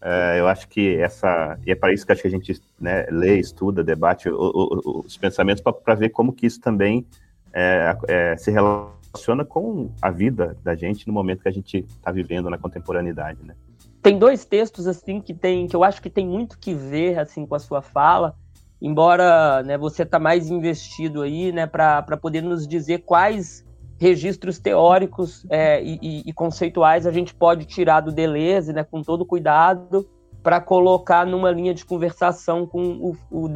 É, 0.00 0.40
eu 0.40 0.48
acho 0.48 0.68
que 0.68 0.96
essa. 0.96 1.58
E 1.64 1.70
é 1.70 1.74
para 1.74 1.92
isso 1.92 2.04
que 2.04 2.12
acho 2.12 2.22
que 2.22 2.28
a 2.28 2.30
gente 2.30 2.60
né, 2.80 3.06
lê, 3.10 3.38
estuda, 3.38 3.84
debate 3.84 4.28
o, 4.28 4.34
o, 4.36 5.00
os 5.04 5.16
pensamentos 5.16 5.62
para 5.62 5.94
ver 5.94 6.08
como 6.08 6.32
que 6.32 6.46
isso 6.46 6.60
também 6.60 7.06
é, 7.52 7.96
é, 8.08 8.36
se 8.36 8.50
relaciona 8.50 9.01
com 9.44 9.90
a 10.00 10.10
vida 10.10 10.56
da 10.62 10.74
gente 10.74 11.06
no 11.06 11.12
momento 11.12 11.42
que 11.42 11.48
a 11.48 11.52
gente 11.52 11.78
está 11.88 12.10
vivendo 12.10 12.48
na 12.48 12.58
contemporaneidade, 12.58 13.38
né? 13.44 13.54
Tem 14.02 14.18
dois 14.18 14.44
textos 14.44 14.86
assim 14.86 15.20
que 15.20 15.34
tem 15.34 15.66
que 15.66 15.76
eu 15.76 15.84
acho 15.84 16.02
que 16.02 16.10
tem 16.10 16.26
muito 16.26 16.58
que 16.58 16.74
ver 16.74 17.18
assim 17.18 17.46
com 17.46 17.54
a 17.54 17.58
sua 17.58 17.82
fala 17.82 18.34
embora 18.80 19.62
né, 19.62 19.78
você 19.78 20.02
está 20.02 20.18
mais 20.18 20.50
investido 20.50 21.22
aí 21.22 21.52
né, 21.52 21.66
para 21.68 22.16
poder 22.20 22.42
nos 22.42 22.66
dizer 22.66 23.04
quais 23.04 23.64
registros 24.02 24.58
teóricos 24.58 25.46
é, 25.48 25.80
e, 25.80 26.24
e, 26.26 26.32
conceituais 26.32 27.06
a 27.06 27.12
gente 27.12 27.32
pode 27.32 27.64
tirar 27.64 28.00
do 28.00 28.10
Deleuze, 28.10 28.72
né, 28.72 28.82
com 28.82 29.00
todo 29.00 29.24
cuidado, 29.24 30.04
para 30.42 30.60
colocar 30.60 31.24
numa 31.24 31.52
linha 31.52 31.72
de 31.72 31.84
conversação 31.84 32.66
com 32.66 32.82
o, 32.94 33.16
o. 33.30 33.48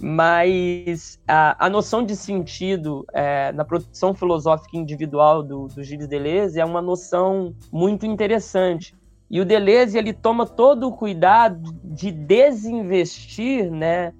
Mas 0.00 1.18
a, 1.26 1.66
a, 1.66 1.70
noção 1.70 2.04
de 2.04 2.14
sentido 2.14 3.06
é, 3.14 3.50
na 3.52 3.64
produção 3.64 4.12
filosófica 4.12 4.76
individual 4.76 5.42
do, 5.42 5.68
do 5.68 5.82
Gilles 5.82 6.06
Deleuze 6.06 6.60
é 6.60 6.64
uma 6.64 6.82
noção 6.82 7.54
muito 7.72 8.04
interessante. 8.04 8.94
E 9.30 9.40
o 9.40 9.44
Deleuze 9.44 9.96
ele 9.96 10.12
toma 10.12 10.46
todo 10.46 10.86
o 10.86 10.92
cuidado 10.92 11.74
de 11.82 12.12
desinvestir, 12.12 13.70
né, 13.70 14.12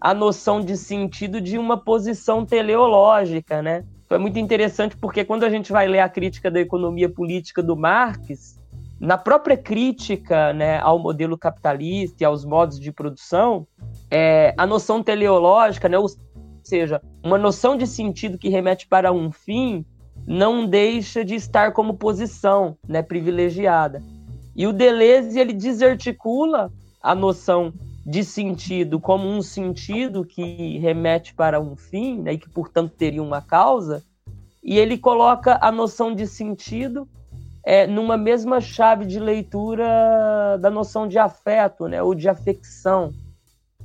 a 0.00 0.14
noção 0.14 0.60
de 0.60 0.76
sentido 0.76 1.40
de 1.40 1.58
uma 1.58 1.76
posição 1.76 2.46
teleológica, 2.46 3.60
né? 3.62 3.84
Foi 4.06 4.18
muito 4.18 4.38
interessante 4.38 4.96
porque 4.96 5.24
quando 5.24 5.44
a 5.44 5.50
gente 5.50 5.72
vai 5.72 5.88
ler 5.88 6.00
a 6.00 6.08
crítica 6.08 6.50
da 6.50 6.60
economia 6.60 7.08
política 7.08 7.62
do 7.62 7.76
Marx, 7.76 8.53
na 9.00 9.18
própria 9.18 9.56
crítica 9.56 10.52
né, 10.52 10.78
ao 10.78 10.98
modelo 10.98 11.36
capitalista 11.36 12.22
e 12.22 12.24
aos 12.24 12.44
modos 12.44 12.78
de 12.78 12.92
produção, 12.92 13.66
é, 14.10 14.54
a 14.56 14.66
noção 14.66 15.02
teleológica, 15.02 15.88
né, 15.88 15.98
ou 15.98 16.08
seja, 16.62 17.00
uma 17.22 17.36
noção 17.36 17.76
de 17.76 17.86
sentido 17.86 18.38
que 18.38 18.48
remete 18.48 18.86
para 18.86 19.12
um 19.12 19.30
fim, 19.30 19.84
não 20.26 20.66
deixa 20.66 21.24
de 21.24 21.34
estar 21.34 21.72
como 21.72 21.94
posição 21.94 22.76
né, 22.88 23.02
privilegiada. 23.02 24.02
E 24.56 24.66
o 24.66 24.72
Deleuze 24.72 25.38
ele 25.38 25.52
desarticula 25.52 26.72
a 27.02 27.14
noção 27.14 27.72
de 28.06 28.22
sentido 28.22 29.00
como 29.00 29.26
um 29.28 29.42
sentido 29.42 30.24
que 30.24 30.78
remete 30.78 31.34
para 31.34 31.60
um 31.60 31.76
fim, 31.76 32.20
né, 32.20 32.34
e 32.34 32.38
que, 32.38 32.48
portanto, 32.48 32.94
teria 32.96 33.22
uma 33.22 33.42
causa, 33.42 34.02
e 34.62 34.78
ele 34.78 34.96
coloca 34.96 35.58
a 35.60 35.70
noção 35.70 36.14
de 36.14 36.26
sentido 36.26 37.08
é, 37.64 37.86
numa 37.86 38.16
mesma 38.16 38.60
chave 38.60 39.06
de 39.06 39.18
leitura 39.18 40.58
da 40.60 40.70
noção 40.70 41.08
de 41.08 41.18
afeto, 41.18 41.88
né, 41.88 42.02
ou 42.02 42.14
de 42.14 42.28
afecção. 42.28 43.12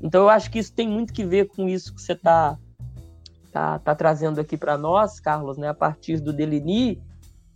Então, 0.02 0.24
eu 0.24 0.30
acho 0.30 0.50
que 0.52 0.60
isso 0.60 0.74
tem 0.74 0.88
muito 0.88 1.14
que 1.14 1.24
ver 1.24 1.48
com 1.48 1.68
isso 1.68 1.94
que 1.94 2.02
você 2.02 2.14
está 2.14 2.58
tá, 3.52 3.80
tá 3.80 3.96
trazendo 3.96 4.40
aqui 4.40 4.58
para 4.58 4.78
nós, 4.78 5.20
Carlos, 5.20 5.58
né, 5.58 5.70
a 5.70 5.74
partir 5.74 6.20
do 6.20 6.34
Deligny, 6.34 7.02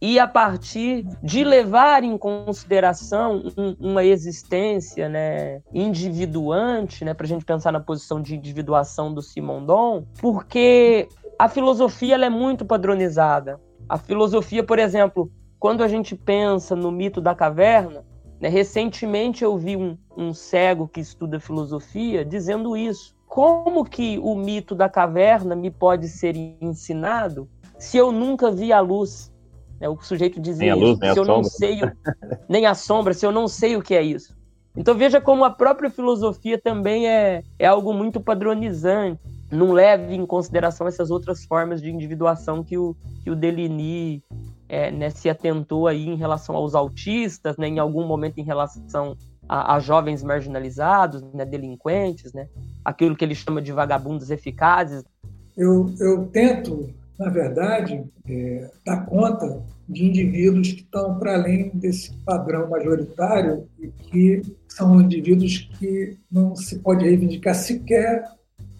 e 0.01 0.19
a 0.19 0.27
partir 0.27 1.05
de 1.23 1.45
levar 1.45 2.03
em 2.03 2.17
consideração 2.17 3.41
um, 3.57 3.75
uma 3.79 4.03
existência 4.03 5.07
né, 5.07 5.61
individuante, 5.73 7.05
né, 7.05 7.13
para 7.13 7.25
a 7.25 7.29
gente 7.29 7.45
pensar 7.45 7.71
na 7.71 7.79
posição 7.79 8.21
de 8.21 8.35
individuação 8.35 9.13
do 9.13 9.21
Simondon, 9.21 10.05
porque 10.19 11.07
a 11.39 11.47
filosofia 11.47 12.15
ela 12.15 12.25
é 12.25 12.29
muito 12.29 12.65
padronizada. 12.65 13.61
A 13.87 13.97
filosofia, 13.97 14.61
por 14.61 14.77
exemplo, 14.77 15.31
quando 15.63 15.81
a 15.81 15.87
gente 15.87 16.13
pensa 16.13 16.75
no 16.75 16.91
mito 16.91 17.21
da 17.21 17.33
caverna, 17.33 18.03
né, 18.37 18.49
recentemente 18.49 19.45
eu 19.45 19.57
vi 19.57 19.77
um, 19.77 19.97
um 20.17 20.33
cego 20.33 20.89
que 20.89 20.99
estuda 20.99 21.39
filosofia 21.39 22.25
dizendo 22.25 22.75
isso. 22.75 23.15
Como 23.25 23.85
que 23.85 24.19
o 24.19 24.35
mito 24.35 24.75
da 24.75 24.89
caverna 24.89 25.55
me 25.55 25.71
pode 25.71 26.09
ser 26.09 26.35
ensinado 26.59 27.47
se 27.79 27.95
eu 27.95 28.11
nunca 28.11 28.51
vi 28.51 28.73
a 28.73 28.81
luz? 28.81 29.31
Né? 29.79 29.87
O 29.87 29.95
sujeito 30.01 30.37
dizia 30.41 30.75
luz, 30.75 30.99
isso. 31.01 31.13
Se 31.13 31.19
eu 31.19 31.23
não 31.23 31.45
sei, 31.45 31.79
nem 32.49 32.65
a 32.65 32.75
sombra, 32.75 33.13
se 33.13 33.25
eu 33.25 33.31
não 33.31 33.47
sei 33.47 33.77
o 33.77 33.81
que 33.81 33.95
é 33.95 34.01
isso. 34.01 34.35
Então 34.75 34.93
veja 34.93 35.21
como 35.21 35.45
a 35.45 35.49
própria 35.49 35.89
filosofia 35.89 36.59
também 36.59 37.07
é, 37.07 37.41
é 37.57 37.67
algo 37.67 37.93
muito 37.93 38.19
padronizante. 38.19 39.17
Não 39.49 39.71
leve 39.71 40.13
em 40.13 40.25
consideração 40.25 40.89
essas 40.89 41.09
outras 41.09 41.45
formas 41.45 41.81
de 41.81 41.89
individuação 41.89 42.61
que 42.65 42.77
o, 42.77 42.93
que 43.23 43.31
o 43.31 43.35
é, 44.73 44.91
né, 44.91 45.09
se 45.09 45.29
atentou 45.29 45.87
aí 45.87 46.07
em 46.07 46.15
relação 46.15 46.55
aos 46.55 46.73
autistas, 46.73 47.57
né, 47.57 47.67
em 47.67 47.79
algum 47.79 48.07
momento 48.07 48.39
em 48.39 48.43
relação 48.43 49.15
a, 49.47 49.75
a 49.75 49.79
jovens 49.79 50.23
marginalizados, 50.23 51.21
né, 51.33 51.45
delinquentes, 51.45 52.33
né, 52.33 52.47
aquilo 52.83 53.15
que 53.15 53.23
ele 53.23 53.35
chama 53.35 53.61
de 53.61 53.71
vagabundos 53.71 54.31
eficazes. 54.31 55.03
Eu, 55.55 55.93
eu 55.99 56.25
tento 56.27 56.89
na 57.19 57.29
verdade, 57.29 58.03
é, 58.27 58.71
dá 58.83 58.97
conta 58.97 59.61
de 59.87 60.05
indivíduos 60.05 60.71
que 60.71 60.81
estão 60.81 61.19
para 61.19 61.35
além 61.35 61.69
desse 61.75 62.11
padrão 62.25 62.69
majoritário 62.69 63.67
e 63.79 63.87
que 63.87 64.41
são 64.67 64.99
indivíduos 64.99 65.69
que 65.77 66.17
não 66.31 66.55
se 66.55 66.79
pode 66.79 67.05
reivindicar 67.05 67.53
sequer 67.53 68.25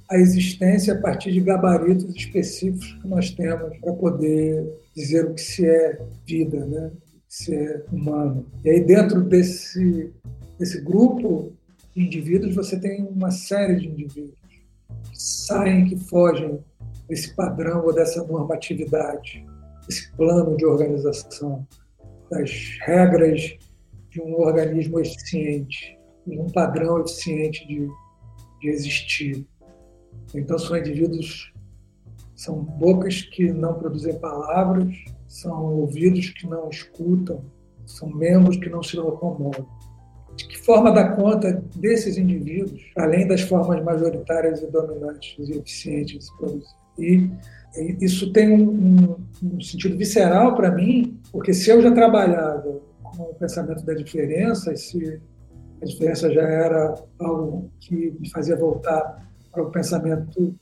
a 0.10 0.18
existência 0.18 0.96
a 0.96 0.98
partir 1.00 1.32
de 1.32 1.41
gabaritos 1.41 2.04
específicos 2.16 2.98
que 3.02 3.08
nós 3.08 3.30
temos 3.30 3.78
para 3.78 3.94
poder 3.94 4.83
dizer 4.96 5.26
o 5.26 5.34
que 5.34 5.41
se 5.41 5.68
é 5.68 6.06
vida, 6.26 6.66
né? 6.66 6.91
se 7.34 7.56
é 7.56 7.84
humano. 7.91 8.46
E 8.64 8.70
aí, 8.70 8.86
dentro 8.86 9.24
desse, 9.24 10.14
desse 10.60 10.80
grupo 10.82 11.52
de 11.96 12.04
indivíduos, 12.04 12.54
você 12.54 12.80
tem 12.80 13.04
uma 13.04 13.32
série 13.32 13.78
de 13.78 13.88
indivíduos 13.88 14.38
que 15.10 15.20
saem, 15.20 15.86
que 15.86 15.98
fogem 15.98 16.60
desse 17.10 17.36
padrão 17.36 17.86
ou 17.86 17.94
dessa 17.94 18.24
normatividade, 18.24 19.44
esse 19.89 20.12
plano 20.12 20.56
de 20.56 20.64
organização, 20.64 21.68
das 22.30 22.78
regras 22.82 23.58
de 24.12 24.22
um 24.22 24.36
organismo 24.36 25.00
eficiente, 25.00 25.98
de 26.28 26.39
um 26.39 26.52
padrão 26.52 27.02
eficiente 27.02 27.68
de, 27.68 27.88
de 28.62 28.70
existir. 28.70 29.44
Então, 30.36 30.60
são 30.60 30.78
indivíduos, 30.78 31.52
são 32.36 32.56
bocas 32.64 33.22
que 33.22 33.52
não 33.52 33.76
produzem 33.76 34.18
palavras, 34.20 34.94
são 35.28 35.64
ouvidos 35.76 36.30
que 36.30 36.48
não 36.48 36.70
escutam, 36.70 37.44
são 37.86 38.10
membros 38.10 38.58
que 38.58 38.70
não 38.70 38.82
se 38.82 38.96
locomovem. 38.98 39.66
De 40.36 40.48
que 40.48 40.58
forma 40.58 40.92
dar 40.92 41.16
conta 41.16 41.64
desses 41.76 42.18
indivíduos, 42.18 42.82
além 42.98 43.28
das 43.28 43.42
formas 43.42 43.84
majoritárias 43.84 44.62
e 44.62 44.68
dominantes 44.68 45.48
e 45.48 45.58
eficientes 45.58 46.20
de 46.20 46.26
se 46.26 46.38
produzir? 46.38 47.32
E 47.78 47.98
isso 48.02 48.32
tem 48.32 48.52
um, 48.52 48.70
um, 48.70 49.56
um 49.56 49.62
sentido 49.62 49.98
visceral 49.98 50.56
para 50.56 50.72
mim, 50.72 51.20
porque 51.32 51.54
se 51.54 51.70
eu 51.70 51.82
já 51.82 51.92
trabalhava 51.92 52.82
com 53.04 53.24
o 53.24 53.36
pensamento 53.36 53.86
da 53.86 53.94
diferença, 53.94 54.76
se 54.76 55.22
a 55.82 55.86
diferença 55.86 56.32
já 56.32 56.42
era 56.42 56.96
algo 57.20 57.70
que 57.80 58.16
me 58.20 58.30
fazia 58.30 58.56
voltar 58.56 59.28
para 59.52 59.64
o 59.64 59.70
pensamento 59.70 60.56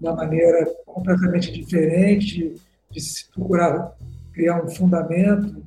uma 0.00 0.14
maneira 0.14 0.66
completamente 0.84 1.52
diferente, 1.52 2.54
de 2.90 3.00
se 3.00 3.30
procurar 3.30 3.96
criar 4.32 4.62
um 4.62 4.68
fundamento 4.68 5.64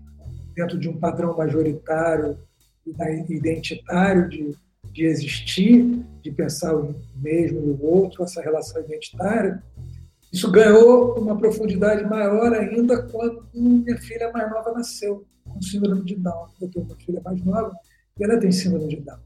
dentro 0.56 0.78
de 0.78 0.88
um 0.88 0.98
padrão 0.98 1.36
majoritário 1.36 2.38
e 2.86 3.34
identitário 3.34 4.30
de, 4.30 4.56
de 4.92 5.06
existir, 5.06 6.06
de 6.22 6.32
pensar 6.32 6.76
o 6.76 6.96
mesmo 7.16 7.60
e 7.60 7.72
o 7.72 7.84
outro, 7.84 8.24
essa 8.24 8.42
relação 8.42 8.80
identitária, 8.82 9.62
isso 10.32 10.52
ganhou 10.52 11.18
uma 11.20 11.36
profundidade 11.36 12.04
maior 12.06 12.54
ainda 12.54 13.02
quando 13.02 13.44
minha 13.54 13.98
filha 13.98 14.32
mais 14.32 14.50
nova 14.52 14.72
nasceu 14.72 15.26
com 15.44 15.60
síndrome 15.60 16.04
de 16.04 16.16
Down. 16.16 16.48
Eu 16.62 16.70
tenho 16.70 16.86
uma 16.86 16.96
filha 16.96 17.22
mais 17.26 17.44
nova 17.44 17.76
e 18.20 18.24
ela 18.24 18.40
tem 18.40 18.52
síndrome 18.52 18.88
de 18.88 18.98
Down. 18.98 19.18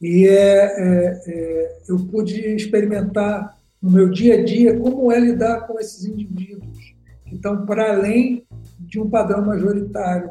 E 0.00 0.28
é, 0.28 0.32
é, 0.34 1.22
é, 1.26 1.78
eu 1.88 1.98
pude 2.06 2.40
experimentar 2.54 3.58
no 3.82 3.90
meu 3.90 4.08
dia 4.08 4.34
a 4.34 4.44
dia 4.44 4.78
como 4.78 5.10
é 5.10 5.18
lidar 5.18 5.66
com 5.66 5.78
esses 5.80 6.04
indivíduos 6.04 6.94
que 7.26 7.34
estão 7.34 7.66
para 7.66 7.94
além 7.94 8.46
de 8.78 9.00
um 9.00 9.10
padrão 9.10 9.44
majoritário, 9.44 10.30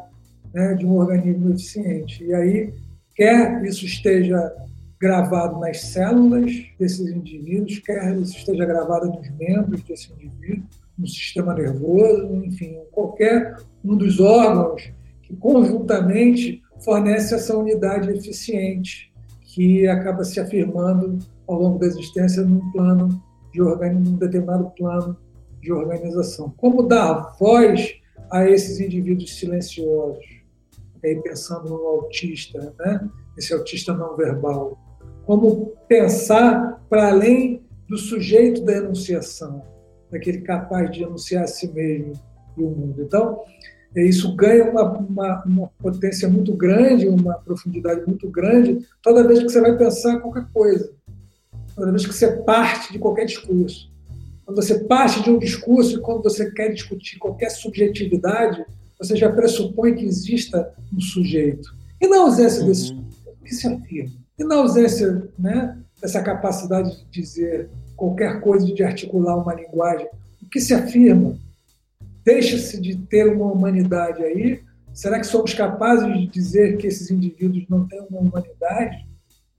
né, 0.54 0.74
de 0.74 0.86
um 0.86 0.96
organismo 0.96 1.50
eficiente. 1.50 2.24
E 2.24 2.34
aí, 2.34 2.74
quer 3.14 3.62
isso 3.64 3.84
esteja 3.84 4.52
gravado 4.98 5.58
nas 5.58 5.80
células 5.80 6.52
desses 6.78 7.10
indivíduos, 7.10 7.80
quer 7.80 8.16
isso 8.16 8.38
esteja 8.38 8.64
gravado 8.64 9.08
nos 9.08 9.28
membros 9.36 9.82
desse 9.82 10.12
indivíduo, 10.12 10.64
no 10.96 11.06
sistema 11.06 11.52
nervoso, 11.54 12.36
enfim, 12.44 12.78
qualquer 12.92 13.56
um 13.84 13.96
dos 13.96 14.20
órgãos 14.20 14.92
que 15.22 15.34
conjuntamente 15.34 16.62
fornece 16.84 17.34
essa 17.34 17.56
unidade 17.56 18.10
eficiente 18.10 19.12
que 19.40 19.86
acaba 19.88 20.24
se 20.24 20.38
afirmando 20.38 21.18
ao 21.46 21.60
longo 21.60 21.78
da 21.78 21.86
existência 21.86 22.42
num 22.42 22.70
plano 22.70 23.20
de 23.52 23.60
num 23.60 24.16
determinado 24.16 24.70
plano 24.76 25.16
de 25.60 25.72
organização. 25.72 26.52
Como 26.56 26.82
dar 26.82 27.36
voz 27.38 27.94
a 28.30 28.48
esses 28.48 28.80
indivíduos 28.80 29.38
silenciosos? 29.38 30.42
aí 31.04 31.20
pensando 31.20 31.68
no 31.68 31.86
autista, 31.86 32.72
né? 32.78 33.08
esse 33.36 33.52
autista 33.52 33.92
não 33.92 34.16
verbal 34.16 34.78
como 35.24 35.72
pensar 35.88 36.82
para 36.88 37.08
além 37.08 37.62
do 37.88 37.96
sujeito 37.96 38.64
da 38.64 38.72
enunciação, 38.74 39.62
daquele 40.10 40.40
capaz 40.40 40.90
de 40.90 41.02
enunciar 41.02 41.44
a 41.44 41.46
si 41.46 41.72
mesmo 41.72 42.12
e 42.56 42.62
o 42.62 42.70
mundo. 42.70 43.02
Então, 43.02 43.40
isso 43.94 44.34
ganha 44.34 44.70
uma, 44.70 44.98
uma, 44.98 45.44
uma, 45.44 45.70
potência 45.78 46.28
muito 46.28 46.54
grande, 46.54 47.08
uma 47.08 47.34
profundidade 47.34 48.04
muito 48.06 48.28
grande, 48.30 48.80
toda 49.02 49.26
vez 49.26 49.40
que 49.40 49.48
você 49.48 49.60
vai 49.60 49.76
pensar 49.76 50.18
qualquer 50.20 50.46
coisa. 50.52 50.92
Toda 51.74 51.90
vez 51.90 52.06
que 52.06 52.12
você 52.12 52.32
parte 52.42 52.92
de 52.92 52.98
qualquer 52.98 53.24
discurso. 53.24 53.90
Quando 54.44 54.56
você 54.56 54.80
parte 54.84 55.22
de 55.22 55.30
um 55.30 55.38
discurso 55.38 55.96
e 55.96 56.00
quando 56.00 56.22
você 56.22 56.50
quer 56.50 56.72
discutir 56.72 57.18
qualquer 57.18 57.50
subjetividade, 57.50 58.64
você 58.98 59.16
já 59.16 59.30
pressupõe 59.32 59.94
que 59.94 60.04
exista 60.04 60.72
um 60.92 61.00
sujeito. 61.00 61.74
E 62.00 62.06
na 62.06 62.18
ausência 62.18 62.60
uhum. 62.60 62.68
desse 62.68 62.86
sujeito, 62.88 63.16
o 63.26 63.44
que 63.44 63.54
se 63.54 63.66
afirma? 63.66 64.12
E 64.38 64.44
na 64.44 64.56
ausência 64.56 65.28
né, 65.38 65.78
dessa 66.00 66.22
capacidade 66.22 66.96
de 66.96 67.04
dizer 67.10 67.70
qualquer 67.96 68.40
coisa, 68.40 68.66
de 68.66 68.82
articular 68.82 69.36
uma 69.36 69.54
linguagem, 69.54 70.08
o 70.42 70.48
que 70.48 70.60
se 70.60 70.74
afirma? 70.74 71.38
Deixa-se 72.24 72.80
de 72.80 72.96
ter 72.96 73.28
uma 73.28 73.46
humanidade 73.46 74.22
aí? 74.22 74.60
Será 74.92 75.18
que 75.18 75.26
somos 75.26 75.54
capazes 75.54 76.12
de 76.12 76.26
dizer 76.26 76.76
que 76.76 76.86
esses 76.86 77.10
indivíduos 77.10 77.64
não 77.68 77.86
têm 77.86 78.04
uma 78.10 78.20
humanidade? 78.20 79.06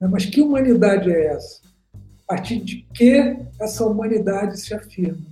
Mas 0.00 0.26
que 0.26 0.40
humanidade 0.40 1.10
é 1.10 1.26
essa? 1.26 1.63
A 2.26 2.34
partir 2.34 2.60
de 2.60 2.86
que 2.94 3.36
essa 3.60 3.84
humanidade 3.84 4.58
se 4.58 4.74
afirma? 4.74 5.26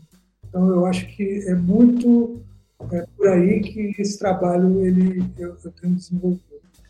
Então, 0.46 0.68
eu 0.68 0.84
acho 0.86 1.06
que 1.06 1.44
é 1.48 1.54
muito 1.54 2.42
é 2.90 3.06
por 3.16 3.28
aí 3.28 3.60
que 3.60 3.94
esse 3.98 4.18
trabalho 4.18 4.84
ele, 4.84 5.24
eu, 5.38 5.56
eu 5.64 5.70
tenho 5.72 5.94
desenvolvido. 5.94 6.42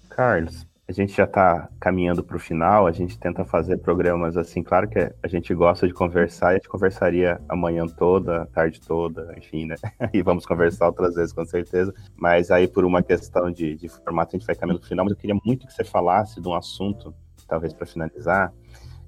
Carlos, 0.09 0.67
a 0.89 0.93
gente 0.93 1.15
já 1.15 1.25
está 1.25 1.69
caminhando 1.81 2.23
para 2.23 2.37
o 2.37 2.41
final, 2.41 2.87
a 2.87 2.93
gente 2.93 3.19
tenta 3.19 3.45
fazer 3.45 3.79
programas 3.79 4.37
assim, 4.37 4.63
claro 4.63 4.89
que 4.89 4.99
a 5.23 5.29
gente 5.29 5.55
gosta 5.55 5.87
de 5.87 5.95
conversar, 5.95 6.49
e 6.49 6.51
a 6.51 6.59
gente 6.59 6.69
conversaria 6.69 7.41
amanhã 7.49 7.87
toda, 7.87 8.47
tarde 8.47 8.81
toda, 8.81 9.35
enfim, 9.37 9.67
né? 9.67 9.77
E 10.13 10.23
vamos 10.23 10.45
conversar 10.45 10.87
outras 10.87 11.15
vezes, 11.15 11.33
com 11.33 11.45
certeza. 11.45 11.95
Mas 12.17 12.51
aí, 12.51 12.67
por 12.69 12.85
uma 12.85 13.03
questão 13.03 13.51
de, 13.51 13.77
de 13.77 13.89
formato, 13.89 14.35
a 14.35 14.39
gente 14.39 14.47
vai 14.47 14.57
caminhando 14.57 14.81
para 14.81 14.87
o 14.87 14.89
final, 14.89 15.05
mas 15.05 15.13
eu 15.13 15.19
queria 15.19 15.37
muito 15.45 15.67
que 15.67 15.73
você 15.73 15.85
falasse 15.85 16.41
de 16.41 16.49
um 16.49 16.55
assunto, 16.55 17.15
talvez 17.49 17.73
para 17.73 17.87
finalizar, 17.87 18.53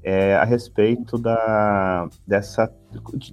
é, 0.05 0.37
a 0.37 0.45
respeito 0.45 1.19
da, 1.19 2.09
dessa, 2.27 2.73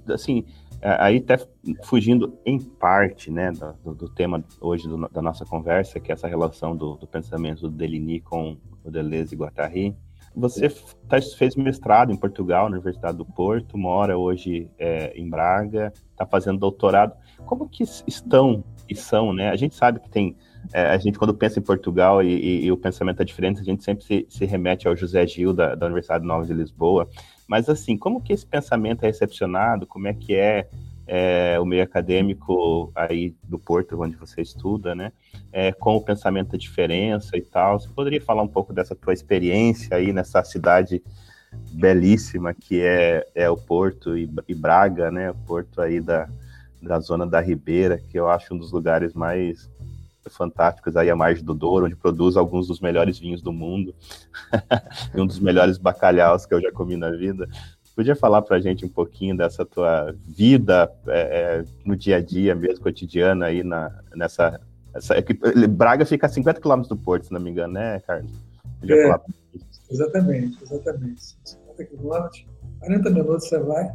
assim, 0.08 0.44
aí 0.80 1.18
até 1.18 1.36
fugindo 1.84 2.38
em 2.44 2.58
parte 2.58 3.30
né, 3.30 3.52
do, 3.84 3.94
do 3.94 4.08
tema 4.08 4.42
hoje 4.60 4.88
do, 4.88 5.08
da 5.08 5.22
nossa 5.22 5.44
conversa, 5.44 6.00
que 6.00 6.10
é 6.10 6.14
essa 6.14 6.26
relação 6.26 6.74
do, 6.74 6.96
do 6.96 7.06
pensamento 7.06 7.68
do 7.68 7.70
Deligny 7.70 8.20
com 8.20 8.56
o 8.82 8.90
Deleuze 8.90 9.34
e 9.34 9.38
Guattari, 9.38 9.96
você 10.34 10.68
tá, 11.08 11.20
fez 11.36 11.54
mestrado 11.56 12.10
em 12.10 12.16
Portugal, 12.16 12.64
na 12.64 12.76
Universidade 12.76 13.18
do 13.18 13.24
Porto, 13.24 13.76
mora 13.76 14.16
hoje 14.16 14.70
é, 14.78 15.12
em 15.14 15.28
Braga, 15.28 15.92
está 16.10 16.24
fazendo 16.24 16.58
doutorado. 16.58 17.14
Como 17.44 17.68
que 17.68 17.84
estão 18.06 18.64
e 18.88 18.94
são, 18.94 19.32
né? 19.32 19.50
A 19.50 19.56
gente 19.56 19.74
sabe 19.74 20.00
que 20.00 20.08
tem, 20.08 20.36
é, 20.72 20.82
a 20.82 20.98
gente 20.98 21.18
quando 21.18 21.34
pensa 21.34 21.58
em 21.58 21.62
Portugal 21.62 22.22
e, 22.22 22.28
e, 22.28 22.64
e, 22.66 22.72
o 22.72 22.76
pensamento 22.76 23.20
é 23.20 23.24
diferente, 23.24 23.60
a 23.60 23.64
gente 23.64 23.82
sempre 23.82 24.04
se, 24.04 24.26
se 24.28 24.44
remete 24.44 24.86
ao 24.86 24.96
José 24.96 25.26
Gil 25.26 25.52
da, 25.52 25.74
da 25.74 25.86
Universidade 25.86 26.24
Nova 26.24 26.46
de 26.46 26.52
Lisboa, 26.52 27.08
mas 27.48 27.68
assim, 27.68 27.96
como 27.96 28.20
que 28.20 28.32
esse 28.32 28.46
pensamento 28.46 29.04
é 29.04 29.06
recepcionado? 29.06 29.86
Como 29.86 30.08
é 30.08 30.14
que 30.14 30.34
é, 30.34 30.68
é 31.06 31.58
o 31.60 31.66
meio 31.66 31.82
acadêmico 31.82 32.90
aí 32.94 33.34
do 33.42 33.58
Porto, 33.58 34.00
onde 34.00 34.16
você 34.16 34.40
estuda, 34.40 34.94
né? 34.94 35.12
É, 35.52 35.72
com 35.72 35.96
o 35.96 36.00
pensamento 36.00 36.52
da 36.52 36.58
diferença 36.58 37.36
e 37.36 37.42
tal. 37.42 37.78
Você 37.78 37.88
poderia 37.88 38.20
falar 38.20 38.42
um 38.42 38.48
pouco 38.48 38.72
dessa 38.72 38.94
tua 38.94 39.12
experiência 39.12 39.96
aí 39.96 40.12
nessa 40.12 40.42
cidade 40.44 41.02
belíssima 41.72 42.54
que 42.54 42.80
é, 42.80 43.26
é 43.34 43.50
o 43.50 43.56
Porto 43.56 44.16
e, 44.16 44.30
e 44.48 44.54
Braga, 44.54 45.10
né? 45.10 45.30
O 45.30 45.34
Porto 45.34 45.80
aí 45.82 46.00
da, 46.00 46.28
da 46.80 46.98
zona 47.00 47.26
da 47.26 47.40
Ribeira, 47.40 47.98
que 47.98 48.18
eu 48.18 48.28
acho 48.28 48.54
um 48.54 48.58
dos 48.58 48.72
lugares 48.72 49.12
mais 49.12 49.70
fantásticos 50.30 50.96
aí 50.96 51.10
à 51.10 51.16
margem 51.16 51.44
do 51.44 51.54
Douro, 51.54 51.86
onde 51.86 51.96
produz 51.96 52.36
alguns 52.36 52.68
dos 52.68 52.80
melhores 52.80 53.18
vinhos 53.18 53.42
do 53.42 53.52
mundo 53.52 53.94
e 55.14 55.20
um 55.20 55.26
dos 55.26 55.38
melhores 55.38 55.78
bacalhaus 55.78 56.46
que 56.46 56.54
eu 56.54 56.60
já 56.60 56.70
comi 56.70 56.96
na 56.96 57.10
vida. 57.10 57.48
Podia 57.94 58.16
falar 58.16 58.40
para 58.42 58.56
a 58.56 58.60
gente 58.60 58.86
um 58.86 58.88
pouquinho 58.88 59.36
dessa 59.36 59.66
tua 59.66 60.14
vida 60.26 60.90
é, 61.06 61.20
é, 61.20 61.64
no 61.84 61.94
dia 61.94 62.16
a 62.16 62.20
dia, 62.20 62.54
mesmo 62.54 62.82
cotidiana 62.82 63.46
aí 63.46 63.62
na, 63.62 63.92
nessa. 64.14 64.60
Essa, 64.94 65.14
Braga 65.68 66.04
fica 66.04 66.26
a 66.26 66.28
50 66.28 66.60
quilômetros 66.60 66.88
do 66.88 66.96
Porto, 66.96 67.26
se 67.26 67.32
não 67.32 67.40
me 67.40 67.50
engano, 67.50 67.74
né, 67.74 68.00
Carlos? 68.00 68.30
Podia 68.80 68.96
é, 68.96 69.02
falar 69.02 69.22
exatamente, 69.90 70.58
exatamente. 70.62 71.22
50 71.44 71.84
quilômetros, 71.84 72.46
40 72.80 73.10
minutos 73.10 73.48
você 73.48 73.58
vai. 73.58 73.90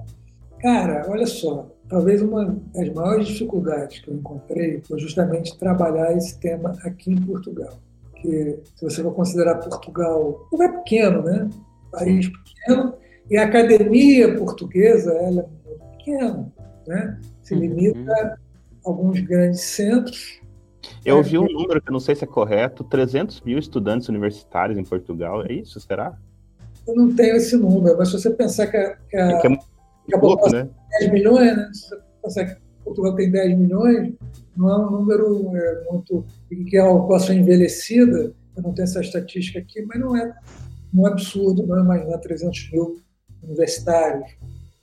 Cara, 0.59 1.05
olha 1.07 1.25
só, 1.25 1.67
talvez 1.89 2.21
uma 2.21 2.57
das 2.73 2.89
maiores 2.93 3.27
dificuldades 3.27 3.99
que 3.99 4.09
eu 4.09 4.15
encontrei 4.15 4.81
foi 4.81 4.99
justamente 4.99 5.57
trabalhar 5.57 6.15
esse 6.15 6.37
tema 6.39 6.77
aqui 6.83 7.11
em 7.11 7.21
Portugal. 7.21 7.79
Porque 8.11 8.59
se 8.75 8.83
você 8.83 9.03
for 9.03 9.13
considerar 9.13 9.55
Portugal, 9.55 10.47
não 10.51 10.63
é 10.63 10.71
pequeno, 10.79 11.21
né? 11.21 11.49
País 11.91 12.29
pequeno, 12.29 12.93
e 13.29 13.37
a 13.37 13.45
academia 13.45 14.35
portuguesa 14.35 15.11
ela 15.13 15.41
é 15.41 15.69
muito 15.69 15.97
pequena, 15.97 16.53
né? 16.87 17.19
Se 17.43 17.53
uhum. 17.53 17.59
limita 17.61 18.13
a 18.13 18.37
alguns 18.83 19.19
grandes 19.21 19.61
centros. 19.61 20.41
Eu 21.05 21.21
vi 21.21 21.37
um 21.37 21.47
número 21.47 21.81
que 21.81 21.89
eu 21.89 21.93
não 21.93 21.99
sei 21.99 22.15
se 22.15 22.23
é 22.23 22.27
correto, 22.27 22.83
300 22.83 23.41
mil 23.41 23.57
estudantes 23.57 24.07
universitários 24.09 24.77
em 24.77 24.83
Portugal, 24.83 25.45
é 25.45 25.53
isso, 25.53 25.79
será? 25.79 26.17
Eu 26.87 26.95
não 26.95 27.13
tenho 27.13 27.35
esse 27.35 27.55
número, 27.57 27.97
mas 27.97 28.09
se 28.09 28.19
você 28.19 28.29
pensar 28.29 28.67
que 28.67 28.77
a, 28.77 28.95
que 29.09 29.17
a, 29.17 29.31
é 29.31 29.41
que 29.41 29.47
é 29.47 29.59
que 30.07 30.15
a 30.15 30.19
pouco, 30.19 30.49
né? 30.49 30.69
10 30.99 31.11
milhões, 31.11 31.57
né? 31.57 31.69
Se 31.73 31.95
você 32.23 32.45
que 32.45 32.57
Portugal 32.83 33.15
tem 33.15 33.29
10 33.29 33.57
milhões, 33.57 34.13
não 34.55 34.69
é 34.69 34.87
um 34.87 34.91
número 34.91 35.55
é, 35.55 35.83
muito. 35.91 36.25
que 36.49 36.77
é 36.77 36.83
uma 36.83 37.01
população 37.01 37.35
envelhecida, 37.35 38.33
eu 38.55 38.63
não 38.63 38.73
tenho 38.73 38.85
essa 38.85 39.01
estatística 39.01 39.59
aqui, 39.59 39.81
mas 39.83 39.99
não 39.99 40.15
é, 40.15 40.33
não 40.93 41.07
é 41.07 41.11
absurdo, 41.11 41.67
não 41.67 41.77
é 41.77 41.81
imaginar 41.81 42.17
300 42.17 42.71
mil 42.71 43.01
universitários. 43.43 44.31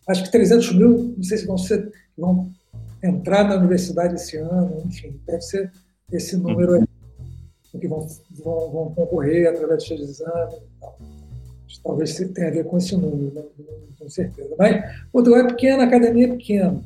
Acho 0.07 0.25
que 0.25 0.31
300 0.31 0.73
mil, 0.75 1.15
não 1.17 1.23
sei 1.23 1.39
se 1.39 1.47
vão, 1.47 1.59
ser, 1.59 1.91
vão 2.17 2.51
entrar 3.03 3.49
na 3.49 3.57
universidade 3.57 4.15
esse 4.15 4.37
ano, 4.37 4.83
enfim, 4.85 5.19
deve 5.27 5.41
ser 5.41 5.73
esse 6.13 6.37
número 6.37 6.75
aí, 6.75 6.85
que 7.81 7.89
vão, 7.89 8.07
vão, 8.45 8.71
vão 8.71 8.95
concorrer 8.95 9.49
através 9.49 9.83
de 9.83 9.89
seus 9.89 10.01
exames 10.03 10.55
e 10.55 10.81
tal. 10.81 10.99
Talvez 11.83 12.15
tenha 12.15 12.49
a 12.49 12.51
ver 12.51 12.65
com 12.65 12.79
esse 12.79 12.97
número, 12.97 13.33
não, 13.35 13.43
não 13.43 13.97
tenho 13.99 14.11
certeza. 14.11 14.55
Mas 14.59 14.85
Portugal 15.13 15.41
é 15.41 15.47
pequeno, 15.49 15.83
a 15.83 15.87
academia 15.87 16.27
é 16.27 16.37
pequena. 16.37 16.83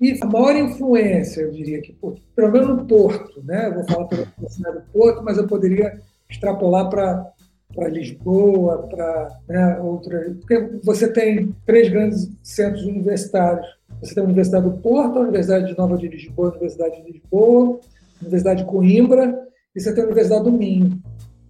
E 0.00 0.18
a 0.20 0.26
maior 0.26 0.56
influência, 0.56 1.42
eu 1.42 1.50
diria 1.50 1.80
que, 1.80 1.96
pelo 2.34 2.52
menos 2.52 2.68
no 2.68 2.84
Porto, 2.84 3.42
né? 3.44 3.68
Eu 3.68 3.74
vou 3.74 3.84
falar 3.84 4.04
pela 4.06 4.26
Universidade 4.36 4.78
do 4.78 4.92
Porto, 4.92 5.22
mas 5.22 5.38
eu 5.38 5.46
poderia 5.46 6.00
extrapolar 6.28 6.90
para 6.90 7.32
para 7.74 7.88
Lisboa, 7.88 8.86
para 8.88 9.40
né, 9.48 9.80
outras. 9.80 10.36
Porque 10.38 10.78
você 10.82 11.12
tem 11.12 11.54
três 11.66 11.88
grandes 11.88 12.30
centros 12.42 12.84
universitários. 12.84 13.66
Você 14.00 14.14
tem 14.14 14.22
a 14.22 14.26
Universidade 14.26 14.68
do 14.68 14.78
Porto, 14.78 15.18
a 15.18 15.22
Universidade 15.22 15.66
de 15.66 15.78
Nova 15.78 15.96
de 15.96 16.08
Lisboa, 16.08 16.48
a 16.48 16.50
Universidade 16.52 17.02
de 17.02 17.12
Lisboa, 17.12 17.80
a 18.20 18.22
Universidade 18.22 18.62
de 18.62 18.68
Coimbra, 18.68 19.48
e 19.74 19.80
você 19.80 19.92
tem 19.92 20.02
a 20.02 20.06
Universidade 20.06 20.44
do 20.44 20.52
Minho, 20.52 21.02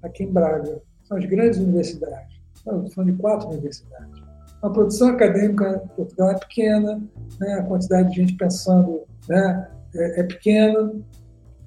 aqui 0.03 0.25
em 0.25 0.33
Braga. 0.33 0.81
São 1.03 1.17
as 1.17 1.25
grandes 1.27 1.59
universidades. 1.59 2.34
Falando 2.65 2.91
de 3.05 3.13
quatro 3.15 3.49
universidades. 3.49 4.23
A 4.63 4.71
produção 4.71 5.09
acadêmica 5.09 5.83
em 5.85 5.89
Portugal 5.89 6.31
é 6.31 6.39
pequena, 6.39 7.03
né? 7.39 7.55
a 7.55 7.63
quantidade 7.63 8.11
de 8.11 8.17
gente 8.17 8.35
pensando 8.37 9.03
né? 9.29 9.69
é, 9.95 10.21
é 10.21 10.23
pequena, 10.23 10.93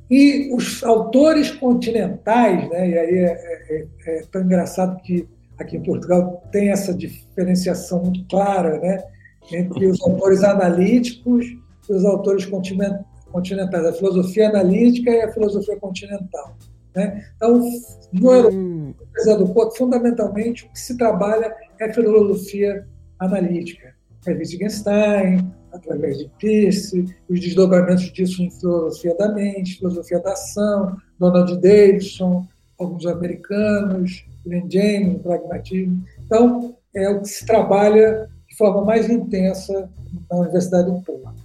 e 0.09 0.53
os 0.53 0.83
autores 0.83 1.51
continentais, 1.51 2.69
né, 2.69 2.89
e 2.89 2.97
aí 2.97 3.17
é, 3.17 3.25
é, 3.25 3.87
é, 4.05 4.19
é, 4.19 4.23
tão 4.31 4.41
engraçado 4.41 5.01
que 5.01 5.27
aqui 5.57 5.75
em 5.75 5.83
Portugal 5.83 6.41
tem 6.51 6.69
essa 6.69 6.93
diferenciação 6.93 8.03
muito 8.03 8.25
clara 8.27 8.79
né, 8.79 9.03
entre 9.51 9.85
os 9.87 10.01
autores 10.01 10.43
analíticos 10.43 11.45
e 11.89 11.93
os 11.93 12.05
autores 12.05 12.45
continentais, 12.45 13.85
a 13.85 13.93
filosofia 13.93 14.47
analítica 14.47 15.11
e 15.11 15.21
a 15.21 15.33
filosofia 15.33 15.77
continental. 15.77 16.55
Né? 16.95 17.25
Então, 17.35 17.59
no 18.13 18.49
hum. 18.49 18.93
do 19.37 19.53
Porto, 19.53 19.77
fundamentalmente, 19.77 20.65
o 20.65 20.69
que 20.69 20.79
se 20.79 20.97
trabalha 20.97 21.55
é 21.79 21.93
filosofia 21.93 22.87
analítica. 23.19 23.95
É 24.25 24.33
Wittgenstein, 24.33 25.51
através 25.71 26.17
de 26.17 26.29
Peirce, 26.39 27.05
os 27.29 27.39
desdobramentos 27.39 28.11
disso 28.11 28.41
em 28.41 28.51
filosofia 28.51 29.15
da 29.15 29.31
mente, 29.33 29.77
filosofia 29.77 30.19
da 30.19 30.33
ação, 30.33 30.97
Donald 31.19 31.55
Davidson, 31.61 32.45
alguns 32.77 33.05
americanos, 33.05 34.25
Len 34.45 34.67
James, 34.69 35.21
pragmatismo. 35.21 36.03
Então, 36.25 36.75
é 36.95 37.09
o 37.09 37.21
que 37.21 37.29
se 37.29 37.45
trabalha 37.45 38.29
de 38.47 38.55
forma 38.55 38.83
mais 38.83 39.09
intensa 39.09 39.89
na 40.29 40.37
Universidade 40.39 40.91
do 40.91 41.01
Porto. 41.01 41.41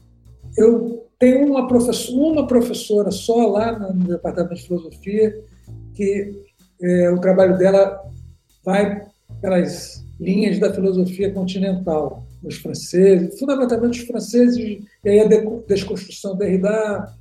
Eu 0.56 1.06
tenho 1.22 1.46
uma 1.46 1.68
professora, 1.68 2.18
uma 2.18 2.46
professora 2.48 3.12
só 3.12 3.46
lá 3.46 3.78
no 3.78 4.08
departamento 4.08 4.56
de 4.56 4.66
filosofia 4.66 5.40
que 5.94 6.32
é, 6.82 7.10
o 7.12 7.20
trabalho 7.20 7.56
dela 7.56 8.02
vai 8.64 9.06
pelas 9.40 10.04
linhas 10.18 10.58
da 10.58 10.74
filosofia 10.74 11.32
continental 11.32 12.26
os 12.42 12.56
franceses, 12.56 13.38
fundamentalmente 13.38 14.00
os 14.00 14.06
franceses, 14.08 14.56
e 15.04 15.08
aí 15.08 15.20
a 15.20 15.28
desconstrução 15.68 16.36
Derrida, 16.36 17.14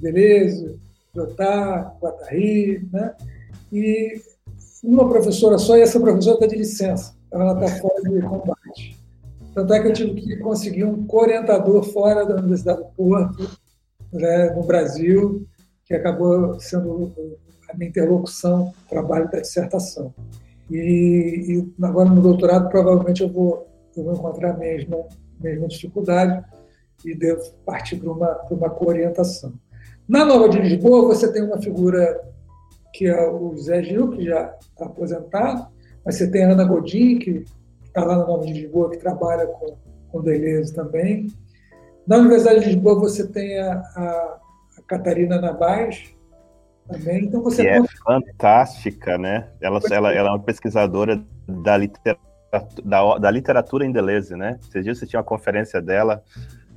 Deleuze, 0.00 0.76
Lyotard, 1.14 1.96
Guattari, 2.02 2.88
né? 2.92 3.14
e 3.72 4.20
uma 4.82 5.08
professora 5.08 5.58
só, 5.58 5.76
e 5.76 5.82
essa 5.82 6.00
professora 6.00 6.34
está 6.34 6.46
de 6.48 6.56
licença, 6.56 7.14
ela 7.30 7.52
está 7.54 7.80
fora 7.80 8.02
de 8.02 8.20
combate. 8.20 8.63
Tanto 9.54 9.72
é 9.72 9.80
que 9.80 9.88
eu 9.88 9.92
tive 9.92 10.20
que 10.20 10.36
conseguir 10.38 10.84
um 10.84 11.06
orientador 11.08 11.84
fora 11.84 12.26
da 12.26 12.34
Universidade 12.36 12.80
do 12.80 12.86
Porto, 12.86 13.48
né, 14.12 14.50
no 14.50 14.64
Brasil, 14.64 15.46
que 15.84 15.94
acabou 15.94 16.58
sendo 16.58 17.12
a 17.70 17.76
minha 17.76 17.88
interlocução, 17.88 18.72
trabalho 18.88 19.30
da 19.30 19.40
dissertação. 19.40 20.12
E, 20.70 20.76
e, 21.78 21.84
agora 21.84 22.08
no 22.08 22.22
doutorado 22.22 22.68
provavelmente 22.68 23.22
eu 23.22 23.28
vou, 23.28 23.68
eu 23.96 24.04
vou 24.04 24.14
encontrar 24.14 24.52
a 24.52 24.56
mesma, 24.56 25.04
mesma 25.38 25.68
dificuldade 25.68 26.42
e 27.04 27.14
devo 27.14 27.42
partir 27.66 27.96
para 27.96 28.10
uma, 28.10 28.26
para 28.26 28.56
uma 28.56 28.70
coorientação. 28.70 29.52
Na 30.08 30.24
Nova 30.24 30.48
de 30.48 30.58
Lisboa 30.58 31.06
você 31.06 31.32
tem 31.32 31.42
uma 31.42 31.60
figura 31.60 32.20
que 32.92 33.06
é 33.06 33.28
o 33.28 33.56
Zé 33.56 33.82
Gil, 33.82 34.10
que 34.10 34.24
já 34.24 34.56
está 34.60 34.86
aposentado, 34.86 35.66
mas 36.04 36.16
você 36.16 36.30
tem 36.30 36.44
a 36.44 36.52
Ana 36.52 36.64
Godin, 36.64 37.18
que 37.18 37.44
está 37.94 38.04
lá 38.04 38.18
na 38.18 38.26
Nova 38.26 38.44
de 38.44 38.52
Lisboa, 38.52 38.90
que 38.90 38.96
trabalha 38.98 39.46
com, 39.46 39.76
com 40.10 40.22
Deleuze 40.22 40.74
também. 40.74 41.28
Na 42.06 42.16
Universidade 42.16 42.60
de 42.60 42.66
Lisboa 42.66 42.98
você 42.98 43.26
tem 43.26 43.58
a, 43.58 43.74
a, 43.74 44.38
a 44.78 44.82
Catarina 44.86 45.40
Nabais, 45.40 46.14
também. 46.88 47.24
Então 47.24 47.42
você 47.42 47.62
que 47.62 47.68
é 47.68 47.82
fantástica, 48.04 49.16
né? 49.16 49.48
Ela, 49.60 49.80
ela, 49.90 50.12
ela 50.12 50.28
é 50.28 50.32
uma 50.32 50.42
pesquisadora 50.42 51.24
da 51.48 51.76
literatura, 51.76 52.24
da, 52.84 53.18
da 53.18 53.30
literatura 53.30 53.86
em 53.86 53.92
Deleuze, 53.92 54.36
né? 54.36 54.58
Esses 54.60 54.84
dias 54.84 54.98
você 54.98 55.06
tinha 55.06 55.20
uma 55.20 55.24
conferência 55.24 55.80
dela 55.80 56.22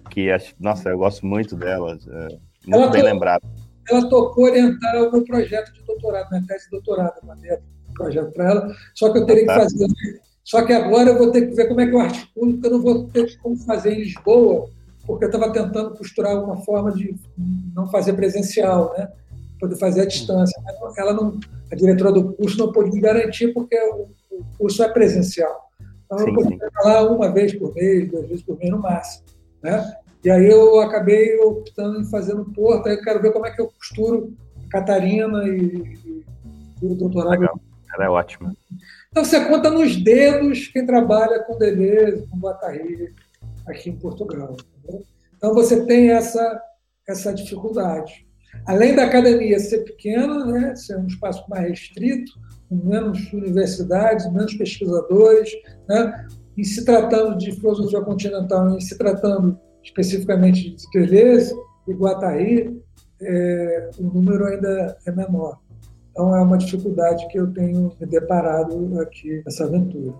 que, 0.10 0.30
nossa, 0.60 0.90
eu 0.90 0.98
gosto 0.98 1.26
muito 1.26 1.56
dela, 1.56 1.98
é, 2.08 2.28
muito 2.66 2.84
ela 2.84 2.92
bem 2.92 3.04
lembrada. 3.04 3.46
Ela 3.90 4.10
tocou 4.10 4.46
orientar 4.46 4.96
o 4.96 5.12
meu 5.12 5.24
projeto 5.24 5.74
de 5.74 5.84
doutorado, 5.84 6.30
minha 6.30 6.46
tese 6.46 6.66
de 6.66 6.72
doutorado, 6.72 7.20
mandei 7.24 7.54
um 7.90 7.94
projeto 7.94 8.32
para 8.32 8.50
ela, 8.50 8.76
só 8.96 9.12
que 9.12 9.20
eu 9.20 9.26
teria 9.26 9.46
que 9.46 9.54
fazer. 9.54 9.88
Só 10.48 10.66
que 10.66 10.72
agora 10.72 11.10
eu 11.10 11.18
vou 11.18 11.30
ter 11.30 11.46
que 11.46 11.56
ver 11.56 11.68
como 11.68 11.82
é 11.82 11.88
que 11.88 11.94
eu 11.94 12.00
articulo, 12.00 12.54
porque 12.54 12.68
eu 12.68 12.72
não 12.72 12.82
vou 12.82 13.04
ter 13.10 13.38
como 13.40 13.58
fazer 13.58 13.92
em 13.92 14.04
Lisboa, 14.04 14.70
porque 15.06 15.26
eu 15.26 15.30
estava 15.30 15.52
tentando 15.52 15.98
costurar 15.98 16.42
uma 16.42 16.56
forma 16.64 16.90
de 16.94 17.14
não 17.76 17.86
fazer 17.90 18.14
presencial, 18.14 18.96
né? 18.98 19.10
poder 19.60 19.76
fazer 19.76 20.02
à 20.04 20.06
distância. 20.06 20.58
Mas 20.64 20.98
ela 20.98 21.12
não, 21.12 21.38
a 21.70 21.76
diretora 21.76 22.14
do 22.14 22.32
curso 22.32 22.58
não 22.58 22.72
pôde 22.72 22.92
me 22.92 23.02
garantir 23.02 23.54
porque 23.54 23.78
o, 23.78 24.08
o 24.32 24.46
curso 24.58 24.82
é 24.84 24.88
presencial. 24.88 25.70
Então, 26.06 26.20
sim, 26.20 26.30
eu 26.30 26.36
podia 26.36 26.70
lá 26.82 27.12
uma 27.12 27.30
vez 27.30 27.54
por 27.54 27.76
mês, 27.76 28.10
duas 28.10 28.30
vezes 28.30 28.46
por 28.46 28.58
mês 28.58 28.72
no 28.72 28.80
máximo. 28.80 29.26
Né? 29.62 29.98
E 30.24 30.30
aí 30.30 30.50
eu 30.50 30.80
acabei 30.80 31.38
optando 31.42 32.00
em 32.00 32.06
fazer 32.06 32.34
no 32.36 32.46
Porto, 32.54 32.88
aí 32.88 32.96
eu 32.96 33.02
quero 33.02 33.22
ver 33.22 33.34
como 33.34 33.46
é 33.46 33.52
que 33.52 33.60
eu 33.60 33.70
costuro 33.78 34.34
a 34.66 34.70
Catarina 34.70 35.44
e, 35.46 36.24
e 36.82 36.86
o 36.86 36.96
doutorado. 36.96 37.32
Legal. 37.32 37.60
Ela 37.94 38.06
é 38.06 38.10
ótima. 38.10 38.54
Então 39.10 39.24
você 39.24 39.46
conta 39.46 39.70
nos 39.70 39.96
dedos 39.96 40.68
quem 40.68 40.86
trabalha 40.86 41.44
com 41.44 41.58
Deleuze, 41.58 42.28
com 42.28 42.40
Guattari, 42.40 43.14
aqui 43.68 43.90
em 43.90 43.96
Portugal. 43.96 44.56
Entendeu? 44.80 45.04
Então 45.36 45.54
você 45.54 45.86
tem 45.86 46.12
essa, 46.12 46.62
essa 47.08 47.34
dificuldade. 47.34 48.28
Além 48.66 48.96
da 48.96 49.06
academia 49.06 49.60
ser 49.60 49.80
pequena, 49.84 50.46
né, 50.46 50.76
ser 50.76 50.98
um 50.98 51.08
espaço 51.08 51.44
mais 51.50 51.70
restrito, 51.70 52.32
com 52.68 52.76
menos 52.76 53.32
universidades, 53.32 54.32
menos 54.32 54.54
pesquisadores, 54.56 55.52
né, 55.88 56.28
e 56.58 56.66
se 56.66 56.84
tratando 56.84 57.38
de 57.38 57.52
filosofia 57.54 58.02
continental, 58.02 58.78
e 58.78 58.82
se 58.82 58.98
tratando 58.98 59.58
especificamente 59.84 60.76
de 60.76 60.86
Deleuze 60.92 61.54
e 61.88 61.94
Guattari, 61.94 62.82
é, 63.22 63.90
o 64.00 64.04
número 64.04 64.46
ainda 64.46 64.98
é 65.06 65.12
menor. 65.12 65.60
Então 66.18 66.36
é 66.36 66.42
uma 66.42 66.58
dificuldade 66.58 67.28
que 67.28 67.38
eu 67.38 67.54
tenho 67.54 67.96
me 68.00 68.08
deparado 68.08 69.00
aqui 69.00 69.44
nessa 69.46 69.66
aventura. 69.66 70.16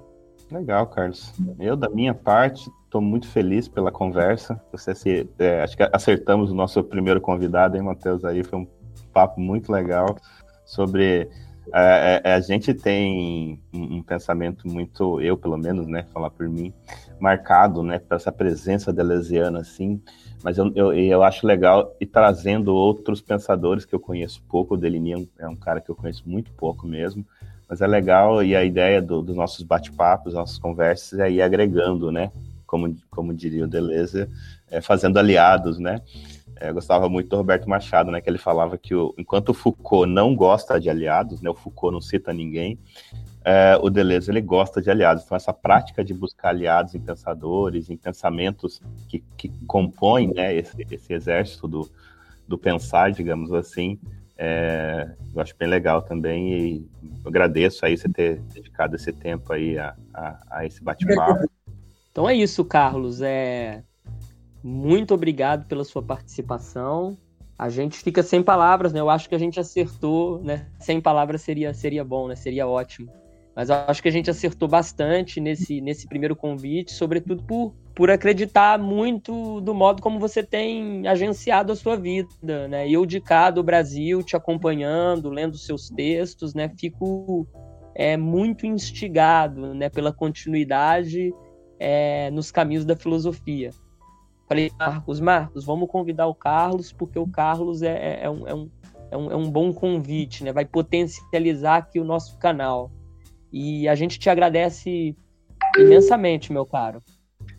Legal, 0.52 0.86
Carlos. 0.86 1.34
Eu, 1.60 1.76
da 1.76 1.90
minha 1.90 2.14
parte, 2.14 2.70
estou 2.86 3.02
muito 3.02 3.28
feliz 3.28 3.68
pela 3.68 3.92
conversa. 3.92 4.62
Você 4.72 4.94
se, 4.94 5.28
é, 5.40 5.64
acho 5.64 5.76
que 5.76 5.90
acertamos 5.92 6.52
o 6.52 6.54
nosso 6.54 6.84
primeiro 6.84 7.20
convidado, 7.20 7.76
hein, 7.76 7.82
Matheus? 7.82 8.24
Aí 8.24 8.44
foi 8.44 8.60
um 8.60 8.68
papo 9.12 9.42
muito 9.42 9.72
legal 9.72 10.16
sobre 10.68 11.28
é, 11.74 12.22
é, 12.24 12.34
a 12.34 12.40
gente 12.40 12.74
tem 12.74 13.60
um, 13.74 13.98
um, 13.98 14.04
pensamento 14.04 14.68
muito, 14.68 15.20
eu 15.20 15.36
pelo 15.36 15.58
menos, 15.58 15.88
né, 15.88 16.06
falar 16.14 16.30
por 16.30 16.48
mim, 16.48 16.74
marcado, 17.20 17.84
né, 17.84 18.00
para 18.00 18.18
essa 18.18 18.32
presença 18.32 18.94
deleuziana, 18.94 19.60
assim, 19.60 20.02
mas 20.48 20.58
eu, 20.58 20.72
eu, 20.76 20.94
eu, 20.94 21.24
acho 21.24 21.46
legal 21.46 21.94
ir 22.00 22.06
trazendo 22.06 22.74
outros 22.74 23.20
pensadores 23.20 23.84
que 23.84 23.94
eu 23.94 24.00
conheço 24.00 24.42
pouco, 24.48 24.76
o 24.76 24.78
Delinian 24.78 25.26
é 25.38 25.46
um 25.46 25.58
cara 25.58 25.82
que 25.82 25.92
eu 25.92 25.96
conheço 25.96 26.24
muito 26.26 26.54
pouco 26.54 26.88
mesmo, 26.88 27.28
mas 27.68 27.82
é 27.82 27.86
legal 27.86 28.42
e 28.42 28.56
a 28.56 28.64
ideia 28.64 29.02
do, 29.02 29.22
dos 29.22 29.36
nossos 29.36 29.62
bate-papos, 29.64 30.36
nossas 30.36 30.58
conversas 30.58 31.20
é 31.20 31.30
ir 31.30 31.42
agregando, 31.42 32.14
né? 32.14 32.32
Como, 32.66 32.96
como 33.12 33.34
diria 33.34 33.66
o 33.66 33.68
Deleuze, 33.68 34.30
é, 34.72 34.80
fazendo 34.80 35.20
aliados, 35.20 35.80
né? 35.80 36.02
É, 36.56 36.70
eu 36.70 36.76
gostava 36.76 37.10
muito 37.10 37.28
do 37.28 37.36
Roberto 37.36 37.70
Machado, 37.70 38.10
né? 38.10 38.22
Que 38.22 38.30
ele 38.30 38.38
falava 38.38 38.78
que 38.78 38.96
o, 38.96 39.14
enquanto 39.18 39.50
o 39.50 39.54
Foucault 39.54 40.10
não 40.10 40.34
gosta 40.34 40.80
de 40.80 40.90
aliados, 40.90 41.42
né? 41.42 41.50
O 41.50 41.56
Foucault 41.56 41.94
não 41.94 42.00
cita 42.00 42.32
ninguém, 42.32 42.80
é, 43.50 43.80
o 43.82 43.90
Deleuze 43.90 44.30
ele 44.30 44.42
gosta 44.42 44.82
de 44.82 44.92
aliados. 44.92 45.24
Então 45.24 45.38
essa 45.38 45.54
prática 45.54 46.04
de 46.04 46.14
buscar 46.14 46.50
aliados 46.50 46.94
em 46.94 47.00
pensadores, 47.00 47.90
em 47.90 47.96
pensamentos 47.96 48.82
que, 49.08 49.24
que 49.38 49.48
compõem, 49.66 50.34
né? 50.34 50.54
Esse, 50.54 50.86
esse 50.92 51.14
exército 51.14 51.66
do, 51.66 51.90
do 52.46 52.58
pensar, 52.58 53.10
digamos 53.14 53.54
assim, 53.54 53.98
é, 54.38 55.10
eu 55.34 55.42
acho 55.42 55.56
bem 55.58 55.70
legal 55.70 56.02
também 56.02 56.52
e 56.52 56.88
agradeço 57.26 57.86
aí 57.86 57.98
você 57.98 58.10
ter 58.10 58.42
dedicado 58.54 58.98
esse 58.98 59.14
tempo 59.14 59.54
aí 59.54 59.80
a, 59.80 59.96
a, 60.14 60.40
a 60.52 60.66
esse 60.66 60.84
bate-papo. 60.84 61.50
Então 62.12 62.28
é 62.28 62.36
isso, 62.36 62.66
Carlos. 62.66 63.22
É... 63.22 63.82
Muito 64.62 65.14
obrigado 65.14 65.66
pela 65.70 65.86
sua 65.86 66.04
participação. 66.04 67.18
A 67.58 67.70
gente 67.70 68.00
fica 68.00 68.22
sem 68.22 68.44
palavras, 68.44 68.92
né? 68.92 69.00
Eu 69.00 69.10
acho 69.10 69.30
que 69.30 69.36
a 69.36 69.40
gente 69.40 69.58
acertou, 69.58 70.44
né? 70.44 70.68
Sem 70.82 71.00
palavras 71.00 71.42
seria, 71.42 71.74
seria 71.74 72.04
bom, 72.04 72.28
né? 72.28 72.36
Seria 72.36 72.68
ótimo. 72.68 73.10
Mas 73.58 73.72
acho 73.72 74.04
que 74.04 74.08
a 74.08 74.12
gente 74.12 74.30
acertou 74.30 74.68
bastante 74.68 75.42
nesse, 75.42 75.82
nesse 75.82 76.08
primeiro 76.08 76.36
convite, 76.36 76.94
sobretudo 76.94 77.42
por, 77.42 77.74
por 77.96 78.12
acreditar 78.12 78.78
muito 78.78 79.60
do 79.62 79.74
modo 79.74 80.00
como 80.00 80.20
você 80.20 80.44
tem 80.44 81.08
agenciado 81.08 81.74
a 81.74 81.76
sua 81.76 81.96
vida, 81.96 82.68
né? 82.68 82.88
Eu 82.88 83.04
de 83.04 83.20
cá 83.20 83.50
do 83.50 83.64
Brasil, 83.64 84.22
te 84.22 84.36
acompanhando, 84.36 85.32
lendo 85.32 85.58
seus 85.58 85.90
textos, 85.90 86.54
né? 86.54 86.72
Fico 86.80 87.48
é, 87.96 88.16
muito 88.16 88.68
instigado, 88.68 89.74
né? 89.74 89.90
Pela 89.90 90.14
continuidade 90.14 91.34
é, 91.80 92.30
nos 92.30 92.52
caminhos 92.52 92.86
da 92.86 92.96
filosofia. 92.96 93.72
Falei, 94.48 94.72
Marcos, 94.78 95.20
Marcos, 95.20 95.66
vamos 95.66 95.90
convidar 95.90 96.28
o 96.28 96.36
Carlos, 96.36 96.94
porque 96.94 97.18
o 97.18 97.28
Carlos 97.28 97.82
é, 97.82 98.20
é, 98.20 98.20
é 98.26 98.30
um, 98.30 98.48
é, 98.48 98.54
um, 98.54 98.70
é, 99.10 99.18
um, 99.18 99.48
é 99.48 99.50
bom 99.50 99.74
convite, 99.74 100.44
né? 100.44 100.54
Vai 100.54 100.64
potencializar 100.64 101.78
aqui 101.78 102.00
o 102.00 102.06
nosso 102.06 102.38
canal. 102.38 102.92
E 103.60 103.88
a 103.88 103.96
gente 103.96 104.20
te 104.20 104.30
agradece 104.30 105.16
imensamente, 105.80 106.54
meu 106.54 106.64
caro. 106.64 107.02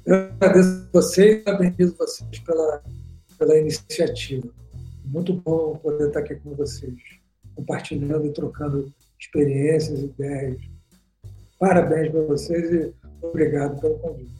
Eu 0.07 0.15
agradeço 0.15 0.89
vocês 0.93 1.41
e 1.41 1.45
parabenizo 1.45 1.97
vocês 1.97 2.39
pela, 2.39 2.85
pela 3.37 3.59
iniciativa. 3.59 4.49
Muito 5.05 5.35
bom 5.35 5.75
poder 5.75 6.07
estar 6.07 6.21
aqui 6.21 6.37
com 6.37 6.55
vocês, 6.55 6.95
compartilhando 7.57 8.27
e 8.27 8.33
trocando 8.33 8.95
experiências, 9.19 9.99
ideias. 10.01 10.63
Parabéns 11.59 12.13
para 12.13 12.23
vocês 12.23 12.73
e 12.73 12.95
obrigado 13.21 13.81
pelo 13.81 13.99
convite. 13.99 14.33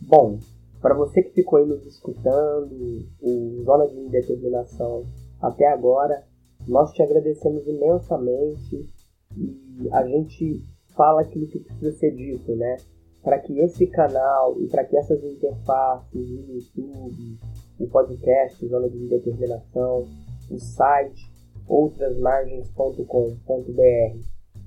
Bom, 0.00 0.38
para 0.80 0.94
você 0.94 1.22
que 1.22 1.34
ficou 1.34 1.58
aí 1.58 1.66
nos 1.66 1.84
escutando, 1.84 3.06
em 3.22 3.62
Zona 3.62 3.86
de 3.88 3.94
Indeterminação 3.94 5.04
até 5.38 5.70
agora, 5.70 6.24
nós 6.66 6.94
te 6.94 7.02
agradecemos 7.02 7.66
imensamente 7.66 8.90
e 9.36 9.61
a 9.92 10.06
gente 10.06 10.62
fala 10.94 11.22
aquilo 11.22 11.46
que 11.46 11.60
precisa 11.60 11.92
ser 11.92 12.14
dito, 12.14 12.54
né? 12.56 12.76
Para 13.22 13.38
que 13.38 13.58
esse 13.60 13.86
canal 13.86 14.60
e 14.60 14.66
para 14.68 14.84
que 14.84 14.96
essas 14.96 15.22
interfaces, 15.22 16.14
o 16.14 16.52
YouTube, 16.52 17.38
o 17.78 17.86
podcast 17.86 18.66
Zona 18.66 18.88
de 18.88 18.98
Indeterminação, 18.98 20.08
o 20.50 20.58
site 20.58 21.30
outrasmargens.com.br 21.68 24.18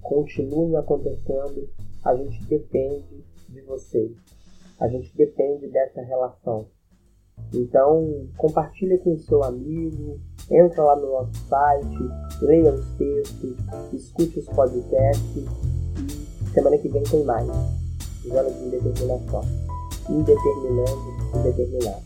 continuem 0.02 0.78
acontecendo, 0.78 1.70
a 2.04 2.16
gente 2.16 2.44
depende 2.46 3.26
de 3.50 3.62
vocês. 3.62 4.12
A 4.80 4.88
gente 4.88 5.16
depende 5.16 5.68
dessa 5.68 6.02
relação. 6.02 6.68
Então, 7.54 8.28
compartilha 8.38 8.98
com 9.00 9.14
o 9.14 9.20
seu 9.20 9.44
amigo, 9.44 10.20
Entra 10.52 10.84
lá 10.84 10.96
no 10.96 11.12
nosso 11.12 11.32
site, 11.50 12.10
leia 12.42 12.72
os 12.72 12.86
textos, 12.98 13.56
escute 13.92 14.40
os 14.40 14.46
podcasts 14.50 15.24
e 15.36 16.54
semana 16.54 16.78
que 16.78 16.88
vem 16.88 17.04
tem 17.04 17.24
mais. 17.24 17.48
Zona 18.28 18.52
de 18.52 18.66
indeterminação. 18.66 19.42
Indeterminando, 20.08 21.14
indeterminado. 21.36 22.04